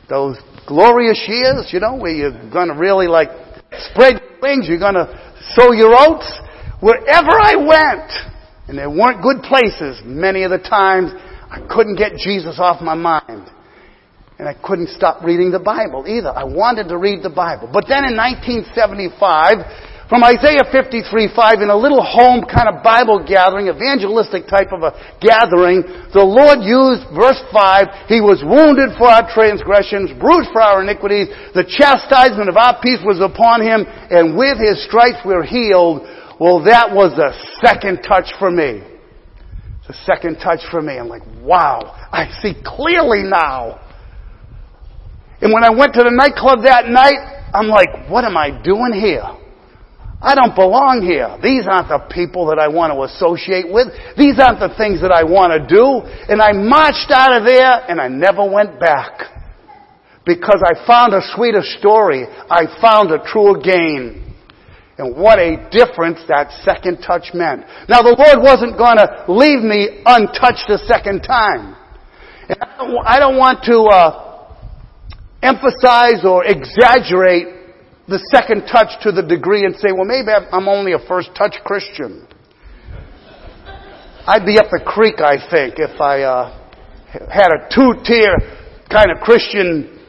those 0.09 0.37
glorious 0.65 1.23
years, 1.27 1.69
you 1.71 1.79
know, 1.79 1.95
where 1.95 2.11
you're 2.11 2.49
gonna 2.49 2.75
really 2.75 3.07
like 3.07 3.29
spread 3.91 4.21
wings, 4.41 4.67
you're 4.67 4.79
gonna 4.79 5.35
sow 5.55 5.71
your 5.71 5.95
oats. 5.97 6.27
Wherever 6.79 7.31
I 7.31 7.55
went, 7.55 8.11
and 8.67 8.77
there 8.77 8.89
weren't 8.89 9.21
good 9.21 9.41
places 9.43 10.01
many 10.05 10.43
of 10.43 10.51
the 10.51 10.59
times, 10.59 11.11
I 11.49 11.65
couldn't 11.69 11.95
get 11.95 12.17
Jesus 12.17 12.59
off 12.59 12.81
my 12.81 12.95
mind. 12.95 13.49
And 14.39 14.47
I 14.47 14.53
couldn't 14.53 14.89
stop 14.89 15.23
reading 15.23 15.49
the 15.49 15.59
Bible 15.59 16.05
either. 16.07 16.29
I 16.29 16.43
wanted 16.43 16.89
to 16.89 16.97
read 16.97 17.23
the 17.23 17.29
Bible. 17.31 17.69
But 17.73 17.85
then 17.89 18.05
in 18.05 18.15
1975, 18.15 19.96
from 20.07 20.23
Isaiah 20.23 20.63
53, 20.71 21.03
5, 21.35 21.59
in 21.59 21.67
a 21.67 21.75
little 21.75 21.99
home 21.99 22.39
kind 22.47 22.71
of 22.71 22.79
Bible 22.79 23.19
gathering, 23.27 23.67
evangelistic 23.67 24.47
type 24.47 24.71
of 24.71 24.79
a 24.79 24.95
gathering, 25.19 25.83
the 26.15 26.23
Lord 26.23 26.63
used 26.63 27.11
verse 27.11 27.43
5, 27.51 28.07
He 28.07 28.23
was 28.23 28.39
wounded 28.39 28.95
for 28.95 29.11
our 29.11 29.27
transgressions, 29.27 30.15
bruised 30.15 30.55
for 30.55 30.63
our 30.63 30.79
iniquities, 30.79 31.27
the 31.51 31.67
chastisement 31.67 32.47
of 32.47 32.55
our 32.55 32.79
peace 32.79 33.03
was 33.03 33.19
upon 33.19 33.59
Him, 33.59 33.83
and 33.83 34.39
with 34.39 34.63
His 34.63 34.79
stripes 34.87 35.19
we're 35.27 35.43
healed. 35.43 36.07
Well, 36.39 36.63
that 36.63 36.87
was 36.87 37.19
a 37.19 37.35
second 37.59 37.99
touch 38.07 38.31
for 38.39 38.47
me. 38.47 38.87
A 39.91 39.95
second 40.07 40.39
touch 40.39 40.63
for 40.71 40.81
me. 40.81 40.95
I'm 40.95 41.11
like, 41.11 41.27
wow, 41.43 41.83
I 42.11 42.31
see 42.39 42.55
clearly 42.63 43.27
now. 43.27 43.83
And 45.43 45.51
when 45.51 45.67
I 45.67 45.69
went 45.69 45.93
to 45.99 46.03
the 46.03 46.15
nightclub 46.15 46.63
that 46.63 46.87
night, 46.87 47.19
I'm 47.51 47.67
like, 47.67 48.07
what 48.07 48.23
am 48.23 48.37
I 48.37 48.55
doing 48.63 48.95
here? 48.95 49.46
I 50.19 50.33
don't 50.33 50.55
belong 50.55 51.05
here. 51.05 51.37
These 51.45 51.69
aren't 51.69 51.93
the 51.93 52.01
people 52.09 52.49
that 52.49 52.57
I 52.57 52.67
want 52.67 52.89
to 52.89 53.05
associate 53.05 53.69
with. 53.69 53.93
These 54.17 54.41
aren't 54.41 54.57
the 54.57 54.73
things 54.73 55.01
that 55.05 55.13
I 55.13 55.21
want 55.21 55.53
to 55.53 55.61
do. 55.61 56.01
And 56.25 56.41
I 56.41 56.57
marched 56.57 57.13
out 57.13 57.37
of 57.37 57.45
there 57.45 57.85
and 57.85 58.01
I 58.01 58.09
never 58.09 58.41
went 58.41 58.79
back. 58.79 59.29
Because 60.25 60.59
I 60.65 60.73
found 60.89 61.13
a 61.13 61.21
sweeter 61.37 61.61
story. 61.61 62.25
I 62.25 62.65
found 62.81 63.13
a 63.13 63.21
truer 63.29 63.61
gain. 63.61 64.33
And 64.97 65.15
what 65.15 65.37
a 65.37 65.69
difference 65.69 66.25
that 66.27 66.49
second 66.65 67.05
touch 67.05 67.29
meant. 67.37 67.61
Now 67.87 68.01
the 68.01 68.17
Lord 68.17 68.41
wasn't 68.41 68.73
going 68.73 68.97
to 68.97 69.29
leave 69.29 69.61
me 69.61 70.01
untouched 70.01 70.65
a 70.73 70.81
second 70.89 71.21
time. 71.21 71.77
And 72.49 72.57
I 73.05 73.19
don't 73.19 73.37
want 73.37 73.61
to 73.69 73.85
uh, 73.85 74.57
emphasize 75.43 76.25
or 76.25 76.43
exaggerate 76.43 77.56
the 78.07 78.19
second 78.31 78.67
touch 78.71 78.95
to 79.03 79.11
the 79.11 79.21
degree 79.21 79.65
and 79.65 79.75
say, 79.75 79.91
well, 79.91 80.07
maybe 80.07 80.31
I'm 80.31 80.67
only 80.67 80.93
a 80.93 80.99
first 81.07 81.35
touch 81.35 81.55
Christian. 81.65 82.25
I'd 84.27 84.45
be 84.45 84.59
up 84.59 84.71
the 84.71 84.83
creek, 84.83 85.19
I 85.19 85.35
think, 85.51 85.75
if 85.79 85.99
I 85.99 86.23
uh, 86.23 86.51
had 87.27 87.51
a 87.51 87.67
two-tier 87.67 88.31
kind 88.87 89.11
of 89.11 89.19
Christian 89.23 89.99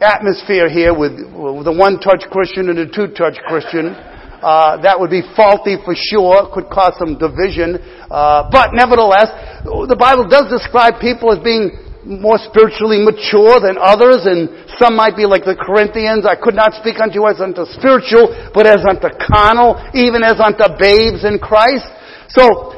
atmosphere 0.00 0.68
here 0.68 0.96
with, 0.96 1.12
with 1.12 1.68
a 1.68 1.72
one-touch 1.72 2.24
Christian 2.32 2.68
and 2.68 2.78
a 2.80 2.88
two-touch 2.88 3.36
Christian. 3.48 3.96
Uh, 4.42 4.80
that 4.82 4.98
would 4.98 5.10
be 5.10 5.22
faulty 5.36 5.76
for 5.84 5.94
sure, 5.94 6.50
could 6.52 6.66
cause 6.72 6.96
some 6.98 7.16
division. 7.16 7.76
Uh, 8.10 8.48
but 8.50 8.72
nevertheless, 8.72 9.30
the 9.64 9.96
Bible 9.96 10.26
does 10.26 10.50
describe 10.50 11.00
people 11.00 11.30
as 11.30 11.38
being 11.44 11.91
more 12.04 12.38
spiritually 12.50 12.98
mature 12.98 13.62
than 13.62 13.78
others, 13.78 14.26
and 14.26 14.50
some 14.78 14.96
might 14.98 15.14
be 15.14 15.26
like 15.26 15.46
the 15.46 15.54
Corinthians. 15.54 16.26
I 16.26 16.34
could 16.34 16.54
not 16.54 16.74
speak 16.74 16.98
unto 16.98 17.22
you 17.22 17.26
as 17.30 17.38
unto 17.38 17.62
spiritual, 17.78 18.34
but 18.54 18.66
as 18.66 18.82
unto 18.82 19.06
carnal, 19.22 19.78
even 19.94 20.26
as 20.26 20.42
unto 20.42 20.66
babes 20.78 21.22
in 21.22 21.38
Christ. 21.38 21.86
So, 22.34 22.74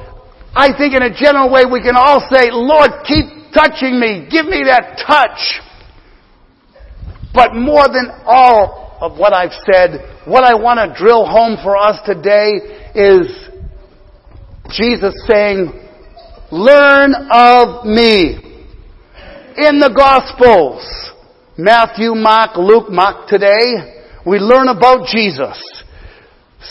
I 0.55 0.71
think 0.77 0.95
in 0.95 1.03
a 1.03 1.13
general 1.13 1.51
way 1.51 1.65
we 1.65 1.81
can 1.81 1.97
all 1.97 2.21
say, 2.31 2.53
Lord, 2.53 3.03
keep 3.09 3.51
touching 3.51 3.99
me. 3.99 4.29
Give 4.31 4.47
me 4.47 4.63
that 4.69 5.01
touch. 5.01 5.61
But 7.33 7.55
more 7.55 7.89
than 7.89 8.13
all 8.27 8.97
of 9.01 9.19
what 9.19 9.33
I've 9.33 9.57
said, 9.67 10.23
what 10.27 10.45
I 10.45 10.55
want 10.55 10.79
to 10.79 10.95
drill 10.97 11.27
home 11.27 11.59
for 11.63 11.77
us 11.77 11.99
today 12.07 12.61
is 12.95 13.27
Jesus 14.71 15.15
saying, 15.27 15.73
learn 16.53 17.15
of 17.33 17.85
me 17.85 18.54
in 19.57 19.79
the 19.79 19.91
Gospels. 19.95 20.83
Matthew, 21.57 22.15
Mark, 22.15 22.57
Luke, 22.57 22.91
Mark 22.91 23.29
today. 23.29 24.03
We 24.27 24.39
learn 24.39 24.69
about 24.69 25.07
Jesus. 25.07 25.59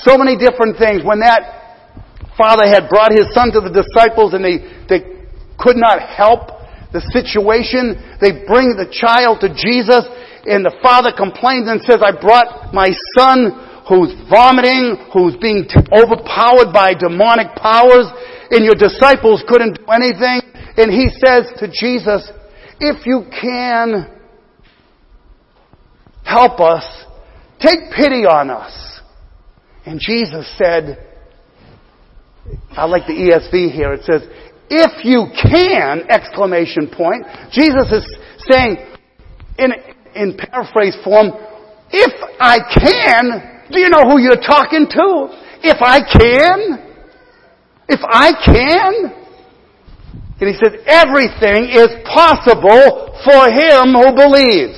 So 0.04 0.18
many 0.18 0.36
different 0.36 0.76
things. 0.78 1.06
When 1.06 1.22
that 1.22 1.88
father 2.36 2.68
had 2.68 2.90
brought 2.90 3.14
his 3.14 3.32
son 3.32 3.54
to 3.56 3.62
the 3.62 3.72
disciples 3.72 4.34
and 4.34 4.44
they, 4.44 4.60
they 4.90 5.24
could 5.56 5.78
not 5.78 6.02
help 6.02 6.50
the 6.92 7.00
situation, 7.14 7.96
they 8.20 8.44
bring 8.44 8.76
the 8.76 8.90
child 8.92 9.40
to 9.42 9.50
Jesus 9.54 10.04
and 10.44 10.66
the 10.66 10.76
father 10.84 11.16
complains 11.16 11.72
and 11.72 11.80
says, 11.88 12.04
I 12.04 12.12
brought 12.12 12.76
my 12.76 12.92
son 13.16 13.56
who's 13.88 14.12
vomiting, 14.28 15.00
who's 15.16 15.40
being 15.40 15.64
t- 15.64 15.80
overpowered 15.92 16.76
by 16.76 16.92
demonic 16.92 17.56
powers, 17.56 18.12
and 18.52 18.64
your 18.64 18.76
disciples 18.76 19.44
couldn't 19.48 19.80
do 19.80 19.86
anything. 19.88 20.44
And 20.76 20.92
he 20.92 21.08
says 21.22 21.48
to 21.64 21.72
Jesus, 21.72 22.28
if 22.80 23.06
you 23.06 23.26
can 23.42 24.20
help 26.24 26.60
us, 26.60 26.84
take 27.60 27.92
pity 27.96 28.26
on 28.26 28.50
us. 28.50 29.02
And 29.86 30.00
Jesus 30.00 30.52
said, 30.58 31.10
I 32.72 32.86
like 32.86 33.06
the 33.08 33.14
ESV 33.14 33.72
here. 33.72 33.94
It 33.94 34.04
says, 34.04 34.22
if 34.70 35.06
you 35.06 35.28
can, 35.36 36.10
exclamation 36.10 36.90
point. 36.90 37.26
Jesus 37.52 37.92
is 37.92 38.18
saying, 38.50 38.78
in, 39.60 39.72
in 40.16 40.38
paraphrase 40.38 40.98
form, 41.04 41.32
if 41.92 42.14
I 42.40 42.58
can, 42.58 43.68
do 43.72 43.80
you 43.80 43.90
know 43.90 44.10
who 44.10 44.20
you're 44.20 44.36
talking 44.36 44.88
to? 44.90 45.28
If 45.62 45.78
I 45.82 46.00
can? 46.02 46.94
If 47.88 48.00
I 48.04 48.32
can? 48.44 49.23
And 50.44 50.52
he 50.52 50.60
says, 50.60 50.76
everything 50.84 51.72
is 51.72 51.88
possible 52.04 53.16
for 53.24 53.48
him 53.48 53.96
who 53.96 54.12
believes. 54.12 54.76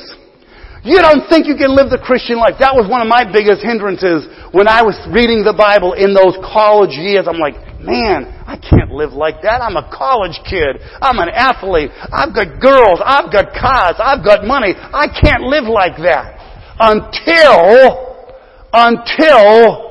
You 0.86 1.02
don't 1.02 1.26
think 1.26 1.50
you 1.50 1.58
can 1.58 1.74
live 1.74 1.90
the 1.90 1.98
Christian 1.98 2.38
life. 2.38 2.62
That 2.62 2.78
was 2.78 2.86
one 2.86 3.02
of 3.02 3.10
my 3.10 3.26
biggest 3.26 3.66
hindrances 3.66 4.30
when 4.54 4.70
I 4.70 4.86
was 4.86 4.94
reading 5.10 5.42
the 5.42 5.58
Bible 5.58 5.98
in 5.98 6.14
those 6.14 6.38
college 6.46 6.94
years. 6.94 7.26
I'm 7.26 7.42
like, 7.42 7.58
man, 7.82 8.30
I 8.46 8.62
can't 8.62 8.94
live 8.94 9.18
like 9.18 9.42
that. 9.42 9.66
I'm 9.66 9.74
a 9.74 9.90
college 9.90 10.38
kid. 10.46 10.78
I'm 11.02 11.18
an 11.18 11.34
athlete. 11.34 11.90
I've 12.14 12.30
got 12.38 12.62
girls. 12.62 13.02
I've 13.02 13.34
got 13.34 13.50
cars. 13.58 13.98
I've 13.98 14.22
got 14.22 14.46
money. 14.46 14.78
I 14.78 15.10
can't 15.10 15.50
live 15.50 15.66
like 15.66 15.98
that. 16.06 16.38
Until, 16.78 18.30
until 18.70 19.85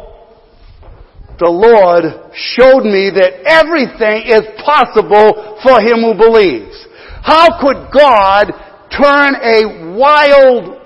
the 1.39 1.51
Lord 1.51 2.31
showed 2.31 2.87
me 2.87 3.11
that 3.11 3.43
everything 3.43 4.31
is 4.31 4.47
possible 4.63 5.59
for 5.67 5.83
him 5.83 6.07
who 6.07 6.15
believes. 6.15 6.79
How 7.27 7.59
could 7.59 7.91
God 7.91 8.55
turn 8.95 9.35
a 9.43 9.99
wild, 9.99 10.79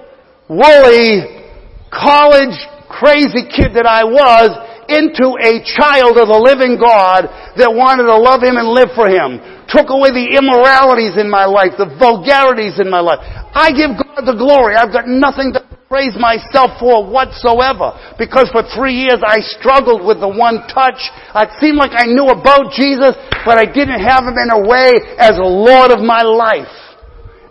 woolly, 0.49 1.44
college 1.92 2.57
crazy 2.88 3.44
kid 3.44 3.76
that 3.76 3.84
I 3.84 4.09
was 4.09 4.49
into 4.88 5.36
a 5.36 5.61
child 5.76 6.16
of 6.16 6.32
the 6.32 6.40
living 6.40 6.80
God 6.80 7.28
that 7.61 7.68
wanted 7.68 8.09
to 8.09 8.16
love 8.16 8.40
him 8.40 8.57
and 8.57 8.72
live 8.72 8.96
for 8.96 9.05
him? 9.05 9.44
Took 9.68 9.92
away 9.92 10.16
the 10.16 10.40
immoralities 10.40 11.20
in 11.20 11.28
my 11.28 11.44
life, 11.44 11.76
the 11.76 11.92
vulgarities 12.01 12.80
in 12.80 12.88
my 12.88 13.05
life. 13.05 13.20
I 13.53 13.68
give 13.76 14.01
God 14.01 14.24
the 14.24 14.32
glory. 14.32 14.80
I've 14.80 14.96
got 14.96 15.05
nothing 15.05 15.53
to 15.53 15.67
praise 15.89 16.12
myself 16.20 16.76
for 16.78 17.09
whatsoever. 17.09 17.97
Because 18.20 18.53
for 18.53 18.62
three 18.76 18.95
years 18.95 19.24
I 19.24 19.41
struggled 19.41 20.05
with 20.05 20.20
the 20.20 20.28
one 20.28 20.68
touch. 20.68 21.01
It 21.34 21.51
seemed 21.59 21.80
like 21.80 21.97
I 21.97 22.05
knew 22.05 22.28
about 22.28 22.76
Jesus, 22.76 23.16
but 23.45 23.57
I 23.57 23.64
didn't 23.64 24.05
have 24.05 24.28
Him 24.28 24.36
in 24.36 24.53
a 24.53 24.68
way 24.68 24.93
as 25.18 25.41
a 25.41 25.49
Lord 25.49 25.91
of 25.91 26.05
my 26.05 26.22
life. 26.22 26.70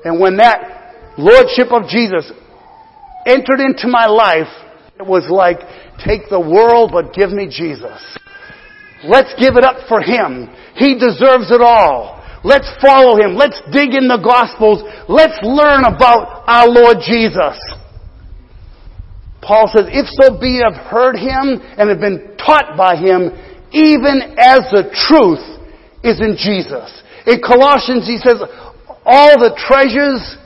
And 0.06 0.22
when 0.22 0.38
that 0.38 1.18
Lordship 1.18 1.74
of 1.74 1.90
Jesus 1.90 2.32
entered 3.26 3.60
into 3.60 3.90
my 3.90 4.06
life, 4.06 4.48
it 5.00 5.06
was 5.06 5.26
like, 5.30 5.58
take 6.06 6.30
the 6.30 6.40
world, 6.40 6.92
but 6.94 7.14
give 7.14 7.32
me 7.32 7.50
Jesus. 7.50 7.98
Let's 9.04 9.34
give 9.38 9.58
it 9.58 9.66
up 9.66 9.88
for 9.90 10.02
Him. 10.02 10.50
He 10.76 10.94
deserves 10.94 11.50
it 11.50 11.62
all. 11.62 12.22
Let's 12.44 12.70
follow 12.82 13.18
Him. 13.18 13.36
Let's 13.36 13.60
dig 13.74 13.94
in 13.94 14.08
the 14.08 14.22
Gospels. 14.22 14.86
Let's 15.10 15.38
learn 15.42 15.86
about 15.86 16.46
our 16.46 16.70
Lord 16.70 16.98
Jesus. 17.02 17.58
Paul 19.42 19.70
says, 19.76 19.86
if 19.90 20.08
so 20.20 20.40
be 20.40 20.60
you've 20.60 20.82
heard 20.90 21.16
him 21.16 21.62
and 21.78 21.90
have 21.90 22.00
been 22.00 22.36
taught 22.38 22.76
by 22.78 22.96
him, 22.96 23.32
even 23.72 24.36
as 24.38 24.66
the 24.72 24.90
truth 25.08 25.44
is 26.04 26.20
in 26.20 26.36
Jesus. 26.38 27.04
In 27.26 27.42
Colossians, 27.42 28.08
he 28.08 28.18
says, 28.18 28.42
all 29.06 29.40
the 29.40 29.56
treasures 29.56 30.38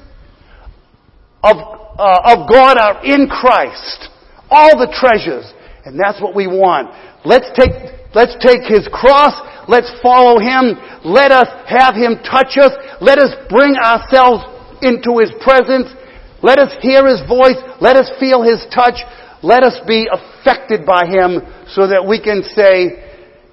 of, 1.43 1.57
uh, 1.57 2.35
of 2.35 2.49
God 2.49 2.77
are 2.77 3.05
in 3.05 3.27
Christ. 3.27 4.09
All 4.49 4.77
the 4.77 4.91
treasures. 4.91 5.45
And 5.85 5.99
that's 5.99 6.21
what 6.21 6.35
we 6.35 6.47
want. 6.47 6.93
Let's 7.25 7.49
take, 7.57 7.73
let's 8.13 8.35
take 8.41 8.67
his 8.67 8.89
cross. 8.91 9.33
Let's 9.67 9.89
follow 10.01 10.37
him. 10.37 10.77
Let 11.05 11.31
us 11.31 11.47
have 11.69 11.95
him 11.95 12.21
touch 12.25 12.57
us. 12.57 12.73
Let 12.99 13.17
us 13.17 13.33
bring 13.49 13.77
ourselves 13.77 14.43
into 14.81 15.21
his 15.21 15.31
presence 15.41 15.89
let 16.43 16.59
us 16.59 16.73
hear 16.81 17.07
His 17.07 17.21
voice. 17.27 17.57
Let 17.79 17.95
us 17.95 18.11
feel 18.19 18.43
His 18.43 18.65
touch. 18.73 18.99
Let 19.43 19.63
us 19.63 19.79
be 19.87 20.07
affected 20.11 20.85
by 20.85 21.05
Him 21.05 21.41
so 21.69 21.87
that 21.87 22.05
we 22.07 22.21
can 22.21 22.43
say, 22.55 23.11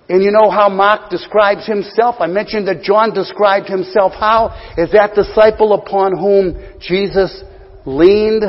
And 0.09 0.22
you 0.22 0.30
know 0.30 0.51
how 0.51 0.68
Mark 0.68 1.11
describes 1.11 1.66
himself? 1.66 2.16
I 2.20 2.26
mentioned 2.26 2.66
that 2.68 2.82
John 2.82 3.12
described 3.12 3.68
himself 3.68 4.12
how? 4.12 4.49
As 4.76 4.91
that 4.93 5.14
disciple 5.14 5.74
upon 5.74 6.16
whom 6.16 6.57
Jesus 6.80 7.43
leaned. 7.84 8.45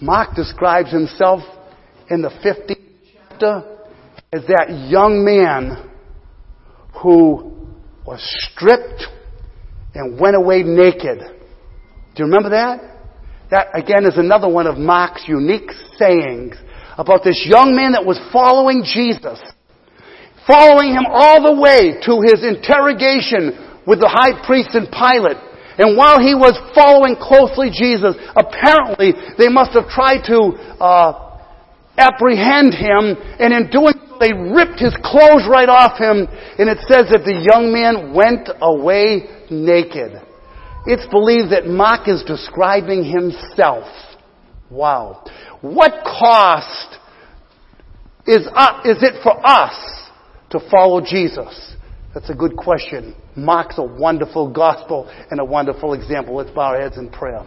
Mark 0.00 0.34
describes 0.34 0.90
himself 0.90 1.40
in 2.08 2.22
the 2.22 2.30
15th 2.30 2.76
chapter 3.12 3.76
as 4.32 4.42
that 4.46 4.88
young 4.88 5.24
man 5.24 5.90
who 7.02 7.52
was 8.06 8.20
stripped 8.50 9.04
and 9.94 10.18
went 10.18 10.36
away 10.36 10.62
naked. 10.62 11.18
Do 11.18 12.16
you 12.16 12.24
remember 12.24 12.50
that? 12.50 12.99
That 13.50 13.68
again 13.74 14.06
is 14.06 14.16
another 14.16 14.48
one 14.48 14.66
of 14.66 14.78
Mark's 14.78 15.24
unique 15.26 15.70
sayings 15.98 16.56
about 16.96 17.24
this 17.24 17.44
young 17.44 17.74
man 17.74 17.92
that 17.92 18.04
was 18.04 18.18
following 18.32 18.82
Jesus 18.84 19.40
following 20.50 20.90
him 20.90 21.06
all 21.06 21.46
the 21.46 21.54
way 21.54 21.94
to 22.02 22.18
his 22.26 22.42
interrogation 22.42 23.54
with 23.86 24.00
the 24.00 24.10
high 24.10 24.34
priest 24.42 24.74
and 24.74 24.90
Pilate. 24.90 25.38
And 25.78 25.96
while 25.96 26.18
he 26.18 26.34
was 26.34 26.58
following 26.74 27.14
closely 27.14 27.70
Jesus, 27.70 28.18
apparently 28.34 29.14
they 29.38 29.48
must 29.48 29.72
have 29.78 29.86
tried 29.88 30.26
to 30.26 30.52
uh, 30.82 31.38
apprehend 31.96 32.74
him, 32.74 33.16
and 33.38 33.54
in 33.54 33.70
doing 33.70 33.94
so, 33.94 34.18
they 34.20 34.34
ripped 34.34 34.76
his 34.76 34.92
clothes 35.00 35.48
right 35.48 35.70
off 35.70 35.96
him, 35.96 36.28
and 36.58 36.68
it 36.68 36.76
says 36.84 37.08
that 37.08 37.24
the 37.24 37.40
young 37.40 37.72
man 37.72 38.12
went 38.12 38.50
away 38.60 39.24
naked. 39.48 40.20
It's 40.86 41.06
believed 41.10 41.52
that 41.52 41.66
Mark 41.66 42.08
is 42.08 42.22
describing 42.26 43.04
himself. 43.04 43.84
Wow. 44.70 45.24
What 45.60 45.92
cost 46.04 46.98
is, 48.26 48.48
uh, 48.54 48.80
is 48.84 49.02
it 49.02 49.22
for 49.22 49.34
us 49.46 49.74
to 50.50 50.60
follow 50.70 51.00
Jesus? 51.00 51.74
That's 52.14 52.30
a 52.30 52.34
good 52.34 52.56
question. 52.56 53.14
Mark's 53.36 53.78
a 53.78 53.84
wonderful 53.84 54.50
gospel 54.50 55.10
and 55.30 55.38
a 55.38 55.44
wonderful 55.44 55.94
example. 55.94 56.36
Let's 56.36 56.50
bow 56.50 56.74
our 56.74 56.80
heads 56.80 56.98
in 56.98 57.10
prayer. 57.10 57.44